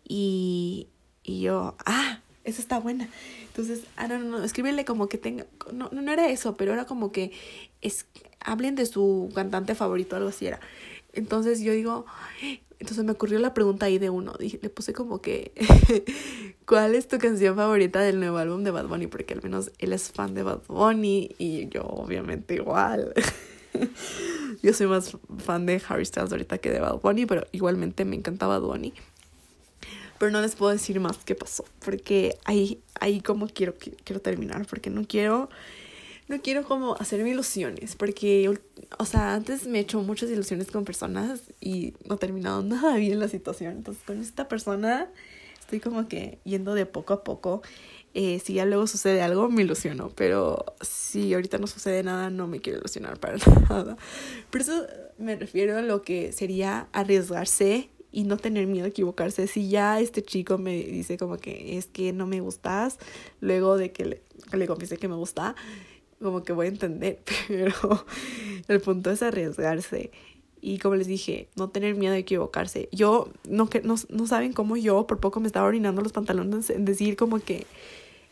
Y, 0.08 0.86
y 1.24 1.42
yo, 1.42 1.76
ah, 1.88 2.22
esa 2.46 2.62
está 2.62 2.80
buena. 2.80 3.10
Entonces, 3.48 3.84
ah, 3.98 4.08
no, 4.08 4.20
no, 4.20 4.38
no, 4.38 4.44
escríbele 4.44 4.86
como 4.86 5.10
que 5.10 5.18
tenga, 5.18 5.46
no, 5.74 5.90
no 5.92 6.12
era 6.12 6.30
eso, 6.30 6.56
pero 6.56 6.74
era 6.74 6.86
como 6.86 7.12
que 7.12 7.32
es, 7.82 8.06
hablen 8.40 8.76
de 8.76 8.86
su 8.86 9.32
cantante 9.36 9.76
favorito, 9.76 10.16
algo 10.16 10.30
así 10.30 10.48
era. 10.48 10.60
Entonces 11.14 11.62
yo 11.62 11.74
digo, 11.74 12.06
entonces 12.80 13.04
me 13.04 13.14
ocurrió 13.14 13.40
la 13.40 13.54
pregunta 13.54 13.88
ahí 13.88 13.98
de 13.98 14.10
uno, 14.10 14.34
dije, 14.40 14.60
le 14.62 14.70
puse 14.70 14.94
como 14.94 15.22
que, 15.22 15.54
¿cuál 16.66 16.94
es 16.96 17.08
tu 17.08 17.18
canción 17.18 17.56
favorita 17.56 18.00
del 18.02 18.20
nuevo 18.20 18.38
álbum 18.38 18.64
de 18.64 18.72
Bad 18.72 18.88
Bunny? 18.88 19.08
Porque 19.08 19.34
al 19.34 19.42
menos 19.42 19.72
él 19.80 19.94
es 19.94 20.12
fan 20.12 20.34
de 20.34 20.44
Bad 20.44 20.62
Bunny 20.68 21.36
y 21.38 21.70
yo 21.70 21.84
obviamente 21.84 22.56
igual. 22.56 23.14
yo 24.62 24.74
soy 24.74 24.88
más 24.88 25.18
fan 25.38 25.66
de 25.66 25.82
Harry 25.88 26.06
Styles 26.06 26.32
ahorita 26.32 26.58
que 26.58 26.70
de 26.70 26.80
Bad 26.80 27.00
Bunny, 27.02 27.26
pero 27.26 27.48
igualmente 27.52 28.06
me 28.06 28.16
encanta 28.16 28.46
Bad 28.46 28.62
Bunny. 28.62 28.94
Pero 30.18 30.32
no 30.32 30.42
les 30.42 30.56
puedo 30.56 30.72
decir 30.72 31.00
más 31.00 31.18
qué 31.26 31.36
pasó, 31.36 31.66
porque 31.84 32.38
ahí, 32.46 32.82
ahí 33.00 33.22
como 33.22 33.48
quiero, 33.48 33.76
quiero 34.04 34.22
terminar, 34.22 34.66
porque 34.66 34.90
no 34.90 35.06
quiero 35.06 35.50
no 36.28 36.42
quiero 36.42 36.64
como 36.64 36.96
hacerme 36.96 37.30
ilusiones, 37.30 37.96
porque, 37.96 38.52
o 38.98 39.06
sea, 39.06 39.36
antes 39.36 39.68
me 39.68 39.78
he 39.78 39.82
hecho 39.82 40.02
muchas 40.02 40.30
ilusiones 40.30 40.72
con 40.72 40.84
personas 40.84 41.42
y 41.62 41.94
no 42.06 42.16
he 42.16 42.18
terminado 42.18 42.64
nada 42.64 42.98
bien 42.98 43.20
la 43.20 43.28
situación. 43.28 43.74
Entonces, 43.74 44.04
con 44.04 44.20
esta 44.20 44.48
persona 44.48 45.10
estoy 45.60 45.80
como 45.80 46.08
que 46.08 46.40
yendo 46.44 46.74
de 46.74 46.86
poco 46.86 47.14
a 47.14 47.24
poco. 47.24 47.62
Eh, 48.14 48.40
si 48.40 48.54
ya 48.54 48.66
luego 48.66 48.88
sucede 48.88 49.22
algo, 49.22 49.50
me 49.50 49.64
ilusiono, 49.64 50.10
pero 50.16 50.64
si 50.82 51.34
ahorita 51.34 51.58
no 51.58 51.68
sucede 51.68 52.02
nada, 52.02 52.30
no 52.30 52.48
me 52.48 52.62
quiero 52.62 52.80
ilusionar 52.80 53.20
para 53.20 53.38
nada. 53.70 53.98
Por 54.50 54.62
eso 54.62 54.88
me 55.18 55.36
refiero 55.36 55.78
a 55.78 55.82
lo 55.82 56.02
que 56.02 56.32
sería 56.32 56.88
arriesgarse 56.94 57.90
y 58.16 58.24
no 58.24 58.38
tener 58.38 58.66
miedo 58.66 58.86
a 58.86 58.88
equivocarse. 58.88 59.46
Si 59.46 59.68
ya 59.68 60.00
este 60.00 60.24
chico 60.24 60.58
me 60.58 60.78
dice 60.78 61.18
como 61.18 61.38
que 61.38 61.78
es 61.78 61.88
que 61.88 62.14
no 62.14 62.26
me 62.26 62.40
gustas, 62.40 62.98
luego 63.42 63.76
de 63.76 63.92
que 63.92 64.06
le, 64.06 64.22
le 64.54 64.68
confiese 64.68 64.96
que 64.96 65.10
me 65.10 65.16
gusta, 65.16 65.54
como 66.22 66.42
que 66.46 66.54
voy 66.54 66.68
a 66.68 66.70
entender, 66.70 67.20
pero 67.50 68.06
el 68.70 68.80
punto 68.80 69.12
es 69.12 69.22
arriesgarse. 69.22 70.12
Y 70.62 70.80
como 70.80 70.96
les 70.96 71.08
dije, 71.08 71.50
no 71.58 71.70
tener 71.70 71.96
miedo 71.96 72.14
de 72.14 72.20
equivocarse. 72.20 72.88
Yo, 72.94 73.28
no, 73.50 73.68
no, 73.84 73.96
no 74.08 74.28
saben 74.28 74.54
cómo 74.54 74.78
yo 74.78 75.06
por 75.08 75.20
poco 75.20 75.42
me 75.42 75.48
estaba 75.48 75.68
orinando 75.68 76.02
los 76.02 76.14
pantalones 76.14 76.70
en 76.70 76.86
decir 76.86 77.18
como 77.18 77.40
que 77.40 77.68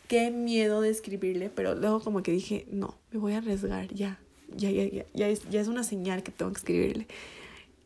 qué 0.08 0.30
miedo 0.30 0.80
de 0.80 0.88
escribirle, 0.88 1.50
pero 1.54 1.74
luego 1.74 2.00
como 2.00 2.22
que 2.22 2.32
dije, 2.32 2.66
no, 2.70 2.94
me 3.10 3.18
voy 3.18 3.34
a 3.34 3.38
arriesgar, 3.38 3.92
ya, 3.92 4.18
ya, 4.56 4.70
ya, 4.70 4.86
ya, 4.86 5.04
ya 5.12 5.28
es, 5.28 5.46
ya 5.50 5.60
es 5.60 5.68
una 5.68 5.84
señal 5.84 6.22
que 6.22 6.32
tengo 6.32 6.50
que 6.52 6.58
escribirle. 6.58 7.06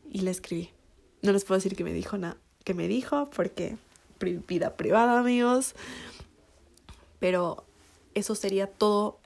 Y 0.09 0.21
le 0.21 0.31
escribí. 0.31 0.69
No 1.21 1.31
les 1.31 1.43
puedo 1.45 1.57
decir 1.57 1.75
que 1.75 1.83
me 1.83 1.93
dijo 1.93 2.17
nada, 2.17 2.37
que 2.63 2.73
me 2.73 2.87
dijo, 2.87 3.29
porque 3.35 3.77
vida 4.47 4.75
privada, 4.75 5.19
amigos. 5.19 5.75
Pero 7.19 7.65
eso 8.13 8.35
sería 8.35 8.67
todo 8.67 9.19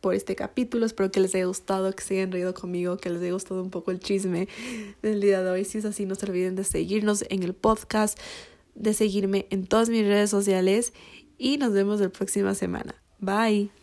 por 0.00 0.14
este 0.14 0.36
capítulo. 0.36 0.86
Espero 0.86 1.10
que 1.10 1.20
les 1.20 1.34
haya 1.34 1.46
gustado, 1.46 1.92
que 1.92 2.02
se 2.02 2.14
hayan 2.14 2.32
reído 2.32 2.54
conmigo, 2.54 2.96
que 2.96 3.10
les 3.10 3.20
haya 3.22 3.32
gustado 3.32 3.62
un 3.62 3.70
poco 3.70 3.90
el 3.90 4.00
chisme 4.00 4.48
del 5.02 5.20
día 5.20 5.42
de 5.42 5.50
hoy. 5.50 5.64
Si 5.64 5.78
es 5.78 5.84
así, 5.84 6.06
no 6.06 6.14
se 6.14 6.26
olviden 6.26 6.56
de 6.56 6.64
seguirnos 6.64 7.24
en 7.28 7.42
el 7.42 7.54
podcast, 7.54 8.18
de 8.74 8.94
seguirme 8.94 9.46
en 9.50 9.66
todas 9.66 9.88
mis 9.88 10.06
redes 10.06 10.30
sociales 10.30 10.92
y 11.38 11.58
nos 11.58 11.72
vemos 11.72 12.00
la 12.00 12.08
próxima 12.08 12.54
semana. 12.54 12.94
Bye. 13.18 13.75